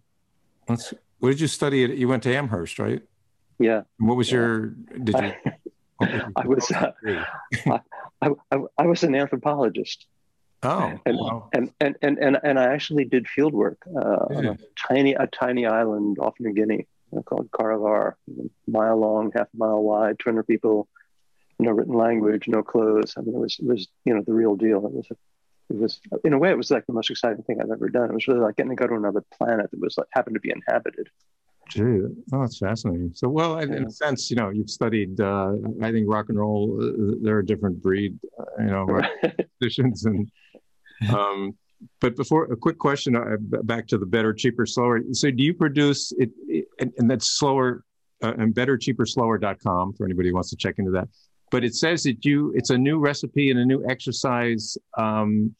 That's, 0.68 0.94
what 1.20 1.30
did 1.30 1.40
you 1.40 1.48
study? 1.48 1.84
At, 1.84 1.98
you 1.98 2.08
went 2.08 2.24
to 2.24 2.36
Amherst, 2.36 2.80
right? 2.80 3.02
Yeah. 3.64 3.82
What 3.98 4.18
was 4.18 4.30
yeah. 4.30 4.38
your? 4.38 4.68
Did 5.04 5.16
you? 5.20 5.52
I 6.36 6.46
was. 6.46 6.70
Uh, 6.72 6.92
I, 8.22 8.30
I, 8.52 8.58
I, 8.78 8.86
was 8.86 9.04
an 9.04 9.16
anthropologist. 9.16 10.06
Oh. 10.64 11.00
And, 11.06 11.18
wow. 11.18 11.50
and, 11.54 11.72
and, 11.80 11.96
and, 12.02 12.18
and, 12.20 12.40
and 12.44 12.60
I 12.60 12.74
actually 12.74 13.06
did 13.06 13.28
field 13.28 13.54
work 13.54 13.78
uh, 13.88 14.26
on 14.32 14.46
a 14.46 14.58
tiny 14.78 15.14
a 15.14 15.28
tiny 15.28 15.66
island 15.66 16.18
off 16.20 16.36
New 16.40 16.54
Guinea 16.54 16.88
uh, 17.16 17.22
called 17.22 17.52
Karavar, 17.52 18.14
mile 18.68 18.98
long, 18.98 19.32
half 19.36 19.48
a 19.54 19.58
mile 19.58 19.82
wide, 19.82 20.20
200 20.20 20.44
people, 20.44 20.88
no 21.60 21.72
written 21.72 21.96
language, 21.96 22.48
no 22.48 22.64
clothes. 22.64 23.14
I 23.18 23.22
mean, 23.22 23.36
it 23.36 23.40
was 23.40 23.58
it 23.60 23.66
was 23.66 23.88
you 24.06 24.14
know 24.14 24.24
the 24.26 24.34
real 24.34 24.56
deal. 24.56 24.86
It 24.86 24.94
was 24.94 25.08
a, 25.12 25.16
it 25.70 25.78
was 25.78 26.00
in 26.24 26.34
a 26.34 26.38
way 26.38 26.50
it 26.50 26.58
was 26.58 26.72
like 26.72 26.86
the 26.86 26.94
most 26.94 27.10
exciting 27.10 27.44
thing 27.44 27.62
I've 27.62 27.72
ever 27.72 27.90
done. 27.90 28.10
It 28.10 28.14
was 28.14 28.28
really 28.28 28.42
like 28.42 28.56
getting 28.56 28.72
to 28.72 28.76
go 28.76 28.88
to 28.88 28.96
another 28.96 29.24
planet 29.38 29.72
that 29.72 29.80
was 29.80 29.98
like 29.98 30.08
happened 30.12 30.36
to 30.36 30.42
be 30.42 30.52
inhabited. 30.52 31.10
Gee, 31.74 31.82
oh, 31.82 32.42
that's 32.42 32.60
fascinating. 32.60 33.12
So, 33.16 33.28
well, 33.28 33.58
in, 33.58 33.74
in 33.74 33.88
a 33.88 33.90
sense, 33.90 34.30
you 34.30 34.36
know, 34.36 34.52
you've 34.52 34.70
studied. 34.70 35.20
Uh, 35.20 35.54
I 35.82 35.92
think 35.92 36.06
rock 36.08 36.30
and 36.30 36.38
roll. 36.38 36.80
Uh, 36.80 37.16
they're 37.20 37.40
a 37.40 37.46
different 37.46 37.82
breed, 37.82 38.16
uh, 38.40 38.44
you 38.60 38.68
know, 38.68 39.02
musicians 39.60 40.06
and. 40.06 40.32
Um, 41.10 41.58
but 42.00 42.16
before 42.16 42.46
a 42.46 42.56
quick 42.56 42.78
question 42.78 43.16
uh, 43.16 43.38
back 43.40 43.88
to 43.88 43.98
the 43.98 44.06
better, 44.06 44.34
cheaper, 44.34 44.68
slower. 44.68 45.02
So, 45.14 45.32
do 45.32 45.42
you 45.42 45.56
produce 45.56 46.12
it, 46.14 46.30
it 46.48 46.66
and, 46.80 46.94
and, 47.00 47.10
that's 47.10 47.40
slower 47.40 47.84
uh, 48.22 48.34
and 48.38 48.54
better, 48.54 48.78
cheaper, 48.78 49.08
slower.com 49.08 49.94
for 49.94 50.06
anybody 50.06 50.30
who 50.30 50.36
wants 50.36 50.52
to 50.52 50.56
check 50.56 50.76
into 50.78 50.92
that. 50.92 51.10
But 51.50 51.64
it 51.64 51.74
says 51.74 52.04
that 52.04 52.24
you 52.24 52.54
it's 52.56 52.70
a 52.70 52.78
new 52.78 53.00
recipe 53.00 53.50
and 53.50 53.60
a 53.60 53.66
new 53.66 53.84
exercise 53.90 54.78
um, 54.96 55.56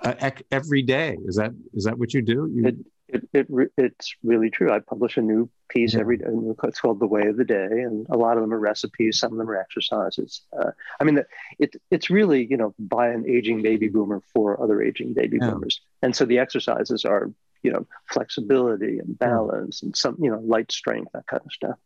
uh, 0.00 0.30
every 0.50 0.80
day. 0.80 1.18
Is 1.26 1.36
that 1.36 1.50
is 1.74 1.84
that 1.84 1.98
what 1.98 2.14
you 2.14 2.22
do? 2.22 2.50
You... 2.54 2.68
It, 2.68 2.76
it, 3.12 3.28
it, 3.32 3.72
it's 3.76 4.14
really 4.22 4.50
true. 4.50 4.72
I 4.72 4.78
publish 4.78 5.16
a 5.16 5.20
new 5.20 5.48
piece 5.68 5.94
yeah. 5.94 6.00
every 6.00 6.16
day. 6.16 6.26
It's 6.64 6.80
called 6.80 6.98
The 6.98 7.06
Way 7.06 7.26
of 7.26 7.36
the 7.36 7.44
Day, 7.44 7.66
and 7.66 8.06
a 8.10 8.16
lot 8.16 8.36
of 8.36 8.42
them 8.42 8.52
are 8.52 8.58
recipes. 8.58 9.18
Some 9.18 9.32
of 9.32 9.38
them 9.38 9.50
are 9.50 9.56
exercises. 9.56 10.42
Uh, 10.58 10.70
I 11.00 11.04
mean, 11.04 11.22
it, 11.58 11.74
it's 11.90 12.10
really 12.10 12.46
you 12.48 12.56
know 12.56 12.74
by 12.78 13.08
an 13.08 13.24
aging 13.28 13.62
baby 13.62 13.88
boomer 13.88 14.22
for 14.32 14.62
other 14.62 14.82
aging 14.82 15.14
baby 15.14 15.38
yeah. 15.40 15.50
boomers, 15.50 15.80
and 16.02 16.16
so 16.16 16.24
the 16.24 16.38
exercises 16.38 17.04
are 17.04 17.30
you 17.62 17.70
know 17.70 17.86
flexibility 18.10 18.98
and 18.98 19.18
balance 19.18 19.82
yeah. 19.82 19.86
and 19.86 19.96
some 19.96 20.16
you 20.18 20.30
know 20.30 20.40
light 20.40 20.72
strength 20.72 21.12
that 21.12 21.26
kind 21.26 21.42
of 21.44 21.52
stuff. 21.52 21.78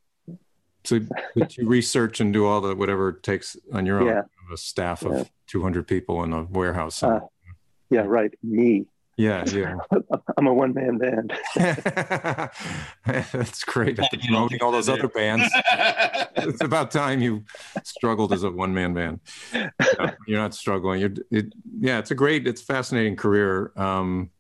So 0.85 1.01
you 1.35 1.67
research 1.67 2.21
and 2.21 2.33
do 2.33 2.47
all 2.47 2.61
the 2.61 2.75
whatever 2.75 3.11
it 3.11 3.23
takes 3.23 3.57
on 3.73 3.85
your 3.87 4.01
own. 4.01 4.07
Yeah. 4.07 4.23
A 4.53 4.57
staff 4.57 5.03
of 5.05 5.29
200 5.49 5.89
people 5.89 6.23
in 6.23 6.33
a 6.33 6.45
warehouse. 6.45 7.03
Uh, 7.03 7.19
yeah, 7.91 8.03
right. 8.03 8.33
Me. 8.45 8.87
Yeah, 9.17 9.45
yeah. 9.47 9.77
I'm 10.37 10.47
a 10.47 10.53
one 10.53 10.75
man 10.75 10.99
band. 10.99 11.33
That's 13.07 13.65
great. 13.65 13.99
After 13.99 14.19
promoting 14.19 14.61
all 14.61 14.71
those 14.71 14.91
other 14.91 15.09
bands, 15.09 15.51
it's 16.37 16.63
about 16.63 16.91
time 16.91 17.23
you 17.23 17.45
struggled 17.83 18.33
as 18.35 18.43
a 18.43 18.51
one 18.51 18.75
man 18.75 18.93
band. 18.93 19.21
No, 19.55 20.11
you're 20.27 20.39
not 20.39 20.55
struggling. 20.55 21.01
You're, 21.01 21.15
it, 21.31 21.55
yeah, 21.79 21.99
it's 21.99 22.11
a 22.11 22.15
great, 22.15 22.47
it's 22.47 22.61
a 22.61 22.65
fascinating 22.65 23.17
career. 23.17 23.73
Um, 23.77 24.31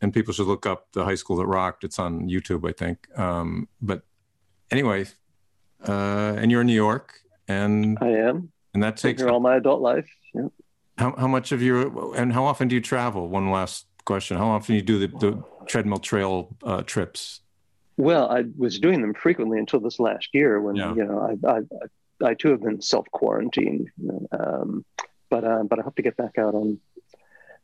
and 0.00 0.14
people 0.14 0.32
should 0.32 0.46
look 0.46 0.64
up 0.64 0.90
the 0.92 1.04
high 1.04 1.14
school 1.14 1.36
that 1.36 1.46
rocked. 1.46 1.84
It's 1.84 1.98
on 1.98 2.28
YouTube, 2.28 2.68
I 2.68 2.72
think. 2.72 3.06
Um, 3.18 3.68
but 3.82 4.02
anyway, 4.70 5.06
uh, 5.86 6.34
and 6.38 6.50
you're 6.50 6.62
in 6.62 6.66
New 6.66 6.72
York, 6.72 7.20
and 7.48 7.98
I 8.00 8.08
am, 8.08 8.50
and 8.72 8.82
that 8.82 8.96
takes 8.96 9.22
all 9.22 9.40
my 9.40 9.56
adult 9.56 9.82
life. 9.82 10.08
Yeah. 10.34 10.48
How 10.96 11.14
how 11.16 11.28
much 11.28 11.52
of 11.52 11.62
your 11.62 12.16
and 12.16 12.32
how 12.32 12.44
often 12.44 12.68
do 12.68 12.74
you 12.74 12.80
travel? 12.80 13.28
One 13.28 13.50
last 13.50 13.86
question. 14.04 14.36
How 14.36 14.48
often 14.48 14.72
do 14.72 14.76
you 14.76 14.82
do 14.82 14.98
the, 14.98 15.18
the 15.18 15.44
treadmill 15.66 15.98
trail 15.98 16.56
uh, 16.62 16.82
trips? 16.82 17.40
Well, 17.96 18.30
I 18.30 18.44
was 18.56 18.78
doing 18.78 19.00
them 19.00 19.14
frequently 19.14 19.58
until 19.58 19.80
this 19.80 20.00
last 20.00 20.28
year 20.32 20.60
when, 20.60 20.76
yeah. 20.76 20.94
you 20.94 21.04
know, 21.04 21.36
I, 21.46 21.50
I, 21.50 22.28
I, 22.30 22.34
too 22.34 22.50
have 22.50 22.62
been 22.62 22.80
self 22.80 23.06
quarantined. 23.10 23.88
Um, 24.32 24.84
but, 25.30 25.44
uh, 25.44 25.62
but 25.64 25.78
I 25.78 25.82
hope 25.82 25.96
to 25.96 26.02
get 26.02 26.16
back 26.16 26.38
out 26.38 26.54
on 26.54 26.80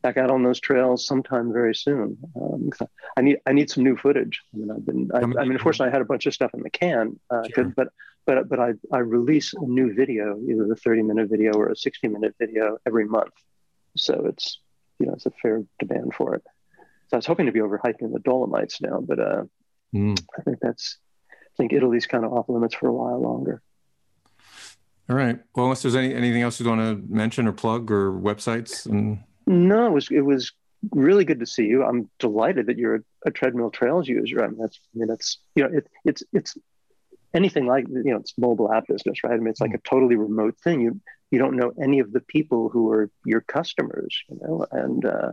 back 0.03 0.17
out 0.17 0.31
on 0.31 0.43
those 0.43 0.61
trails 0.61 1.07
sometime 1.07 1.53
very 1.53 1.75
soon. 1.75 2.17
Um, 2.41 2.71
I 3.17 3.23
need 3.23 3.39
I 3.47 3.53
need 3.53 3.71
some 3.71 3.85
new 3.85 3.97
footage. 3.97 4.41
I 4.55 4.59
mean, 4.59 4.71
I've 4.71 4.87
been 4.87 5.11
I, 5.13 5.19
I 5.19 5.25
mean, 5.27 5.53
unfortunately, 5.53 5.89
I 5.89 5.93
had 5.93 6.03
a 6.03 6.07
bunch 6.07 6.27
of 6.27 6.35
stuff 6.35 6.55
in 6.55 6.63
the 6.63 6.71
can, 6.71 7.19
uh, 7.31 7.43
sure. 7.53 7.73
but 7.77 7.89
but 8.27 8.49
but 8.49 8.61
I 8.61 8.75
I 8.93 8.99
release 8.99 9.55
a 9.55 9.65
new 9.65 9.93
video, 9.95 10.39
either 10.49 10.71
a 10.73 10.77
30 10.77 11.03
minute 11.03 11.29
video 11.29 11.53
or 11.53 11.69
a 11.71 11.77
60 11.77 12.09
minute 12.09 12.35
video 12.39 12.79
every 12.87 13.07
month. 13.07 13.33
So 13.97 14.27
it's 14.27 14.61
you 14.99 15.07
know, 15.07 15.15
it's 15.15 15.27
a 15.27 15.31
fair 15.43 15.63
demand 15.79 16.15
for 16.15 16.35
it. 16.35 16.43
So 17.09 17.15
I 17.15 17.17
was 17.17 17.27
hoping 17.27 17.47
to 17.47 17.53
be 17.53 17.61
over 17.61 17.81
hiking 17.83 18.13
the 18.13 18.19
Dolomites 18.19 18.81
now, 18.81 19.01
but 19.01 19.19
uh, 19.19 19.45
mm. 19.95 20.19
I 20.37 20.43
think 20.43 20.59
that's, 20.61 20.99
I 21.31 21.57
think 21.57 21.73
Italy's 21.73 22.07
kind 22.07 22.25
of 22.25 22.33
off 22.33 22.49
limits 22.49 22.75
for 22.75 22.89
a 22.89 22.93
while 22.93 23.21
longer. 23.21 23.63
All 25.09 25.17
right. 25.17 25.39
Well, 25.55 25.67
unless 25.67 25.83
there's 25.83 25.97
any 25.97 26.15
anything 26.15 26.43
else 26.43 26.61
you 26.61 26.69
want 26.69 26.83
to 26.83 27.03
mention 27.15 27.47
or 27.47 27.53
plug 27.53 27.91
or 27.91 28.13
websites 28.13 28.85
and. 28.87 29.21
No, 29.47 29.87
it 29.87 29.93
was 29.93 30.09
it 30.11 30.21
was 30.21 30.53
really 30.93 31.25
good 31.25 31.41
to 31.41 31.47
see 31.47 31.65
you. 31.65 31.83
I'm 31.83 32.11
delighted 32.19 32.67
that 32.67 32.77
you're 32.77 32.97
a, 32.97 33.01
a 33.25 33.31
treadmill 33.31 33.71
trails 33.71 34.07
user. 34.07 34.45
I 34.45 34.49
mean, 34.49 34.59
that's 34.59 34.79
I 34.95 34.99
mean, 34.99 35.09
that's 35.09 35.39
you 35.55 35.63
know, 35.63 35.79
it, 35.79 35.87
it's 36.05 36.23
it's 36.35 36.59
anything 37.33 37.67
like 37.67 37.89
you 37.89 38.03
know, 38.05 38.19
it's 38.19 38.35
mobile 38.37 38.71
app 38.71 38.87
business, 38.87 39.25
right? 39.25 39.33
I 39.33 39.37
mean, 39.39 39.49
it's 39.49 39.63
like 39.63 39.71
hmm. 39.71 39.77
a 39.77 39.89
totally 39.89 40.17
remote 40.17 40.57
thing. 40.63 40.83
You 40.83 41.01
you 41.31 41.39
don't 41.39 41.57
know 41.57 41.73
any 41.83 41.99
of 42.01 42.13
the 42.13 42.21
people 42.21 42.69
who 42.69 42.91
are 42.91 43.11
your 43.25 43.41
customers, 43.41 44.17
you 44.29 44.39
know, 44.41 44.67
and 44.71 45.05
uh, 45.05 45.33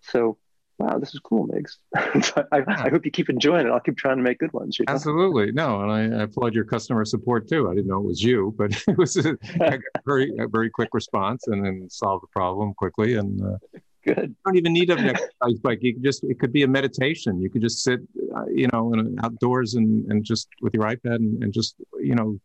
so 0.00 0.38
wow, 0.78 0.98
this 0.98 1.14
is 1.14 1.20
cool, 1.20 1.46
Miggs. 1.46 1.78
I, 1.96 2.62
I, 2.66 2.90
hope 2.90 3.04
you 3.04 3.10
keep 3.10 3.30
enjoying 3.30 3.66
it. 3.66 3.70
I'll 3.70 3.80
keep 3.80 3.96
trying 3.96 4.18
to 4.18 4.22
make 4.22 4.38
good 4.38 4.52
ones. 4.52 4.78
You 4.78 4.84
know? 4.86 4.94
Absolutely, 4.94 5.52
no, 5.52 5.80
and 5.82 5.90
I, 5.90 6.18
I, 6.18 6.22
applaud 6.24 6.54
your 6.54 6.64
customer 6.64 7.04
support 7.04 7.48
too. 7.48 7.70
I 7.70 7.74
didn't 7.74 7.88
know 7.88 7.98
it 7.98 8.06
was 8.06 8.22
you, 8.22 8.54
but 8.58 8.72
it 8.88 8.98
was 8.98 9.16
a, 9.16 9.36
a 9.60 9.78
very 10.04 10.32
a 10.38 10.48
very 10.48 10.70
quick 10.70 10.90
response 10.92 11.46
and 11.48 11.64
then 11.64 11.88
solved 11.90 12.24
the 12.24 12.28
problem 12.28 12.74
quickly. 12.74 13.14
And 13.14 13.42
uh, 13.42 13.78
Good. 14.06 14.28
You 14.28 14.36
don't 14.44 14.56
even 14.56 14.72
need 14.72 14.90
an 14.90 15.00
exercise 15.00 15.58
bike. 15.60 15.80
You 15.82 15.98
just 16.00 16.22
it 16.22 16.38
could 16.38 16.52
be 16.52 16.62
a 16.62 16.68
meditation. 16.68 17.40
You 17.40 17.50
could 17.50 17.60
just 17.60 17.82
sit, 17.82 18.00
uh, 18.36 18.46
you 18.46 18.68
know, 18.72 18.92
in, 18.92 19.18
outdoors 19.24 19.74
and 19.74 20.08
and 20.10 20.24
just 20.24 20.48
with 20.60 20.74
your 20.74 20.84
iPad 20.84 21.16
and, 21.16 21.42
and 21.42 21.52
just 21.52 21.74
you 22.00 22.14
know 22.14 22.38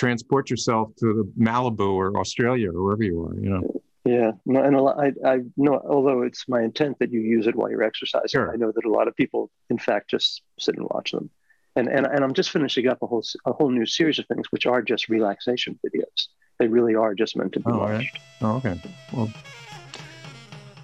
transport 0.00 0.48
yourself 0.48 0.96
to 0.96 1.30
Malibu 1.38 1.92
or 1.92 2.18
Australia 2.18 2.70
or 2.70 2.82
wherever 2.82 3.04
you 3.04 3.22
are. 3.26 3.34
You 3.34 3.50
know. 3.50 3.82
Yeah, 4.06 4.32
no, 4.46 4.62
and 4.62 4.74
lot, 4.80 4.98
I, 4.98 5.12
I 5.28 5.38
know. 5.58 5.82
Although 5.86 6.22
it's 6.22 6.48
my 6.48 6.62
intent 6.62 6.98
that 7.00 7.12
you 7.12 7.20
use 7.20 7.46
it 7.46 7.54
while 7.54 7.70
you're 7.70 7.82
exercising, 7.82 8.30
sure. 8.30 8.50
I 8.50 8.56
know 8.56 8.72
that 8.72 8.86
a 8.86 8.90
lot 8.90 9.08
of 9.08 9.14
people, 9.14 9.50
in 9.68 9.76
fact, 9.76 10.08
just 10.08 10.40
sit 10.58 10.74
and 10.76 10.88
watch 10.90 11.10
them. 11.12 11.28
And 11.76 11.86
and 11.86 12.06
and 12.06 12.24
I'm 12.24 12.32
just 12.32 12.50
finishing 12.50 12.88
up 12.88 13.02
a 13.02 13.06
whole 13.06 13.22
a 13.44 13.52
whole 13.52 13.70
new 13.70 13.84
series 13.84 14.18
of 14.18 14.26
things, 14.26 14.46
which 14.50 14.64
are 14.64 14.80
just 14.80 15.10
relaxation 15.10 15.78
videos. 15.86 16.28
They 16.58 16.66
really 16.66 16.94
are 16.94 17.14
just 17.14 17.36
meant 17.36 17.52
to 17.52 17.60
be 17.60 17.70
oh, 17.70 17.78
watched. 17.78 18.12
Right. 18.14 18.22
Oh, 18.40 18.56
okay. 18.56 18.80
Well, 19.12 19.30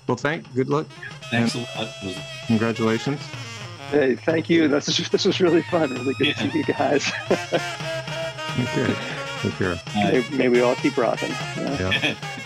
well, 0.07 0.17
thank. 0.19 0.55
Good 0.55 0.69
luck. 0.69 0.87
Thanks 1.31 1.55
and 1.55 1.67
a 1.75 1.83
lot. 1.83 1.89
Congratulations. 2.47 3.21
Hey, 3.91 4.15
thank 4.15 4.51
you. 4.51 4.69
This 4.69 4.89
is 4.89 5.09
this 5.09 5.25
was 5.25 5.41
really 5.41 5.63
fun. 5.63 5.91
Really 5.91 6.15
good 6.15 6.27
yeah. 6.27 6.33
to 6.35 6.51
see 6.51 6.59
you 6.59 6.65
guys. 6.65 7.93
okay. 8.59 8.95
Take 9.43 9.53
care. 9.55 9.79
May, 9.95 10.25
may 10.31 10.49
we 10.49 10.61
all 10.61 10.75
keep 10.77 10.97
rocking. 10.97 11.31
Yeah. 11.57 11.91
yeah. 12.03 12.15